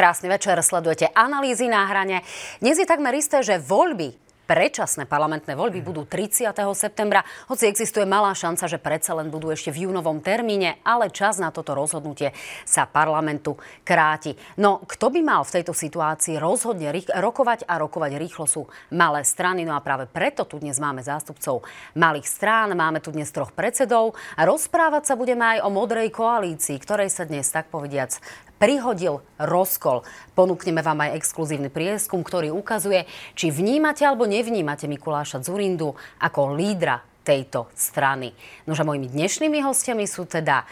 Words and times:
Krásny 0.00 0.32
večer, 0.32 0.56
sledujete 0.64 1.12
analýzy 1.12 1.68
na 1.68 1.84
hrane. 1.84 2.24
Dnes 2.56 2.80
je 2.80 2.88
takmer 2.88 3.12
isté, 3.20 3.44
že 3.44 3.60
voľby 3.60 4.16
predčasné 4.48 5.04
parlamentné 5.04 5.52
voľby 5.52 5.84
budú 5.84 6.08
30. 6.08 6.56
septembra, 6.72 7.20
hoci 7.52 7.68
existuje 7.68 8.08
malá 8.08 8.32
šanca, 8.32 8.64
že 8.64 8.80
predsa 8.80 9.12
len 9.12 9.28
budú 9.28 9.52
ešte 9.52 9.68
v 9.68 9.84
júnovom 9.84 10.24
termíne, 10.24 10.80
ale 10.88 11.12
čas 11.12 11.36
na 11.36 11.52
toto 11.52 11.76
rozhodnutie 11.76 12.32
sa 12.64 12.88
parlamentu 12.88 13.60
kráti. 13.84 14.32
No, 14.56 14.80
kto 14.88 15.12
by 15.12 15.20
mal 15.20 15.44
v 15.44 15.60
tejto 15.60 15.76
situácii 15.76 16.40
rozhodne 16.40 16.96
rokovať 17.12 17.68
a 17.68 17.76
rokovať 17.76 18.16
rýchlo 18.16 18.48
sú 18.48 18.72
malé 18.96 19.20
strany. 19.28 19.68
No 19.68 19.76
a 19.76 19.84
práve 19.84 20.08
preto 20.08 20.48
tu 20.48 20.56
dnes 20.56 20.80
máme 20.80 21.04
zástupcov 21.04 21.60
malých 21.92 22.24
strán, 22.24 22.72
máme 22.72 23.04
tu 23.04 23.12
dnes 23.12 23.28
troch 23.28 23.52
predsedov 23.52 24.16
a 24.40 24.48
rozprávať 24.48 25.12
sa 25.12 25.14
budeme 25.20 25.44
aj 25.44 25.58
o 25.60 25.68
modrej 25.68 26.08
koalícii, 26.08 26.80
ktorej 26.80 27.12
sa 27.12 27.28
dnes 27.28 27.44
tak 27.52 27.68
povediac 27.68 28.16
prihodil 28.60 29.24
rozkol. 29.40 30.04
Ponúkneme 30.36 30.84
vám 30.84 31.08
aj 31.08 31.16
exkluzívny 31.16 31.72
prieskum, 31.72 32.20
ktorý 32.20 32.52
ukazuje, 32.52 33.08
či 33.32 33.48
vnímate 33.48 34.04
alebo 34.04 34.28
nevnímate 34.28 34.84
Mikuláša 34.84 35.40
Zurindu 35.40 35.96
ako 36.20 36.52
lídra 36.52 37.00
tejto 37.24 37.72
strany. 37.72 38.36
Nože 38.68 38.84
mojimi 38.84 39.08
dnešnými 39.08 39.64
hostiami 39.64 40.04
sú 40.04 40.28
teda 40.28 40.68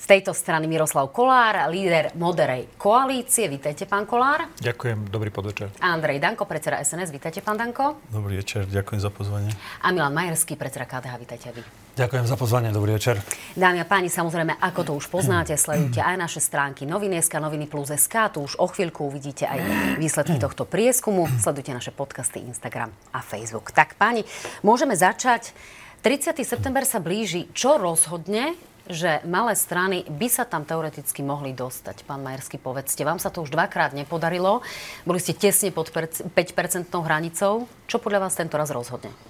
z 0.00 0.04
tejto 0.08 0.32
strany 0.32 0.64
Miroslav 0.64 1.12
Kolár, 1.12 1.68
líder 1.68 2.16
moderej 2.16 2.72
koalície. 2.80 3.44
Vítajte, 3.52 3.84
pán 3.84 4.08
Kolár. 4.08 4.48
Ďakujem, 4.56 5.12
dobrý 5.12 5.28
podvečer. 5.28 5.68
A 5.76 5.92
Andrej 5.92 6.16
Danko, 6.24 6.48
predseda 6.48 6.80
SNS. 6.80 7.12
Vítajte, 7.12 7.44
pán 7.44 7.60
Danko. 7.60 8.00
Dobrý 8.08 8.40
večer, 8.40 8.64
ďakujem 8.64 9.00
za 9.04 9.12
pozvanie. 9.12 9.52
A 9.84 9.92
Milan 9.92 10.16
Majerský, 10.16 10.56
predseda 10.56 10.88
KDH. 10.88 11.14
Vítajte 11.20 11.52
vy. 11.52 11.62
Ďakujem 12.00 12.32
za 12.32 12.40
pozvanie, 12.40 12.72
dobrý 12.72 12.96
večer. 12.96 13.20
Dámy 13.52 13.84
a 13.84 13.86
páni, 13.86 14.08
samozrejme, 14.08 14.56
ako 14.56 14.80
to 14.88 14.92
už 14.96 15.12
poznáte, 15.12 15.52
sledujte 15.60 16.00
aj 16.00 16.16
naše 16.16 16.40
stránky 16.40 16.88
Novineska, 16.88 17.36
Noviny 17.36 17.68
Plus 17.68 17.92
SK. 17.92 18.32
Tu 18.32 18.38
už 18.40 18.56
o 18.56 18.72
chvíľku 18.72 19.04
uvidíte 19.04 19.44
aj 19.44 19.60
výsledky 20.00 20.40
tohto 20.40 20.64
prieskumu. 20.64 21.28
Sledujte 21.36 21.76
naše 21.76 21.92
podcasty 21.92 22.40
Instagram 22.40 22.88
a 23.12 23.20
Facebook. 23.20 23.76
Tak 23.76 24.00
páni, 24.00 24.24
môžeme 24.64 24.96
začať. 24.96 25.52
30. 26.00 26.40
september 26.40 26.88
sa 26.88 27.04
blíži. 27.04 27.52
Čo 27.52 27.76
rozhodne 27.76 28.56
že 28.90 29.22
malé 29.22 29.54
strany 29.54 30.02
by 30.02 30.26
sa 30.26 30.42
tam 30.42 30.66
teoreticky 30.66 31.22
mohli 31.22 31.54
dostať. 31.54 32.02
Pán 32.10 32.26
Majerský, 32.26 32.58
povedzte, 32.58 33.06
vám 33.06 33.22
sa 33.22 33.30
to 33.30 33.46
už 33.46 33.54
dvakrát 33.54 33.94
nepodarilo. 33.94 34.66
Boli 35.06 35.22
ste 35.22 35.30
tesne 35.30 35.70
pod 35.70 35.94
5-percentnou 35.94 37.06
hranicou. 37.06 37.70
Čo 37.86 38.02
podľa 38.02 38.26
vás 38.26 38.34
tento 38.34 38.58
raz 38.58 38.74
rozhodne? 38.74 39.29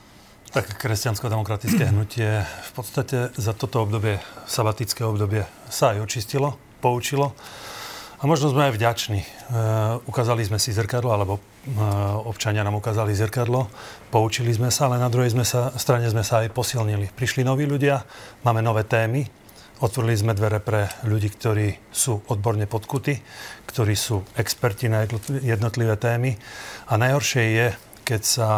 Tak 0.51 0.83
kresťansko-demokratické 0.83 1.95
hnutie 1.95 2.43
v 2.43 2.70
podstate 2.75 3.31
za 3.39 3.55
toto 3.55 3.87
obdobie, 3.87 4.19
sabatické 4.51 5.07
obdobie, 5.07 5.47
sa 5.70 5.95
aj 5.95 6.03
očistilo, 6.03 6.59
poučilo. 6.83 7.39
A 8.19 8.27
možno 8.27 8.51
sme 8.51 8.67
aj 8.67 8.75
vďační. 8.75 9.23
E, 9.23 9.29
ukázali 10.11 10.42
sme 10.42 10.59
si 10.59 10.75
zrkadlo, 10.75 11.15
alebo 11.15 11.39
e, 11.39 11.42
občania 12.27 12.67
nám 12.67 12.83
ukázali 12.83 13.15
zrkadlo, 13.15 13.70
poučili 14.11 14.51
sme 14.51 14.75
sa, 14.75 14.91
ale 14.91 14.98
na 14.98 15.07
druhej 15.07 15.39
sme 15.39 15.47
sa, 15.47 15.70
strane 15.79 16.11
sme 16.11 16.27
sa 16.27 16.42
aj 16.42 16.51
posilnili. 16.51 17.14
Prišli 17.14 17.47
noví 17.47 17.70
ľudia, 17.70 18.03
máme 18.42 18.59
nové 18.59 18.83
témy, 18.83 19.31
Otvorili 19.81 20.12
sme 20.12 20.37
dvere 20.37 20.61
pre 20.61 20.92
ľudí, 21.09 21.33
ktorí 21.33 21.73
sú 21.89 22.20
odborne 22.29 22.69
podkutí, 22.69 23.17
ktorí 23.64 23.97
sú 23.97 24.20
experti 24.37 24.92
na 24.92 25.09
jednotlivé 25.41 25.97
témy. 25.97 26.37
A 26.92 27.01
najhoršie 27.01 27.45
je, 27.48 27.67
keď 28.05 28.20
sa 28.20 28.48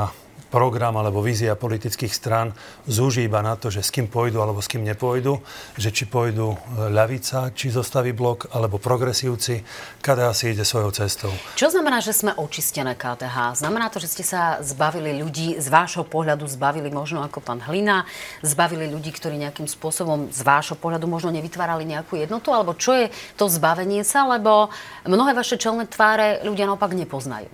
program 0.53 1.00
alebo 1.00 1.25
vízia 1.25 1.56
politických 1.56 2.12
strán 2.12 2.53
zúži 2.84 3.25
iba 3.25 3.41
na 3.41 3.56
to, 3.56 3.72
že 3.72 3.81
s 3.81 3.88
kým 3.88 4.12
pôjdu 4.12 4.44
alebo 4.44 4.60
s 4.60 4.69
kým 4.69 4.84
nepôjdu, 4.84 5.41
že 5.81 5.88
či 5.88 6.04
pôjdu 6.04 6.53
e, 6.53 6.56
ľavica, 6.93 7.56
či 7.56 7.72
zostaví 7.72 8.12
blok, 8.12 8.53
alebo 8.53 8.77
progresívci. 8.77 9.65
KDH 10.04 10.28
si 10.37 10.44
ide 10.53 10.69
svojou 10.69 10.93
cestou. 10.93 11.32
Čo 11.56 11.72
znamená, 11.72 12.04
že 12.04 12.12
sme 12.12 12.37
očistené 12.37 12.93
KDH? 12.93 13.65
Znamená 13.65 13.88
to, 13.88 13.97
že 13.97 14.12
ste 14.12 14.25
sa 14.28 14.60
zbavili 14.60 15.16
ľudí, 15.16 15.56
z 15.56 15.69
vášho 15.72 16.04
pohľadu 16.04 16.44
zbavili 16.44 16.93
možno 16.93 17.25
ako 17.25 17.41
pán 17.41 17.65
Hlina, 17.65 18.04
zbavili 18.44 18.93
ľudí, 18.93 19.09
ktorí 19.16 19.41
nejakým 19.41 19.65
spôsobom 19.65 20.28
z 20.28 20.41
vášho 20.44 20.77
pohľadu 20.77 21.09
možno 21.09 21.32
nevytvárali 21.32 21.88
nejakú 21.88 22.21
jednotu? 22.21 22.53
Alebo 22.53 22.77
čo 22.77 22.93
je 22.93 23.09
to 23.41 23.48
zbavenie 23.48 24.04
sa? 24.04 24.28
Lebo 24.28 24.69
mnohé 25.09 25.32
vaše 25.32 25.56
čelné 25.56 25.88
tváre 25.88 26.44
ľudia 26.44 26.69
naopak 26.69 26.93
nepoznajú. 26.93 27.48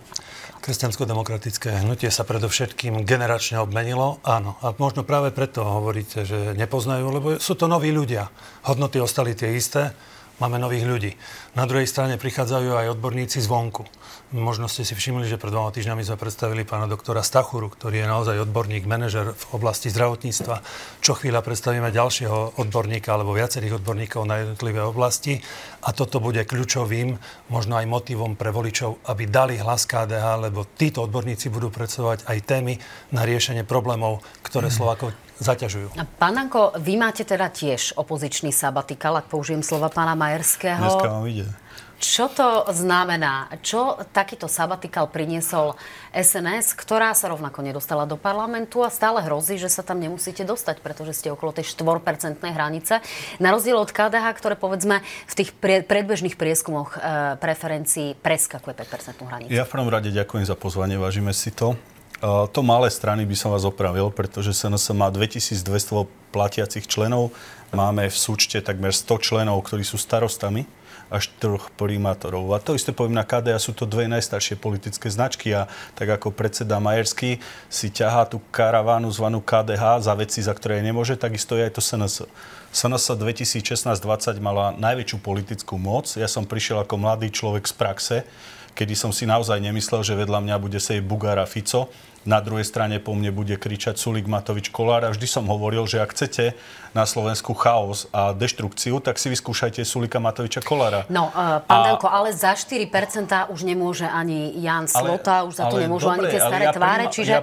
Kresťansko-demokratické 0.59 1.87
hnutie 1.87 2.11
sa 2.11 2.27
predovšetkým 2.27 3.07
generačne 3.07 3.63
obmenilo. 3.63 4.19
Áno. 4.27 4.59
A 4.61 4.75
možno 4.77 5.07
práve 5.07 5.31
preto 5.31 5.63
hovoríte, 5.63 6.27
že 6.27 6.55
nepoznajú, 6.59 7.07
lebo 7.09 7.27
sú 7.39 7.55
to 7.55 7.71
noví 7.71 7.95
ľudia. 7.95 8.29
Hodnoty 8.67 8.99
ostali 8.99 9.33
tie 9.39 9.55
isté, 9.55 9.95
máme 10.39 10.59
nových 10.59 10.87
ľudí. 10.87 11.13
Na 11.59 11.67
druhej 11.67 11.91
strane 11.91 12.19
prichádzajú 12.19 12.71
aj 12.75 12.95
odborníci 12.95 13.43
zvonku. 13.43 13.87
Možno 14.29 14.69
ste 14.69 14.85
si 14.85 14.93
všimli, 14.93 15.25
že 15.25 15.41
pred 15.41 15.49
dvoma 15.49 15.73
týždňami 15.73 16.05
sme 16.05 16.21
predstavili 16.21 16.61
pána 16.69 16.85
doktora 16.85 17.25
Stachuru, 17.25 17.73
ktorý 17.73 18.05
je 18.05 18.13
naozaj 18.13 18.45
odborník, 18.45 18.85
manažer 18.85 19.33
v 19.33 19.45
oblasti 19.57 19.89
zdravotníctva. 19.89 20.61
Čo 21.01 21.17
chvíľa 21.17 21.41
predstavíme 21.41 21.89
ďalšieho 21.89 22.61
odborníka 22.61 23.09
alebo 23.17 23.33
viacerých 23.33 23.81
odborníkov 23.81 24.29
na 24.29 24.45
jednotlivé 24.45 24.85
oblasti. 24.85 25.41
A 25.81 25.97
toto 25.97 26.21
bude 26.21 26.45
kľúčovým, 26.45 27.17
možno 27.49 27.81
aj 27.81 27.89
motivom 27.89 28.37
pre 28.37 28.53
voličov, 28.53 29.01
aby 29.09 29.25
dali 29.25 29.57
hlas 29.57 29.89
KDH, 29.89 30.53
lebo 30.53 30.69
títo 30.77 31.09
odborníci 31.09 31.49
budú 31.49 31.73
predstavovať 31.73 32.29
aj 32.29 32.39
témy 32.45 32.77
na 33.17 33.25
riešenie 33.25 33.65
problémov, 33.65 34.21
ktoré 34.45 34.69
Slovákov 34.69 35.17
zaťažujú. 35.39 35.95
Pán 36.19 36.35
vy 36.79 36.95
máte 36.99 37.23
teda 37.23 37.51
tiež 37.51 37.95
opozičný 37.95 38.51
sabatikal, 38.51 39.19
ak 39.19 39.31
použijem 39.31 39.63
slova 39.63 39.91
pána 39.91 40.19
Majerského. 40.19 40.83
Dneska 40.83 41.09
vám 41.09 41.27
ide. 41.27 41.47
Čo 41.99 42.31
to 42.31 42.71
znamená? 42.71 43.51
Čo 43.59 43.99
takýto 44.15 44.47
sabatikal 44.47 45.11
priniesol 45.11 45.75
SNS, 46.15 46.79
ktorá 46.79 47.11
sa 47.11 47.27
rovnako 47.27 47.67
nedostala 47.67 48.07
do 48.07 48.15
parlamentu 48.15 48.87
a 48.87 48.91
stále 48.95 49.19
hrozí, 49.27 49.59
že 49.59 49.67
sa 49.67 49.83
tam 49.83 49.99
nemusíte 49.99 50.47
dostať, 50.47 50.79
pretože 50.79 51.19
ste 51.19 51.35
okolo 51.35 51.51
tej 51.51 51.67
4 51.67 52.39
hranice. 52.39 53.03
Na 53.43 53.51
rozdiel 53.51 53.75
od 53.75 53.91
KDH, 53.91 54.31
ktoré 54.39 54.55
povedzme 54.55 55.03
v 55.03 55.35
tých 55.35 55.51
predbežných 55.59 56.39
prieskumoch 56.39 56.95
e, 56.95 57.35
preferencií 57.43 58.15
preskakuje 58.15 58.79
5 58.79 59.27
hranicu. 59.27 59.51
Ja 59.51 59.67
v 59.67 59.71
prvom 59.75 59.91
rade 59.91 60.15
ďakujem 60.15 60.47
za 60.47 60.55
pozvanie, 60.55 61.03
vážime 61.03 61.35
si 61.35 61.51
to. 61.51 61.75
E, 62.19 62.27
to 62.51 62.61
malé 62.67 62.91
strany 62.91 63.23
by 63.23 63.37
som 63.39 63.55
vás 63.55 63.63
opravil, 63.63 64.11
pretože 64.11 64.51
SNS 64.51 64.91
má 64.99 65.07
2200 65.11 66.11
platiacich 66.35 66.91
členov. 66.91 67.31
Máme 67.71 68.11
v 68.11 68.17
súčte 68.17 68.59
takmer 68.59 68.91
100 68.91 69.23
členov, 69.23 69.63
ktorí 69.63 69.87
sú 69.87 70.01
starostami 70.01 70.67
až 71.09 71.33
troch 71.41 71.73
primátorov. 71.73 72.53
A 72.53 72.61
to 72.61 72.77
isté 72.77 72.93
poviem 72.93 73.17
na 73.17 73.25
KDA, 73.25 73.57
sú 73.57 73.73
to 73.73 73.89
dve 73.89 74.05
najstaršie 74.13 74.61
politické 74.61 75.09
značky 75.09 75.57
a 75.57 75.65
tak 75.97 76.21
ako 76.21 76.37
predseda 76.37 76.77
Majerský 76.77 77.41
si 77.73 77.89
ťahá 77.89 78.29
tú 78.29 78.45
karavánu 78.53 79.09
zvanú 79.09 79.41
KDH 79.41 80.05
za 80.05 80.13
veci, 80.13 80.45
za 80.45 80.53
ktoré 80.53 80.85
nemôže, 80.85 81.17
takisto 81.17 81.57
je 81.57 81.65
aj 81.65 81.73
to 81.73 81.81
SNS. 81.81 82.29
SNS 82.77 83.17
2016-2020 83.17 84.45
mala 84.45 84.77
najväčšiu 84.77 85.17
politickú 85.25 85.81
moc. 85.81 86.13
Ja 86.13 86.29
som 86.29 86.45
prišiel 86.45 86.85
ako 86.85 87.01
mladý 87.01 87.33
človek 87.33 87.65
z 87.65 87.73
praxe, 87.73 88.17
kedy 88.77 88.93
som 88.93 89.09
si 89.09 89.25
naozaj 89.25 89.65
nemyslel, 89.65 90.05
že 90.05 90.13
vedľa 90.13 90.45
mňa 90.45 90.57
bude 90.61 90.77
sej 90.77 91.01
Bugara 91.01 91.49
Fico 91.49 91.89
na 92.29 92.45
druhej 92.45 92.69
strane 92.69 93.01
po 93.01 93.17
mne 93.17 93.33
bude 93.33 93.57
kričať 93.57 93.97
Sulik 93.97 94.29
Matovič 94.29 94.69
Kolár 94.69 95.09
a 95.09 95.11
vždy 95.17 95.25
som 95.25 95.49
hovoril, 95.49 95.89
že 95.89 96.05
ak 96.05 96.13
chcete 96.13 96.53
na 96.93 97.09
Slovensku 97.09 97.57
chaos 97.57 98.05
a 98.13 98.37
deštrukciu, 98.37 99.01
tak 99.01 99.17
si 99.17 99.33
vyskúšajte 99.33 99.81
Sulika 99.89 100.21
Matoviča 100.21 100.61
Kolára. 100.61 101.09
No, 101.09 101.33
uh, 101.33 101.65
pán 101.65 101.81
a... 101.81 101.97
Danko, 101.97 102.13
ale 102.13 102.37
za 102.37 102.53
4% 102.53 103.49
už 103.49 103.61
nemôže 103.65 104.05
ani 104.05 104.53
Jan 104.61 104.85
Slota, 104.85 105.41
ale, 105.41 105.49
už 105.49 105.55
za 105.57 105.65
to 105.73 105.81
nemôžu 105.81 106.13
dobre, 106.13 106.29
ani 106.29 106.33
tie 106.37 106.41
staré 106.45 106.65
ja 106.69 106.73
tváre, 106.77 107.05
príjma, 107.09 107.17
čiže 107.17 107.33
ja 107.33 107.41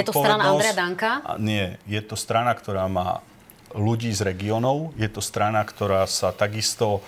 je 0.00 0.04
to 0.08 0.14
strana 0.16 0.42
Andreja 0.48 0.74
Danka? 0.80 1.10
Nie, 1.36 1.76
je 1.84 2.00
to 2.00 2.16
strana, 2.16 2.56
ktorá 2.56 2.88
má 2.88 3.20
ľudí 3.76 4.08
z 4.16 4.24
regiónov, 4.24 4.96
je 4.96 5.08
to 5.12 5.20
strana, 5.20 5.60
ktorá 5.60 6.08
sa 6.08 6.32
takisto 6.32 7.04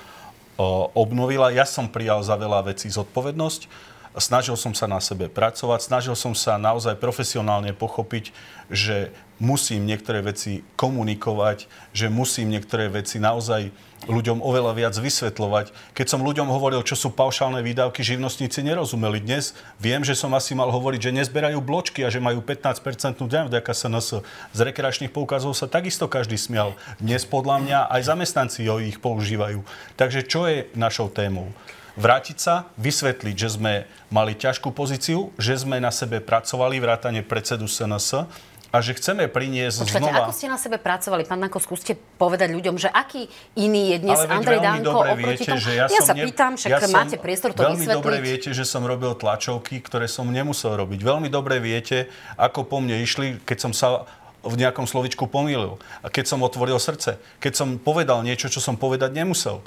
obnovila. 0.95 1.51
Ja 1.51 1.67
som 1.67 1.91
prijal 1.91 2.23
za 2.23 2.39
veľa 2.39 2.71
vecí 2.71 2.87
zodpovednosť 2.87 3.94
snažil 4.19 4.55
som 4.55 4.75
sa 4.75 4.87
na 4.87 5.03
sebe 5.03 5.27
pracovať, 5.27 5.91
snažil 5.91 6.15
som 6.15 6.35
sa 6.35 6.55
naozaj 6.61 6.99
profesionálne 6.99 7.75
pochopiť, 7.75 8.31
že 8.71 9.11
musím 9.43 9.85
niektoré 9.85 10.23
veci 10.23 10.63
komunikovať, 10.79 11.67
že 11.91 12.07
musím 12.07 12.55
niektoré 12.55 12.87
veci 12.87 13.19
naozaj 13.19 13.75
ľuďom 14.05 14.45
oveľa 14.45 14.73
viac 14.77 14.95
vysvetľovať. 14.95 15.73
Keď 15.97 16.07
som 16.07 16.21
ľuďom 16.21 16.49
hovoril, 16.53 16.85
čo 16.85 16.95
sú 16.95 17.09
paušálne 17.11 17.65
výdavky, 17.65 18.05
živnostníci 18.05 18.61
nerozumeli. 18.61 19.19
Dnes 19.21 19.57
viem, 19.81 20.05
že 20.05 20.13
som 20.13 20.31
asi 20.37 20.53
mal 20.53 20.69
hovoriť, 20.69 21.11
že 21.11 21.17
nezberajú 21.25 21.59
bločky 21.65 22.05
a 22.05 22.13
že 22.13 22.21
majú 22.21 22.45
15% 22.45 23.25
daň 23.25 23.49
vďaka 23.49 23.73
SNS. 23.73 24.21
Z 24.53 24.59
rekreačných 24.61 25.13
poukazov 25.13 25.57
sa 25.57 25.67
takisto 25.67 26.05
každý 26.05 26.37
smial. 26.37 26.77
Dnes 27.01 27.25
podľa 27.25 27.57
mňa 27.65 27.79
aj 27.97 28.01
zamestnanci 28.13 28.69
ho 28.69 28.77
ich 28.79 29.01
používajú. 29.01 29.65
Takže 29.97 30.21
čo 30.29 30.47
je 30.47 30.69
našou 30.77 31.09
témou? 31.09 31.49
Vrátiť 31.95 32.39
sa, 32.39 32.69
vysvetliť, 32.79 33.37
že 33.39 33.49
sme 33.55 33.73
mali 34.11 34.35
ťažkú 34.35 34.71
pozíciu, 34.75 35.31
že 35.39 35.59
sme 35.59 35.79
na 35.79 35.95
sebe 35.95 36.19
pracovali, 36.19 36.79
vrátane 36.83 37.23
predsedu 37.23 37.71
SNS 37.71 38.27
a 38.75 38.83
že 38.83 38.99
chceme 38.99 39.31
priniesť 39.31 39.87
Počkajte, 39.87 40.03
znova... 40.03 40.27
ako 40.27 40.35
ste 40.35 40.51
na 40.51 40.59
sebe 40.59 40.83
pracovali? 40.83 41.23
Pán 41.23 41.39
Danko, 41.39 41.63
skúste 41.63 41.95
povedať 41.95 42.51
ľuďom, 42.51 42.75
že 42.75 42.91
aký 42.91 43.31
iný 43.55 43.95
je 43.95 43.99
dnes 44.03 44.19
Ale 44.19 44.35
Andrej 44.35 44.59
Danko 44.59 44.91
dobre 44.91 45.11
oproti 45.15 45.27
viete, 45.31 45.51
tomu? 45.55 45.63
že 45.63 45.71
ja, 45.79 45.87
ja 45.87 46.03
sa 46.03 46.15
ne- 46.19 46.25
pýtam, 46.27 46.53
však 46.59 46.71
ja 46.75 46.79
máte 46.91 47.17
priestor 47.23 47.55
to 47.55 47.63
Veľmi 47.63 47.87
vysvetliť. 47.87 47.95
dobre 48.03 48.17
viete, 48.19 48.51
že 48.51 48.67
som 48.67 48.83
robil 48.83 49.15
tlačovky, 49.15 49.79
ktoré 49.79 50.11
som 50.11 50.27
nemusel 50.27 50.75
robiť. 50.75 51.07
Veľmi 51.07 51.31
dobre 51.31 51.63
viete, 51.63 52.11
ako 52.35 52.67
po 52.67 52.83
mne 52.83 52.99
išli, 52.99 53.39
keď 53.47 53.59
som 53.63 53.71
sa 53.71 54.11
v 54.45 54.55
nejakom 54.61 54.85
slovičku 54.85 55.25
pomýlil. 55.31 55.81
A 56.05 56.13
keď 56.13 56.35
som 56.35 56.45
otvoril 56.45 56.77
srdce. 56.77 57.17
Keď 57.41 57.53
som 57.57 57.69
povedal 57.81 58.21
niečo, 58.21 58.53
čo 58.53 58.61
som 58.61 58.77
povedať 58.77 59.17
nemusel. 59.17 59.65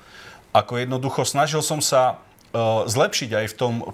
Ako 0.56 0.80
jednoducho 0.80 1.28
snažil 1.28 1.64
som 1.64 1.84
sa 1.84 2.18
uh, 2.18 2.86
zlepšiť 2.88 3.30
aj 3.34 3.46
v 3.52 3.58
tom 3.58 3.74
uh, 3.84 3.92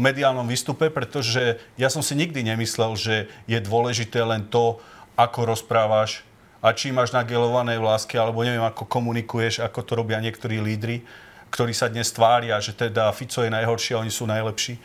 mediálnom 0.00 0.48
výstupe, 0.48 0.88
pretože 0.88 1.60
ja 1.76 1.88
som 1.92 2.00
si 2.00 2.16
nikdy 2.16 2.42
nemyslel, 2.42 2.96
že 2.96 3.28
je 3.44 3.58
dôležité 3.60 4.24
len 4.24 4.44
to, 4.48 4.80
ako 5.16 5.48
rozprávaš 5.48 6.22
a 6.60 6.72
či 6.76 6.92
máš 6.92 7.12
nagelované 7.12 7.80
vlásky, 7.80 8.20
alebo 8.20 8.44
neviem, 8.44 8.64
ako 8.64 8.84
komunikuješ, 8.88 9.64
ako 9.64 9.80
to 9.84 9.92
robia 9.96 10.20
niektorí 10.20 10.60
lídry, 10.60 11.04
ktorí 11.52 11.72
sa 11.72 11.88
dnes 11.88 12.12
tvária, 12.12 12.58
že 12.60 12.76
teda 12.76 13.08
Fico 13.14 13.40
je 13.40 13.52
najhorší 13.52 13.96
a 13.96 14.02
oni 14.02 14.12
sú 14.12 14.28
najlepší. 14.28 14.76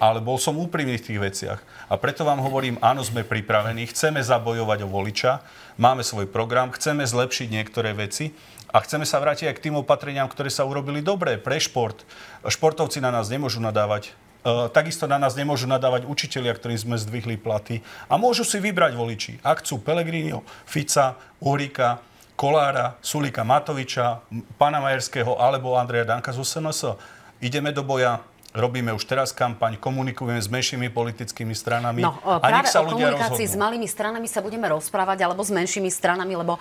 Ale 0.00 0.22
bol 0.22 0.40
som 0.40 0.56
úprimný 0.56 0.96
v 0.96 1.06
tých 1.12 1.20
veciach. 1.20 1.60
A 1.90 1.98
preto 2.00 2.24
vám 2.24 2.40
hovorím, 2.40 2.80
áno, 2.80 3.04
sme 3.04 3.26
pripravení, 3.26 3.90
chceme 3.90 4.22
zabojovať 4.22 4.86
o 4.86 4.88
voliča, 4.88 5.44
máme 5.76 6.00
svoj 6.00 6.30
program, 6.30 6.72
chceme 6.72 7.04
zlepšiť 7.04 7.48
niektoré 7.50 7.92
veci 7.92 8.32
a 8.70 8.78
chceme 8.82 9.02
sa 9.02 9.18
vrátiť 9.18 9.50
aj 9.50 9.56
k 9.58 9.64
tým 9.70 9.76
opatreniam, 9.78 10.30
ktoré 10.30 10.48
sa 10.48 10.62
urobili 10.62 11.02
dobre 11.02 11.36
pre 11.36 11.58
šport. 11.58 12.06
Športovci 12.46 13.02
na 13.02 13.10
nás 13.10 13.26
nemôžu 13.26 13.58
nadávať. 13.58 14.14
E, 14.46 14.70
takisto 14.70 15.10
na 15.10 15.18
nás 15.18 15.34
nemôžu 15.34 15.66
nadávať 15.66 16.06
učitelia, 16.06 16.54
ktorým 16.54 16.78
sme 16.78 16.96
zdvihli 16.96 17.34
platy. 17.36 17.82
A 18.06 18.14
môžu 18.14 18.46
si 18.46 18.62
vybrať 18.62 18.94
voliči. 18.94 19.32
Ak 19.42 19.66
chcú 19.66 19.82
Pelegrinio, 19.82 20.46
Fica, 20.64 21.18
Uhrika, 21.42 21.98
Kolára, 22.38 22.96
Sulika 23.04 23.44
Matoviča, 23.44 24.24
pána 24.56 24.80
Majerského 24.80 25.36
alebo 25.36 25.76
Andreja 25.76 26.08
Danka 26.08 26.32
z 26.32 26.40
SNS. 26.40 26.96
Ideme 27.44 27.68
do 27.74 27.84
boja, 27.84 28.22
robíme 28.50 28.90
už 28.90 29.06
teraz 29.06 29.30
kampaň, 29.30 29.78
komunikujeme 29.78 30.42
s 30.42 30.50
menšími 30.50 30.90
politickými 30.90 31.54
stranami 31.54 32.02
No, 32.02 32.18
a 32.26 32.42
práve 32.42 32.66
nech 32.66 32.74
sa 32.74 32.82
o 32.82 32.90
ľudia 32.90 33.14
komunikácii 33.14 33.46
s 33.46 33.54
rozhodnú. 33.54 33.62
malými 33.62 33.88
stranami 33.88 34.26
sa 34.26 34.40
budeme 34.42 34.66
rozprávať, 34.66 35.18
alebo 35.22 35.42
s 35.46 35.52
menšími 35.54 35.90
stranami, 35.90 36.34
lebo 36.34 36.58
e, 36.58 36.60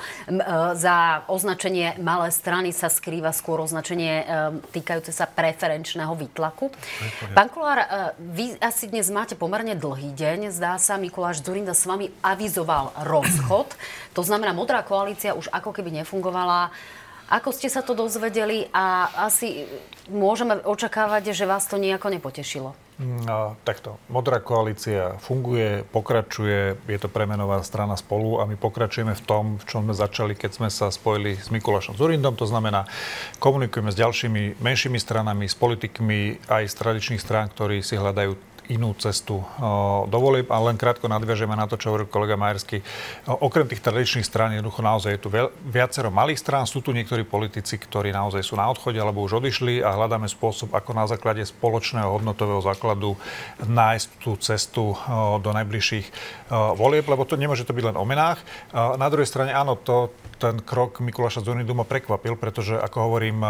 za 0.77 1.25
označenie 1.25 1.97
malé 1.97 2.29
strany 2.29 2.69
sa 2.69 2.93
skrýva 2.93 3.33
skôr 3.33 3.57
označenie 3.65 4.21
e, 4.21 4.25
týkajúce 4.69 5.09
sa 5.09 5.25
preferenčného 5.25 6.13
výtlaku. 6.13 6.69
Pán 7.33 7.49
Kolár, 7.49 7.79
e, 7.81 7.87
vy 8.21 8.45
asi 8.61 8.85
dnes 8.85 9.09
máte 9.09 9.33
pomerne 9.33 9.73
dlhý 9.73 10.13
deň. 10.13 10.53
Zdá 10.53 10.77
sa, 10.77 11.01
Mikuláš 11.01 11.41
Zurinda 11.41 11.73
s 11.73 11.89
vami 11.89 12.13
avizoval 12.21 12.93
rozchod. 13.01 13.73
To 14.13 14.21
znamená, 14.21 14.53
modrá 14.53 14.85
koalícia 14.85 15.33
už 15.33 15.49
ako 15.49 15.73
keby 15.73 16.05
nefungovala. 16.05 16.69
Ako 17.29 17.53
ste 17.53 17.69
sa 17.69 17.85
to 17.85 17.93
dozvedeli 17.93 18.65
a 18.73 19.13
asi 19.29 19.69
môžeme 20.09 20.57
očakávať, 20.65 21.37
že 21.37 21.45
vás 21.45 21.69
to 21.69 21.77
nejako 21.77 22.09
nepotešilo? 22.09 22.73
No, 22.99 23.55
takto. 23.63 23.95
Modrá 24.11 24.43
koalícia 24.43 25.15
funguje, 25.23 25.87
pokračuje, 25.87 26.75
je 26.83 26.99
to 26.99 27.07
premenová 27.07 27.63
strana 27.63 27.95
spolu 27.95 28.43
a 28.43 28.49
my 28.49 28.59
pokračujeme 28.59 29.15
v 29.15 29.23
tom, 29.23 29.55
v 29.55 29.63
čom 29.63 29.87
sme 29.87 29.95
začali, 29.95 30.33
keď 30.35 30.51
sme 30.59 30.67
sa 30.67 30.91
spojili 30.91 31.39
s 31.39 31.47
Mikulášom 31.47 31.95
Zurindom. 31.95 32.35
To 32.35 32.43
znamená, 32.43 32.91
komunikujeme 33.39 33.93
s 33.93 33.95
ďalšími 33.95 34.59
menšími 34.59 34.99
stranami, 34.99 35.47
s 35.47 35.55
politikmi 35.55 36.43
aj 36.51 36.67
z 36.67 36.75
tradičných 36.75 37.23
strán, 37.23 37.47
ktorí 37.47 37.79
si 37.79 37.95
hľadajú 37.95 38.35
inú 38.69 38.93
cestu 39.01 39.41
do. 40.05 40.17
A 40.49 40.57
len 40.61 40.77
krátko 40.77 41.09
nadviažeme 41.09 41.57
na 41.57 41.65
to, 41.65 41.73
čo 41.73 41.89
hovoril 41.89 42.05
kolega 42.05 42.37
Majersky. 42.37 42.85
Okrem 43.25 43.65
tých 43.65 43.81
tradičných 43.81 44.21
strán, 44.21 44.53
jednoducho 44.53 44.85
naozaj 44.85 45.11
je 45.17 45.21
tu 45.25 45.29
viacero 45.65 46.13
malých 46.13 46.37
strán. 46.37 46.69
Sú 46.69 46.85
tu 46.85 46.93
niektorí 46.93 47.25
politici, 47.25 47.81
ktorí 47.81 48.13
naozaj 48.13 48.45
sú 48.45 48.53
na 48.53 48.69
odchode 48.69 49.01
alebo 49.01 49.25
už 49.25 49.41
odišli 49.41 49.81
a 49.81 49.97
hľadáme 49.97 50.29
spôsob, 50.29 50.77
ako 50.77 50.91
na 50.93 51.09
základe 51.09 51.41
spoločného 51.41 52.13
hodnotového 52.13 52.61
základu 52.61 53.17
nájsť 53.63 54.07
tú 54.21 54.37
cestu 54.37 54.93
do 55.41 55.49
najbližších 55.49 56.07
volieb, 56.77 57.09
lebo 57.09 57.25
to 57.25 57.41
nemôže 57.41 57.65
to 57.65 57.73
byť 57.73 57.89
len 57.89 57.97
o 57.97 58.05
menách. 58.05 58.37
Na 58.73 59.09
druhej 59.09 59.25
strane, 59.25 59.49
áno, 59.49 59.73
to, 59.81 60.13
ten 60.37 60.61
krok 60.61 61.01
Mikuláša 61.01 61.41
Zuridu 61.41 61.73
ma 61.73 61.89
prekvapil, 61.89 62.37
pretože, 62.37 62.77
ako 62.77 63.09
hovorím, 63.09 63.41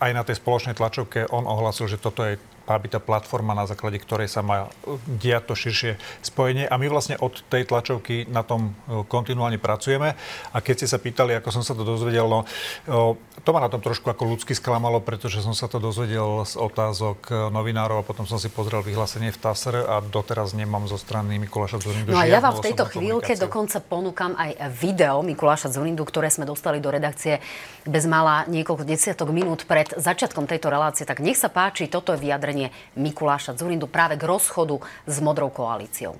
aj 0.00 0.10
na 0.16 0.22
tej 0.24 0.40
spoločnej 0.40 0.72
tlačovke 0.72 1.28
on 1.28 1.44
ohlasil, 1.44 1.92
že 1.92 2.00
toto 2.00 2.24
je 2.24 2.40
byť 2.74 2.98
tá 2.98 3.00
platforma, 3.00 3.54
na 3.54 3.70
základe 3.70 4.02
ktorej 4.02 4.26
sa 4.26 4.42
má 4.42 4.66
diať 5.06 5.46
to 5.46 5.54
širšie 5.54 5.92
spojenie. 6.26 6.66
A 6.66 6.74
my 6.74 6.90
vlastne 6.90 7.14
od 7.22 7.46
tej 7.46 7.70
tlačovky 7.70 8.26
na 8.26 8.42
tom 8.42 8.74
e, 8.90 9.06
kontinuálne 9.06 9.62
pracujeme. 9.62 10.18
A 10.50 10.58
keď 10.58 10.74
ste 10.82 10.88
sa 10.90 10.98
pýtali, 10.98 11.38
ako 11.38 11.54
som 11.54 11.62
sa 11.62 11.78
to 11.78 11.86
dozvedel, 11.86 12.26
no, 12.26 12.42
o, 12.90 13.14
to 13.46 13.50
ma 13.54 13.62
na 13.62 13.70
tom 13.70 13.78
trošku 13.78 14.10
ako 14.10 14.26
ľudsky 14.34 14.58
sklamalo, 14.58 14.98
pretože 14.98 15.38
som 15.38 15.54
sa 15.54 15.70
to 15.70 15.78
dozvedel 15.78 16.42
z 16.42 16.58
otázok 16.58 17.18
e, 17.30 17.32
novinárov 17.54 18.02
a 18.02 18.04
potom 18.04 18.26
som 18.26 18.42
si 18.42 18.50
pozrel 18.50 18.82
vyhlásenie 18.82 19.30
v 19.30 19.38
TASR 19.38 19.86
a 19.86 20.02
doteraz 20.02 20.50
nemám 20.58 20.90
zo 20.90 20.98
strany 20.98 21.38
Mikuláša 21.38 21.78
Zurindu 21.78 22.10
No 22.10 22.18
a 22.18 22.26
ja 22.26 22.42
vám 22.42 22.58
v 22.58 22.72
tejto 22.72 22.90
chvíľke 22.90 23.38
dokonca 23.38 23.78
ponúkam 23.78 24.34
aj 24.34 24.74
video 24.74 25.22
Mikuláša 25.22 25.70
Zurindu, 25.70 26.02
ktoré 26.02 26.32
sme 26.32 26.48
dostali 26.48 26.82
do 26.82 26.90
redakcie 26.90 27.38
bez 27.86 28.08
mala 28.08 28.48
niekoľko 28.48 28.82
desiatok 28.88 29.30
minút 29.30 29.68
pred 29.68 29.92
začiatkom 29.94 30.48
tejto 30.48 30.72
relácie. 30.72 31.04
Tak 31.04 31.22
nech 31.22 31.38
sa 31.38 31.52
páči, 31.52 31.86
toto 31.86 32.16
je 32.16 32.24
vyjadrenie 32.24 32.55
Mikuláša 32.96 33.52
Zurindu 33.52 33.84
práve 33.84 34.16
k 34.16 34.24
rozchodu 34.24 34.80
s 35.04 35.16
Modrou 35.20 35.52
koalíciou. 35.52 36.16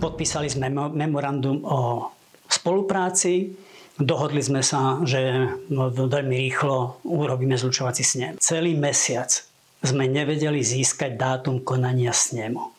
Podpísali 0.00 0.52
sme 0.52 0.68
memo- 0.68 0.92
memorandum 0.92 1.64
o 1.64 2.08
spolupráci. 2.44 3.56
Dohodli 4.00 4.40
sme 4.40 4.64
sa, 4.64 5.00
že 5.04 5.48
veľmi 5.68 6.36
rýchlo 6.48 7.04
urobíme 7.04 7.56
zlučovací 7.56 8.00
snem. 8.00 8.40
Celý 8.40 8.72
mesiac 8.72 9.28
sme 9.84 10.08
nevedeli 10.08 10.60
získať 10.64 11.20
dátum 11.20 11.60
konania 11.60 12.12
snemu. 12.12 12.72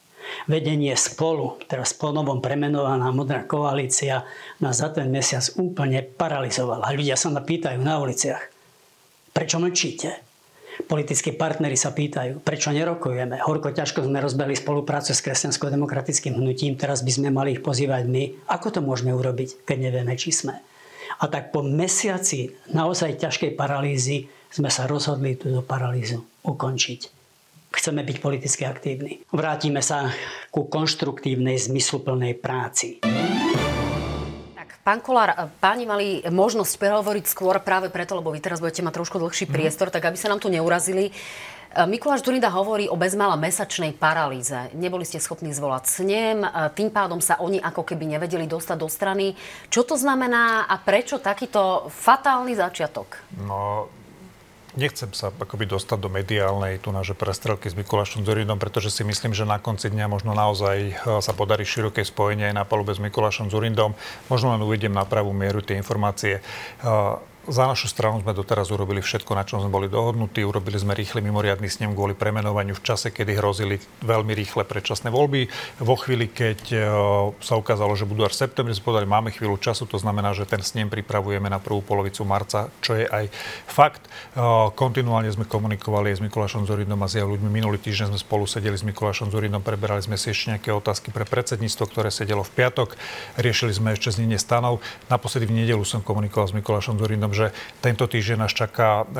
Vedenie 0.49 0.97
spolu, 0.97 1.61
teraz 1.69 1.93
po 1.93 2.09
novom 2.09 2.41
premenovaná 2.41 3.13
modrá 3.13 3.45
koalícia, 3.45 4.25
nás 4.57 4.81
za 4.81 4.89
ten 4.89 5.13
mesiac 5.13 5.43
úplne 5.61 6.01
paralizovala. 6.01 6.93
Ľudia 6.93 7.17
sa 7.17 7.29
ma 7.29 7.41
na 7.77 7.93
uliciach, 8.01 8.41
prečo 9.29 9.57
mlčíte? 9.61 10.30
Politickí 10.91 11.31
partneri 11.31 11.79
sa 11.79 11.95
pýtajú, 11.95 12.43
prečo 12.43 12.67
nerokujeme. 12.75 13.39
Horko 13.39 13.71
ťažko 13.71 14.03
sme 14.03 14.19
rozbehli 14.19 14.59
spoluprácu 14.59 15.15
s 15.15 15.23
kresťansko-demokratickým 15.23 16.35
hnutím, 16.35 16.75
teraz 16.75 16.99
by 16.99 17.11
sme 17.15 17.29
mali 17.31 17.55
ich 17.55 17.63
pozývať 17.63 18.11
my. 18.11 18.51
Ako 18.51 18.75
to 18.75 18.83
môžeme 18.83 19.15
urobiť, 19.15 19.63
keď 19.63 19.87
nevieme, 19.87 20.19
či 20.19 20.35
sme? 20.35 20.59
A 21.15 21.31
tak 21.31 21.55
po 21.55 21.63
mesiaci 21.63 22.51
naozaj 22.75 23.23
ťažkej 23.23 23.55
paralýzy 23.55 24.27
sme 24.51 24.67
sa 24.67 24.83
rozhodli 24.83 25.39
túto 25.39 25.63
paralýzu 25.63 26.27
ukončiť. 26.43 27.01
Chceme 27.71 28.03
byť 28.03 28.17
politicky 28.19 28.67
aktívni. 28.67 29.23
Vrátime 29.31 29.79
sa 29.79 30.11
ku 30.51 30.67
konštruktívnej, 30.67 31.55
zmysluplnej 31.55 32.35
práci. 32.35 32.99
Pán 34.81 34.97
Kolár, 34.97 35.53
páni 35.61 35.85
mali 35.85 36.25
možnosť 36.25 36.81
prehovoriť 36.81 37.25
skôr 37.29 37.61
práve 37.61 37.93
preto, 37.93 38.17
lebo 38.17 38.33
vy 38.33 38.41
teraz 38.41 38.57
budete 38.57 38.81
mať 38.81 38.97
trošku 38.97 39.21
dlhší 39.21 39.45
priestor, 39.45 39.93
tak 39.93 40.09
aby 40.09 40.17
sa 40.17 40.25
nám 40.25 40.41
tu 40.41 40.49
neurazili. 40.49 41.13
E, 41.13 41.85
Mikuláš 41.85 42.25
Durinda 42.25 42.49
hovorí 42.49 42.89
o 42.89 42.97
bezmála 42.97 43.37
mesačnej 43.37 43.93
paralýze. 43.93 44.73
Neboli 44.73 45.05
ste 45.05 45.21
schopní 45.21 45.53
zvolať 45.53 45.85
snem, 45.85 46.41
e, 46.41 46.49
tým 46.73 46.89
pádom 46.89 47.21
sa 47.21 47.37
oni 47.37 47.61
ako 47.61 47.93
keby 47.93 48.17
nevedeli 48.17 48.49
dostať 48.49 48.77
do 48.81 48.89
strany. 48.89 49.37
Čo 49.69 49.85
to 49.85 49.93
znamená 50.01 50.65
a 50.65 50.81
prečo 50.81 51.21
takýto 51.21 51.85
fatálny 51.93 52.57
začiatok? 52.57 53.21
No, 53.37 53.85
nechcem 54.75 55.11
sa 55.11 55.31
akoby 55.31 55.67
dostať 55.67 55.97
do 55.99 56.09
mediálnej 56.11 56.79
tu 56.79 56.91
naše 56.95 57.15
prestrelky 57.17 57.67
s 57.67 57.75
Mikulášom 57.75 58.23
Zurinom, 58.23 58.59
pretože 58.59 58.91
si 58.91 59.03
myslím, 59.03 59.35
že 59.35 59.47
na 59.47 59.59
konci 59.59 59.91
dňa 59.91 60.05
možno 60.07 60.31
naozaj 60.31 60.77
e, 60.87 60.93
sa 61.19 61.33
podarí 61.35 61.67
široké 61.67 62.03
spojenie 62.03 62.51
aj 62.51 62.55
na 62.55 62.63
palube 62.67 62.95
s 62.95 62.99
Mikulášom 63.03 63.51
Zurindom. 63.51 63.95
Možno 64.31 64.55
len 64.55 64.63
uvediem 64.63 64.93
na 64.93 65.03
pravú 65.07 65.35
mieru 65.35 65.59
tie 65.63 65.79
informácie. 65.79 66.43
Za 67.41 67.65
našu 67.65 67.89
stranu 67.89 68.21
sme 68.21 68.37
doteraz 68.37 68.69
urobili 68.69 69.01
všetko, 69.01 69.33
na 69.33 69.41
čom 69.41 69.65
sme 69.65 69.73
boli 69.73 69.89
dohodnutí. 69.89 70.45
Urobili 70.45 70.77
sme 70.77 70.93
rýchly 70.93 71.25
mimoriadný 71.25 71.65
snem 71.73 71.97
kvôli 71.97 72.13
premenovaniu 72.13 72.77
v 72.77 72.85
čase, 72.85 73.09
kedy 73.09 73.33
hrozili 73.41 73.81
veľmi 74.05 74.29
rýchle 74.37 74.61
predčasné 74.61 75.09
voľby. 75.09 75.49
Vo 75.81 75.97
chvíli, 75.97 76.29
keď 76.29 76.59
e, 76.69 76.77
sa 77.41 77.57
ukázalo, 77.57 77.97
že 77.97 78.05
budú 78.05 78.29
až 78.29 78.37
v 78.37 78.45
septembri, 78.45 78.77
sme 78.77 78.93
povedali, 78.93 79.09
máme 79.09 79.33
chvíľu 79.33 79.57
času, 79.57 79.89
to 79.89 79.97
znamená, 79.97 80.37
že 80.37 80.45
ten 80.45 80.61
snem 80.61 80.85
pripravujeme 80.85 81.49
na 81.49 81.57
prvú 81.57 81.81
polovicu 81.81 82.21
marca, 82.29 82.69
čo 82.77 82.93
je 82.93 83.09
aj 83.09 83.33
fakt. 83.65 84.05
E, 84.37 84.45
Kontinuálne 84.77 85.33
sme 85.33 85.49
komunikovali 85.49 86.13
aj 86.13 86.21
s 86.21 86.25
Mikulášom 86.29 86.69
Zurinom 86.69 87.01
a 87.01 87.09
s 87.09 87.17
jeho 87.17 87.25
ľuďmi. 87.25 87.49
Minulý 87.49 87.81
týždeň 87.81 88.13
sme 88.13 88.19
spolu 88.21 88.45
sedeli 88.45 88.77
s 88.77 88.85
Mikulášom 88.85 89.33
Zurinom, 89.33 89.65
preberali 89.65 90.05
sme 90.05 90.13
si 90.13 90.29
ešte 90.29 90.53
nejaké 90.53 90.69
otázky 90.69 91.09
pre 91.09 91.25
predsedníctvo, 91.25 91.89
ktoré 91.89 92.13
sedelo 92.13 92.45
v 92.45 92.53
piatok. 92.53 92.93
Riešili 93.41 93.73
sme 93.73 93.97
ešte 93.97 94.13
znenie 94.13 94.37
stanov. 94.37 94.77
Naposledy 95.09 95.49
v 95.49 95.65
nedelu 95.65 95.81
som 95.89 96.05
komunikoval 96.05 96.45
s 96.45 96.53
Mikulášom 96.53 97.01
Zurinom, 97.01 97.30
že 97.31 97.55
tento 97.79 98.07
týždeň 98.07 98.37
nás 98.47 98.53
čaká 98.53 99.03
e, 99.03 99.15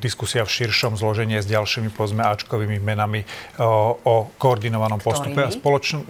diskusia 0.00 0.44
v 0.44 0.50
širšom 0.52 0.96
zložení 0.96 1.40
s 1.40 1.48
ďalšími 1.48 1.92
povedzme 1.92 2.24
Ačkovými 2.24 2.78
menami 2.80 3.22
e, 3.22 3.26
o 4.06 4.30
koordinovanom 4.38 5.00
postupe 5.02 5.40
a 5.42 5.48
Ktorými? 5.48 5.58
spoločnom 5.60 6.02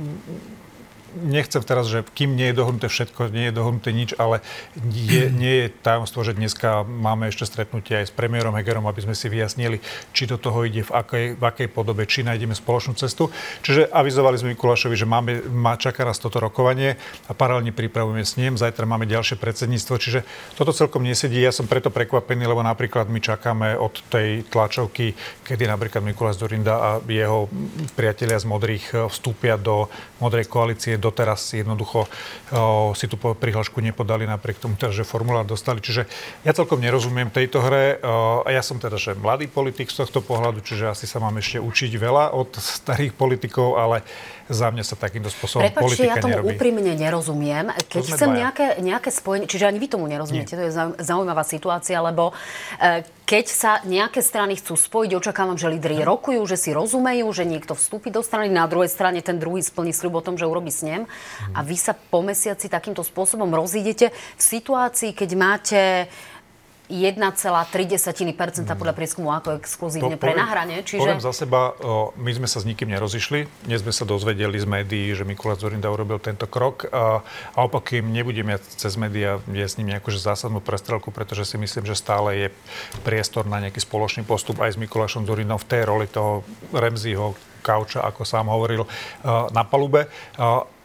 nechcem 1.16 1.64
teraz, 1.64 1.88
že 1.88 2.04
kým 2.04 2.36
nie 2.36 2.52
je 2.52 2.58
dohodnuté 2.60 2.86
všetko, 2.92 3.32
nie 3.32 3.48
je 3.48 3.56
dohodnuté 3.56 3.90
nič, 3.96 4.12
ale 4.20 4.44
je, 4.76 5.32
nie 5.42 5.54
je 5.64 5.66
tajomstvo, 5.80 6.20
že 6.22 6.36
dneska 6.36 6.84
máme 6.84 7.32
ešte 7.32 7.48
stretnutie 7.48 8.04
aj 8.04 8.12
s 8.12 8.12
premiérom 8.12 8.52
Hegerom, 8.52 8.84
aby 8.84 9.02
sme 9.02 9.14
si 9.16 9.32
vyjasnili, 9.32 9.80
či 10.12 10.28
do 10.28 10.36
toho 10.36 10.68
ide 10.68 10.84
v 10.84 10.92
akej, 10.92 11.26
v 11.40 11.42
akej 11.42 11.68
podobe, 11.72 12.04
či 12.04 12.22
nájdeme 12.22 12.52
spoločnú 12.52 12.92
cestu. 12.94 13.32
Čiže 13.64 13.88
avizovali 13.88 14.36
sme 14.36 14.52
Mikulášovi, 14.52 14.94
že 14.94 15.08
máme, 15.08 15.48
má, 15.48 15.80
čaká 15.80 16.04
nás 16.04 16.20
toto 16.20 16.36
rokovanie 16.36 17.00
a 17.26 17.32
paralelne 17.32 17.72
pripravujeme 17.72 18.24
s 18.24 18.36
ním. 18.36 18.60
Zajtra 18.60 18.84
máme 18.84 19.08
ďalšie 19.08 19.40
predsedníctvo, 19.40 19.94
čiže 19.96 20.20
toto 20.54 20.76
celkom 20.76 21.00
nesedí. 21.02 21.40
Ja 21.40 21.54
som 21.54 21.64
preto 21.64 21.88
prekvapený, 21.88 22.44
lebo 22.44 22.60
napríklad 22.60 23.08
my 23.08 23.20
čakáme 23.22 23.78
od 23.80 24.04
tej 24.12 24.44
tlačovky, 24.48 25.16
kedy 25.46 25.64
napríklad 25.64 26.04
Mikuláš 26.04 26.42
Zorinda 26.42 26.74
a 26.76 26.90
jeho 27.06 27.48
priatelia 27.94 28.36
z 28.36 28.46
Modrých 28.48 28.84
vstúpia 29.08 29.56
do 29.56 29.88
Modrej 30.20 30.48
koalície. 30.48 30.98
Doteraz 31.06 31.54
jednoducho 31.54 32.10
si 32.98 33.06
tú 33.06 33.14
prihlášku 33.14 33.78
nepodali 33.78 34.26
napriek 34.26 34.58
tomu, 34.58 34.74
teda, 34.74 34.90
že 34.90 35.06
formulár 35.06 35.46
dostali. 35.46 35.78
Čiže 35.78 36.10
ja 36.42 36.50
celkom 36.50 36.82
nerozumiem 36.82 37.30
tejto 37.30 37.62
hre. 37.62 38.02
A 38.42 38.48
ja 38.50 38.58
som 38.58 38.82
teda, 38.82 38.98
že 38.98 39.14
mladý 39.14 39.46
politik 39.46 39.86
z 39.86 40.02
tohto 40.02 40.18
pohľadu, 40.18 40.66
čiže 40.66 40.90
asi 40.90 41.06
sa 41.06 41.22
mám 41.22 41.38
ešte 41.38 41.62
učiť 41.62 41.94
veľa 41.94 42.34
od 42.34 42.58
starých 42.58 43.14
politikov, 43.14 43.78
ale 43.78 44.02
za 44.46 44.70
mňa 44.70 44.84
sa 44.86 44.94
takýmto 44.94 45.26
spôsobom 45.30 45.66
Prepačte, 45.66 45.82
politika 45.82 46.18
ja 46.18 46.22
tomu 46.22 46.38
nerobí. 46.38 46.54
úprimne 46.54 46.92
nerozumiem. 46.94 47.74
Keď 47.90 48.04
chcem 48.14 48.30
nejaké, 48.30 48.66
nejaké 48.78 49.10
spojenie, 49.10 49.50
čiže 49.50 49.66
ani 49.66 49.78
vy 49.82 49.88
tomu 49.90 50.06
nerozumiete, 50.06 50.54
Nie. 50.54 50.58
to 50.58 50.64
je 50.70 50.72
zaujímavá 51.02 51.42
situácia, 51.42 51.98
lebo 51.98 52.30
e, 52.78 53.02
keď 53.26 53.46
sa 53.50 53.72
nejaké 53.82 54.22
strany 54.22 54.54
chcú 54.54 54.78
spojiť, 54.78 55.18
očakávam, 55.18 55.58
že 55.58 55.66
lídri 55.66 55.98
hm. 55.98 56.06
rokujú, 56.06 56.40
že 56.46 56.54
si 56.54 56.70
rozumejú, 56.70 57.26
že 57.34 57.42
niekto 57.42 57.74
vstúpi 57.74 58.14
do 58.14 58.22
strany, 58.22 58.46
na 58.46 58.70
druhej 58.70 58.88
strane 58.88 59.18
ten 59.18 59.42
druhý 59.42 59.66
splní 59.66 59.90
sľub 59.90 60.22
o 60.22 60.22
tom, 60.22 60.38
že 60.38 60.46
urobí 60.46 60.70
s 60.70 60.86
ním. 60.86 61.10
A 61.50 61.66
vy 61.66 61.74
sa 61.74 61.92
po 61.92 62.22
mesiaci 62.22 62.70
takýmto 62.70 63.02
spôsobom 63.02 63.50
rozídete 63.50 64.14
v 64.14 64.42
situácii, 64.42 65.10
keď 65.10 65.30
máte 65.34 65.80
1,3% 66.86 67.18
podľa 68.78 68.94
prieskumu 68.94 69.34
ako 69.34 69.58
exkluzívne 69.58 70.14
to 70.14 70.22
pre 70.22 70.38
nahranie. 70.38 70.82
Čiže... 70.86 71.02
Poviem 71.02 71.22
za 71.22 71.34
seba, 71.34 71.74
o, 71.82 72.14
my 72.14 72.30
sme 72.30 72.46
sa 72.46 72.62
s 72.62 72.64
nikým 72.64 72.90
nerozišli. 72.94 73.66
Dnes 73.66 73.82
sme 73.82 73.90
sa 73.90 74.06
dozvedeli 74.06 74.54
z 74.58 74.66
médií, 74.66 75.10
že 75.14 75.26
Mikuláš 75.26 75.66
Zorinda 75.66 75.90
urobil 75.90 76.22
tento 76.22 76.46
krok. 76.46 76.86
A, 76.90 77.26
a 77.54 77.58
opak, 77.66 77.94
kým 77.94 78.10
nebudem 78.14 78.54
ja 78.54 78.58
cez 78.62 78.94
médiá 78.94 79.42
ja 79.50 79.66
s 79.66 79.78
ním 79.78 79.94
nejakú 79.94 80.14
zásadnú 80.14 80.62
prestrelku, 80.62 81.10
pretože 81.10 81.46
si 81.46 81.58
myslím, 81.58 81.86
že 81.86 81.98
stále 81.98 82.46
je 82.46 82.48
priestor 83.02 83.50
na 83.50 83.58
nejaký 83.58 83.82
spoločný 83.82 84.22
postup 84.22 84.62
aj 84.62 84.74
s 84.74 84.80
Mikulášom 84.80 85.26
Zorindom 85.26 85.58
v 85.58 85.68
tej 85.68 85.82
roli 85.82 86.06
toho 86.06 86.46
Remziho 86.70 87.34
kauča, 87.66 88.06
ako 88.06 88.22
sám 88.22 88.46
hovoril, 88.46 88.86
na 89.26 89.66
palube 89.66 90.06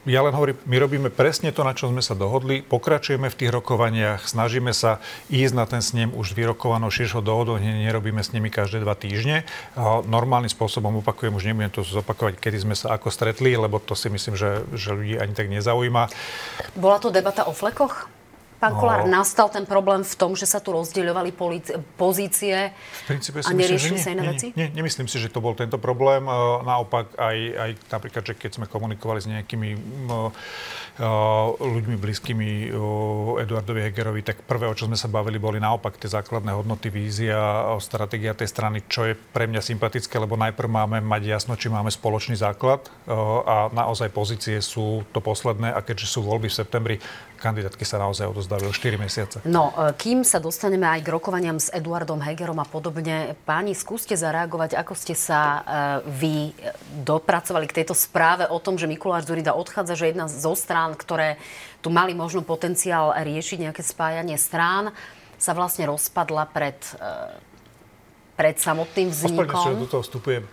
ja 0.05 0.25
len 0.25 0.33
hovorím, 0.33 0.57
my 0.65 0.75
robíme 0.81 1.09
presne 1.13 1.53
to, 1.53 1.61
na 1.61 1.77
čo 1.77 1.89
sme 1.93 2.01
sa 2.01 2.17
dohodli, 2.17 2.65
pokračujeme 2.65 3.29
v 3.29 3.37
tých 3.37 3.53
rokovaniach, 3.53 4.25
snažíme 4.25 4.73
sa 4.73 4.97
ísť 5.29 5.53
na 5.53 5.65
ten 5.69 5.81
snem 5.85 6.09
už 6.09 6.33
vyrokovanou 6.33 6.89
širšou 6.89 7.21
dohodou, 7.21 7.61
nerobíme 7.61 8.25
s 8.25 8.33
nimi 8.33 8.49
každé 8.49 8.81
dva 8.81 8.97
týždne. 8.97 9.45
Normálnym 10.09 10.49
spôsobom 10.49 11.05
opakujem, 11.05 11.37
už 11.37 11.45
nebudem 11.53 11.69
to 11.69 11.85
zopakovať, 11.85 12.41
kedy 12.41 12.57
sme 12.65 12.75
sa 12.77 12.97
ako 12.97 13.13
stretli, 13.13 13.53
lebo 13.53 13.77
to 13.77 13.93
si 13.93 14.09
myslím, 14.09 14.33
že, 14.33 14.65
že 14.73 14.93
ľudí 14.93 15.21
ani 15.21 15.33
tak 15.37 15.53
nezaujíma. 15.53 16.09
Bola 16.73 16.97
to 16.97 17.13
debata 17.13 17.45
o 17.45 17.53
flekoch? 17.53 18.20
Pán 18.61 18.77
Kolár, 18.77 19.09
no, 19.09 19.17
nastal 19.17 19.49
ten 19.49 19.65
problém 19.65 20.05
v 20.05 20.13
tom, 20.13 20.37
že 20.37 20.45
sa 20.45 20.61
tu 20.61 20.69
rozdeľovali 20.69 21.33
pozície 21.97 22.69
v 22.77 23.03
princípe 23.09 23.41
si 23.41 23.49
a 23.49 23.57
neriešili 23.57 23.97
sa 23.97 24.13
iné 24.13 24.21
veci? 24.21 24.53
Nie, 24.53 24.69
nemyslím 24.69 25.09
si, 25.09 25.17
že 25.17 25.33
to 25.33 25.41
bol 25.41 25.57
tento 25.57 25.81
problém. 25.81 26.21
Naopak 26.61 27.17
aj, 27.17 27.37
aj 27.57 27.71
napríklad, 27.89 28.21
že 28.21 28.37
keď 28.37 28.61
sme 28.61 28.69
komunikovali 28.69 29.17
s 29.17 29.25
nejakými 29.25 29.69
ľuďmi 31.57 31.95
blízkymi 31.97 32.69
Eduardovi 33.41 33.81
Hegerovi, 33.89 34.21
tak 34.21 34.45
prvé, 34.45 34.69
o 34.69 34.77
čo 34.77 34.85
sme 34.85 34.99
sa 34.99 35.09
bavili, 35.09 35.41
boli 35.41 35.57
naopak 35.57 35.97
tie 35.97 36.13
základné 36.13 36.53
hodnoty, 36.53 36.93
vízia, 36.93 37.65
stratégia 37.81 38.37
tej 38.37 38.53
strany, 38.53 38.85
čo 38.85 39.09
je 39.09 39.17
pre 39.17 39.49
mňa 39.49 39.65
sympatické, 39.65 40.21
lebo 40.21 40.37
najprv 40.37 40.69
máme 40.69 41.01
mať 41.01 41.21
jasno, 41.25 41.57
či 41.57 41.73
máme 41.73 41.89
spoločný 41.89 42.37
základ 42.37 42.85
a 43.47 43.73
naozaj 43.73 44.13
pozície 44.13 44.61
sú 44.61 45.01
to 45.09 45.17
posledné 45.17 45.73
a 45.73 45.81
keďže 45.81 46.05
sú 46.05 46.21
voľby 46.21 46.51
v 46.51 46.59
septembri, 46.61 46.95
kandidátky 47.41 47.81
sa 47.81 47.97
naozaj 47.97 48.29
odozdávajú 48.29 48.69
4 48.69 49.01
mesiace. 49.01 49.37
No, 49.49 49.73
e, 49.73 49.97
kým 49.97 50.21
sa 50.21 50.37
dostaneme 50.37 50.85
aj 50.85 51.01
k 51.01 51.09
rokovaniam 51.09 51.57
s 51.57 51.73
Eduardom 51.73 52.21
Hegerom 52.21 52.61
a 52.61 52.67
podobne, 52.69 53.33
páni, 53.43 53.73
skúste 53.73 54.13
zareagovať, 54.13 54.77
ako 54.77 54.93
ste 54.93 55.17
sa 55.17 55.41
uh, 55.41 55.63
vy 56.05 56.53
dopracovali 57.01 57.65
k 57.65 57.81
tejto 57.81 57.97
správe 57.97 58.45
o 58.45 58.61
tom, 58.61 58.77
že 58.77 58.85
Mikuláš 58.85 59.25
Zurida 59.25 59.57
odchádza, 59.57 59.97
že 59.97 60.13
jedna 60.13 60.29
zo 60.29 60.53
strán, 60.53 60.93
ktoré 60.93 61.41
tu 61.81 61.89
mali 61.89 62.13
možno 62.13 62.45
potenciál 62.45 63.17
riešiť 63.17 63.57
nejaké 63.65 63.81
spájanie 63.81 64.37
strán, 64.37 64.93
sa 65.41 65.57
vlastne 65.57 65.89
rozpadla 65.89 66.45
pred, 66.53 66.77
uh, 67.01 67.33
pred 68.37 68.61
samotným 68.61 69.09
vznikom. 69.09 69.49
Ospravedlňujem, 69.49 69.81
že 69.81 69.83
do 69.83 69.89
toho 69.89 70.03
vstupujem. 70.05 70.43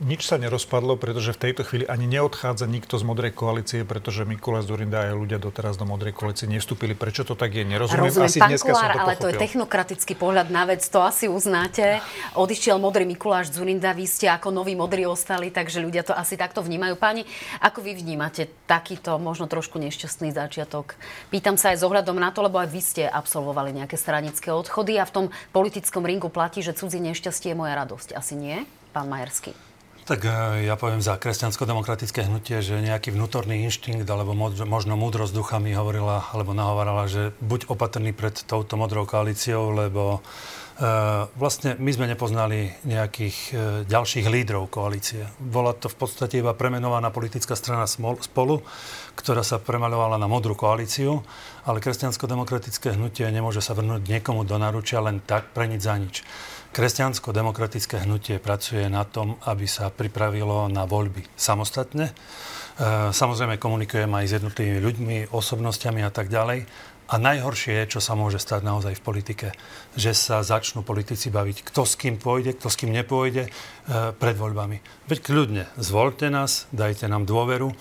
Nič 0.00 0.32
sa 0.32 0.40
nerozpadlo, 0.40 0.96
pretože 0.96 1.36
v 1.36 1.52
tejto 1.52 1.60
chvíli 1.60 1.84
ani 1.84 2.08
neodchádza 2.08 2.64
nikto 2.64 2.96
z 2.96 3.04
Modrej 3.04 3.36
koalície, 3.36 3.84
pretože 3.84 4.24
Mikuláš 4.24 4.72
Zurinda 4.72 5.04
a 5.04 5.12
ľudia 5.12 5.36
doteraz 5.36 5.76
do 5.76 5.84
Modrej 5.84 6.16
koalície 6.16 6.48
nevstúpili. 6.48 6.96
Prečo 6.96 7.20
to 7.20 7.36
tak 7.36 7.52
je? 7.52 7.68
Nerozumiem. 7.68 8.08
Rozumiem, 8.08 8.32
asi 8.32 8.40
pán 8.40 8.48
dneska 8.48 8.72
Kulár, 8.72 8.80
som 8.80 8.96
to 8.96 9.00
ale 9.04 9.14
to 9.20 9.28
je 9.28 9.36
technokratický 9.36 10.16
pohľad 10.16 10.48
na 10.48 10.64
vec, 10.64 10.80
to 10.88 11.04
asi 11.04 11.28
uznáte. 11.28 12.00
Odišiel 12.32 12.80
Modrý 12.80 13.04
Mikuláš 13.04 13.52
Zurinda, 13.52 13.92
vy 13.92 14.08
ste 14.08 14.32
ako 14.32 14.48
noví 14.48 14.72
Modrí 14.72 15.04
ostali, 15.04 15.52
takže 15.52 15.84
ľudia 15.84 16.00
to 16.00 16.16
asi 16.16 16.40
takto 16.40 16.64
vnímajú. 16.64 16.96
Páni, 16.96 17.28
ako 17.60 17.84
vy 17.84 18.00
vnímate 18.00 18.48
takýto 18.64 19.20
možno 19.20 19.52
trošku 19.52 19.76
nešťastný 19.76 20.32
začiatok? 20.32 20.96
Pýtam 21.28 21.60
sa 21.60 21.76
aj 21.76 21.84
s 21.84 21.84
ohľadom 21.84 22.16
na 22.16 22.32
to, 22.32 22.40
lebo 22.40 22.56
aj 22.56 22.72
vy 22.72 22.80
ste 22.80 23.04
absolvovali 23.04 23.76
nejaké 23.76 24.00
stranické 24.00 24.48
odchody 24.48 24.96
a 24.96 25.04
v 25.04 25.12
tom 25.12 25.26
politickom 25.52 26.08
ringu 26.08 26.32
platí, 26.32 26.64
že 26.64 26.72
cudzí 26.72 27.04
nešťastie 27.04 27.52
je 27.52 27.60
moja 27.60 27.76
radosť. 27.76 28.16
Asi 28.16 28.32
nie? 28.32 28.64
Pán 28.96 29.04
Majerský. 29.04 29.69
Tak 30.10 30.26
e, 30.26 30.66
ja 30.66 30.74
poviem 30.74 30.98
za 30.98 31.14
kresťansko-demokratické 31.14 32.26
hnutie, 32.26 32.58
že 32.66 32.82
nejaký 32.82 33.14
vnútorný 33.14 33.62
inštinkt 33.62 34.10
alebo 34.10 34.34
možno 34.34 34.98
múdrosť 34.98 35.30
ducha 35.30 35.62
mi 35.62 35.70
hovorila 35.70 36.26
alebo 36.34 36.50
nahovarala, 36.50 37.06
že 37.06 37.30
buď 37.38 37.70
opatrný 37.70 38.10
pred 38.10 38.34
touto 38.42 38.74
modrou 38.74 39.06
koalíciou, 39.06 39.70
lebo 39.70 40.18
e, 40.18 40.90
vlastne 41.38 41.78
my 41.78 41.94
sme 41.94 42.10
nepoznali 42.10 42.74
nejakých 42.82 43.36
e, 43.38 43.86
ďalších 43.86 44.26
lídrov 44.26 44.66
koalície. 44.74 45.30
Bola 45.38 45.78
to 45.78 45.86
v 45.86 46.02
podstate 46.02 46.42
iba 46.42 46.58
premenovaná 46.58 47.14
politická 47.14 47.54
strana 47.54 47.86
spolu, 47.86 48.66
ktorá 49.14 49.46
sa 49.46 49.62
premalovala 49.62 50.18
na 50.18 50.26
modrú 50.26 50.58
koalíciu, 50.58 51.22
ale 51.62 51.78
kresťansko-demokratické 51.78 52.98
hnutie 52.98 53.30
nemôže 53.30 53.62
sa 53.62 53.78
vrnúť 53.78 54.10
niekomu 54.10 54.42
do 54.42 54.58
naručia 54.58 54.98
len 54.98 55.22
tak 55.22 55.54
pre 55.54 55.70
nič 55.70 55.86
za 55.86 55.94
nič. 55.94 56.26
Kresťansko-demokratické 56.70 58.06
hnutie 58.06 58.38
pracuje 58.38 58.86
na 58.86 59.02
tom, 59.02 59.34
aby 59.42 59.66
sa 59.66 59.90
pripravilo 59.90 60.70
na 60.70 60.86
voľby 60.86 61.26
samostatne. 61.34 62.10
E, 62.10 62.14
samozrejme 63.10 63.58
komunikujem 63.58 64.06
aj 64.06 64.24
s 64.30 64.34
jednotlivými 64.38 64.78
ľuďmi, 64.78 65.16
osobnostiami 65.34 66.06
a 66.06 66.14
tak 66.14 66.30
ďalej. 66.30 66.70
A 67.10 67.18
najhoršie 67.18 67.74
je, 67.74 67.98
čo 67.98 68.00
sa 68.00 68.14
môže 68.14 68.38
stať 68.38 68.62
naozaj 68.62 68.94
v 68.94 69.02
politike, 69.02 69.48
že 69.98 70.14
sa 70.14 70.46
začnú 70.46 70.86
politici 70.86 71.26
baviť, 71.26 71.66
kto 71.66 71.82
s 71.82 71.98
kým 71.98 72.22
pôjde, 72.22 72.54
kto 72.54 72.70
s 72.70 72.78
kým 72.78 72.94
nepôjde 72.94 73.50
e, 73.50 73.50
pred 74.14 74.36
voľbami. 74.38 74.78
Veď 75.10 75.18
kľudne, 75.26 75.64
zvolte 75.74 76.30
nás, 76.30 76.70
dajte 76.70 77.10
nám 77.10 77.26
dôveru 77.26 77.74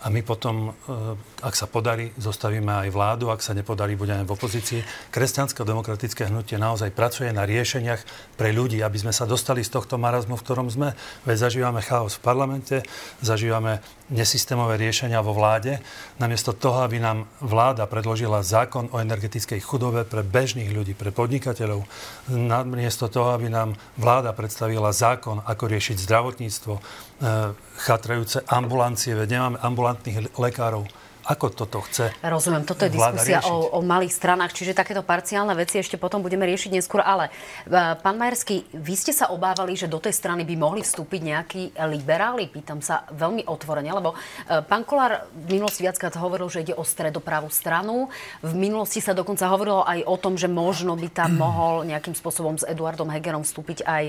a 0.00 0.08
my 0.08 0.24
potom, 0.24 0.72
eh, 0.72 1.44
ak 1.44 1.52
sa 1.52 1.68
podarí, 1.68 2.08
zostavíme 2.16 2.72
aj 2.86 2.88
vládu, 2.88 3.28
ak 3.28 3.44
sa 3.44 3.52
nepodarí, 3.52 4.00
budeme 4.00 4.24
v 4.24 4.32
opozícii. 4.32 4.80
Kresťansko-demokratické 5.12 6.32
hnutie 6.32 6.56
naozaj 6.56 6.88
pracuje 6.96 7.28
na 7.36 7.44
riešeniach 7.44 8.00
pre 8.40 8.56
ľudí, 8.56 8.80
aby 8.80 8.96
sme 8.96 9.12
sa 9.12 9.28
dostali 9.28 9.60
z 9.60 9.76
tohto 9.76 10.00
marazmu, 10.00 10.40
v 10.40 10.44
ktorom 10.44 10.72
sme. 10.72 10.96
Veď 11.28 11.52
zažívame 11.52 11.84
chaos 11.84 12.16
v 12.16 12.24
parlamente, 12.24 12.76
zažívame 13.20 13.84
nesystémové 14.08 14.80
riešenia 14.80 15.20
vo 15.20 15.36
vláde. 15.36 15.78
Namiesto 16.16 16.56
toho, 16.56 16.82
aby 16.82 16.98
nám 16.98 17.28
vláda 17.44 17.84
predložila 17.84 18.42
zákon 18.42 18.88
o 18.90 18.98
energetickej 18.98 19.60
chudobe 19.62 20.08
pre 20.08 20.24
bežných 20.24 20.72
ľudí, 20.72 20.96
pre 20.96 21.14
podnikateľov, 21.14 21.84
namiesto 22.32 23.06
toho, 23.06 23.36
aby 23.36 23.52
nám 23.52 23.78
vláda 24.00 24.34
predstavila 24.34 24.90
zákon, 24.90 25.44
ako 25.46 25.64
riešiť 25.70 25.96
zdravotníctvo, 26.00 26.74
e, 27.20 27.54
chatrajúce 27.78 28.42
ambulancie, 28.48 29.14
veď 29.14 29.28
nemáme 29.36 29.58
ambulantných 29.60 30.34
lekárov 30.36 30.88
ako 31.30 31.46
toto 31.54 31.78
chce 31.84 32.10
Rozumiem, 32.24 32.66
toto 32.66 32.88
je 32.88 32.96
diskusia 32.96 33.44
o, 33.46 33.76
o 33.76 33.80
malých 33.84 34.16
stranách, 34.16 34.56
čiže 34.56 34.74
takéto 34.74 35.06
parciálne 35.06 35.54
veci 35.54 35.78
ešte 35.78 35.94
potom 36.00 36.24
budeme 36.24 36.42
riešiť 36.48 36.70
neskôr. 36.74 37.04
Ale 37.04 37.28
e, 37.28 37.70
pán 38.00 38.18
Majerský, 38.18 38.66
vy 38.74 38.94
ste 38.98 39.12
sa 39.14 39.30
obávali, 39.30 39.78
že 39.78 39.86
do 39.86 40.02
tej 40.02 40.16
strany 40.16 40.42
by 40.42 40.54
mohli 40.58 40.80
vstúpiť 40.82 41.20
nejakí 41.20 41.62
liberáli? 41.86 42.50
Pýtam 42.50 42.82
sa 42.82 43.06
veľmi 43.14 43.46
otvorene, 43.46 43.94
lebo 43.94 44.16
e, 44.16 44.64
pán 44.64 44.82
Kolár 44.82 45.30
v 45.30 45.60
minulosti 45.60 45.86
viackrát 45.86 46.18
hovoril, 46.18 46.50
že 46.50 46.66
ide 46.66 46.74
o 46.74 46.82
stredopravú 46.82 47.52
stranu. 47.52 48.10
V 48.42 48.52
minulosti 48.56 48.98
sa 48.98 49.14
dokonca 49.14 49.46
hovorilo 49.46 49.84
aj 49.86 50.02
o 50.08 50.16
tom, 50.18 50.34
že 50.34 50.50
možno 50.50 50.98
by 50.98 51.08
tam 51.12 51.36
mohol 51.38 51.86
nejakým 51.86 52.16
spôsobom 52.16 52.58
s 52.58 52.66
Eduardom 52.66 53.06
Hegerom 53.12 53.46
vstúpiť 53.46 53.86
aj 53.86 54.04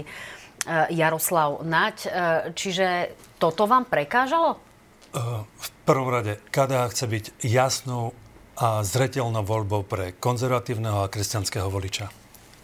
Jaroslav 0.89 1.65
Naď. 1.65 1.97
Čiže 2.53 3.15
toto 3.41 3.65
vám 3.65 3.89
prekážalo? 3.89 4.61
v 5.43 5.67
prvom 5.83 6.07
rade 6.07 6.39
KDH 6.55 6.81
chce 6.95 7.05
byť 7.07 7.25
jasnou 7.43 8.15
a 8.55 8.79
zretelnou 8.85 9.43
voľbou 9.43 9.83
pre 9.83 10.15
konzervatívneho 10.15 11.03
a 11.03 11.11
kresťanského 11.11 11.67
voliča. 11.67 12.07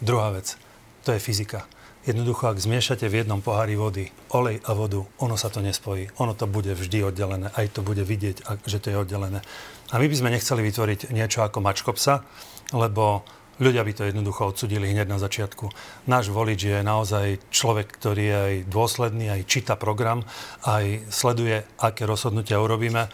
Druhá 0.00 0.32
vec, 0.32 0.56
to 1.04 1.12
je 1.12 1.20
fyzika. 1.20 1.66
Jednoducho, 2.06 2.48
ak 2.48 2.62
zmiešate 2.62 3.04
v 3.10 3.20
jednom 3.20 3.44
pohári 3.44 3.76
vody 3.76 4.08
olej 4.32 4.64
a 4.64 4.72
vodu, 4.72 5.04
ono 5.20 5.36
sa 5.36 5.52
to 5.52 5.60
nespojí. 5.60 6.08
Ono 6.22 6.32
to 6.32 6.48
bude 6.48 6.72
vždy 6.72 7.04
oddelené. 7.04 7.52
Aj 7.52 7.66
to 7.68 7.84
bude 7.84 8.00
vidieť, 8.00 8.64
že 8.64 8.78
to 8.80 8.94
je 8.94 8.96
oddelené. 8.96 9.44
A 9.92 9.94
my 10.00 10.06
by 10.08 10.16
sme 10.16 10.32
nechceli 10.32 10.64
vytvoriť 10.64 11.12
niečo 11.12 11.44
ako 11.44 11.60
mačkopsa, 11.60 12.24
lebo 12.72 13.28
ľudia 13.58 13.82
by 13.82 13.92
to 13.94 14.08
jednoducho 14.08 14.54
odsudili 14.54 14.90
hneď 14.90 15.06
na 15.10 15.18
začiatku. 15.18 15.70
Náš 16.06 16.30
volič 16.30 16.60
je 16.70 16.78
naozaj 16.82 17.42
človek, 17.50 17.90
ktorý 17.90 18.22
je 18.22 18.36
aj 18.38 18.54
dôsledný, 18.70 19.26
aj 19.30 19.46
číta 19.50 19.74
program, 19.74 20.26
aj 20.64 21.06
sleduje, 21.10 21.66
aké 21.78 22.06
rozhodnutia 22.06 22.62
urobíme 22.62 23.10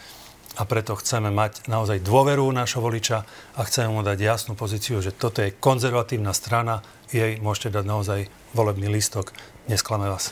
a 0.54 0.62
preto 0.62 0.94
chceme 0.94 1.34
mať 1.34 1.66
naozaj 1.66 1.98
dôveru 2.06 2.46
nášho 2.54 2.78
voliča 2.78 3.26
a 3.58 3.60
chceme 3.66 3.90
mu 3.90 4.00
dať 4.06 4.18
jasnú 4.22 4.54
pozíciu, 4.54 5.02
že 5.02 5.10
toto 5.10 5.42
je 5.42 5.50
konzervatívna 5.50 6.30
strana, 6.30 6.86
jej 7.10 7.42
môžete 7.42 7.74
dať 7.74 7.84
naozaj 7.84 8.20
volebný 8.54 8.86
lístok. 8.86 9.34
Nesklame 9.66 10.06
vás. 10.06 10.30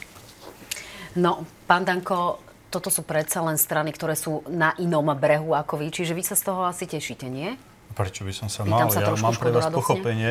No, 1.18 1.44
pán 1.66 1.84
Danko, 1.84 2.40
toto 2.72 2.88
sú 2.88 3.04
predsa 3.04 3.44
len 3.44 3.60
strany, 3.60 3.92
ktoré 3.92 4.16
sú 4.16 4.40
na 4.48 4.72
inom 4.80 5.04
brehu 5.12 5.52
ako 5.52 5.76
vy, 5.76 5.92
čiže 5.92 6.16
vy 6.16 6.24
sa 6.24 6.38
z 6.38 6.48
toho 6.48 6.64
asi 6.64 6.88
tešíte, 6.88 7.28
nie? 7.28 7.71
Prečo 7.92 8.24
by 8.24 8.32
som 8.32 8.48
sa 8.48 8.64
Pýtam 8.64 8.88
mal? 8.88 8.92
sa 8.92 9.00
ja 9.04 9.12
mám 9.14 9.36
pre 9.36 9.52
vás 9.52 9.68
radosne. 9.68 9.76
pochopenie. 9.76 10.30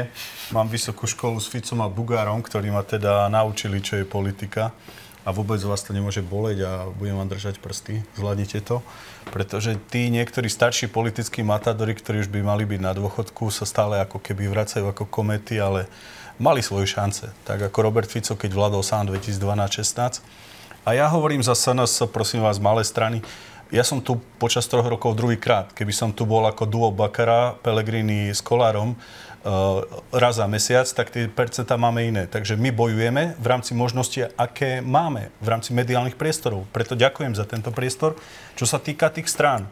Mám 0.49 0.67
vysokú 0.67 1.05
školu 1.05 1.37
s 1.37 1.47
Ficom 1.47 1.85
a 1.85 1.87
Bugárom, 1.87 2.41
ktorí 2.41 2.73
ma 2.73 2.81
teda 2.81 3.29
naučili, 3.29 3.79
čo 3.79 4.01
je 4.01 4.05
politika. 4.05 4.73
A 5.21 5.29
vôbec 5.29 5.61
vás 5.61 5.85
to 5.85 5.93
nemôže 5.93 6.25
boleť 6.25 6.57
a 6.65 6.71
budem 6.97 7.13
vám 7.13 7.29
držať 7.29 7.61
prsty. 7.61 8.01
Zvládnite 8.17 8.65
to. 8.65 8.81
Pretože 9.29 9.77
tí 9.93 10.09
niektorí 10.09 10.49
starší 10.49 10.89
politickí 10.89 11.45
matadori, 11.45 11.93
ktorí 11.93 12.25
už 12.25 12.33
by 12.33 12.41
mali 12.41 12.65
byť 12.65 12.81
na 12.81 12.97
dôchodku, 12.97 13.53
sa 13.53 13.69
stále 13.69 14.01
ako 14.01 14.17
keby 14.17 14.49
vracajú 14.49 14.89
ako 14.89 15.05
komety, 15.05 15.61
ale 15.61 15.85
mali 16.41 16.65
svoje 16.65 16.89
šance. 16.89 17.29
Tak 17.45 17.69
ako 17.69 17.77
Robert 17.85 18.09
Fico, 18.09 18.33
keď 18.33 18.49
vládol 18.49 18.81
sám 18.81 19.13
2012-16. 19.13 20.25
A 20.81 20.97
ja 20.97 21.05
hovorím 21.05 21.45
za 21.45 21.53
SNS, 21.53 22.09
prosím 22.09 22.41
vás, 22.41 22.57
malé 22.57 22.81
strany. 22.81 23.21
Ja 23.71 23.87
som 23.87 24.03
tu 24.03 24.19
počas 24.35 24.67
troch 24.67 24.83
rokov 24.83 25.15
druhýkrát. 25.15 25.71
Keby 25.71 25.95
som 25.95 26.11
tu 26.11 26.27
bol 26.27 26.43
ako 26.43 26.67
duo 26.67 26.91
Bakara, 26.91 27.55
Pellegrini 27.63 28.27
s 28.27 28.43
Kolárom, 28.43 28.99
uh, 28.99 29.79
raz 30.11 30.43
za 30.43 30.45
mesiac, 30.51 30.83
tak 30.91 31.07
tie 31.07 31.31
percentá 31.31 31.79
máme 31.79 32.03
iné. 32.03 32.27
Takže 32.27 32.59
my 32.59 32.67
bojujeme 32.75 33.39
v 33.39 33.45
rámci 33.47 33.71
možnosti, 33.71 34.27
aké 34.35 34.83
máme 34.83 35.31
v 35.39 35.47
rámci 35.47 35.71
mediálnych 35.71 36.19
priestorov. 36.19 36.67
Preto 36.75 36.99
ďakujem 36.99 37.31
za 37.31 37.47
tento 37.47 37.71
priestor. 37.71 38.19
Čo 38.59 38.67
sa 38.67 38.75
týka 38.75 39.07
tých 39.07 39.31
strán, 39.31 39.71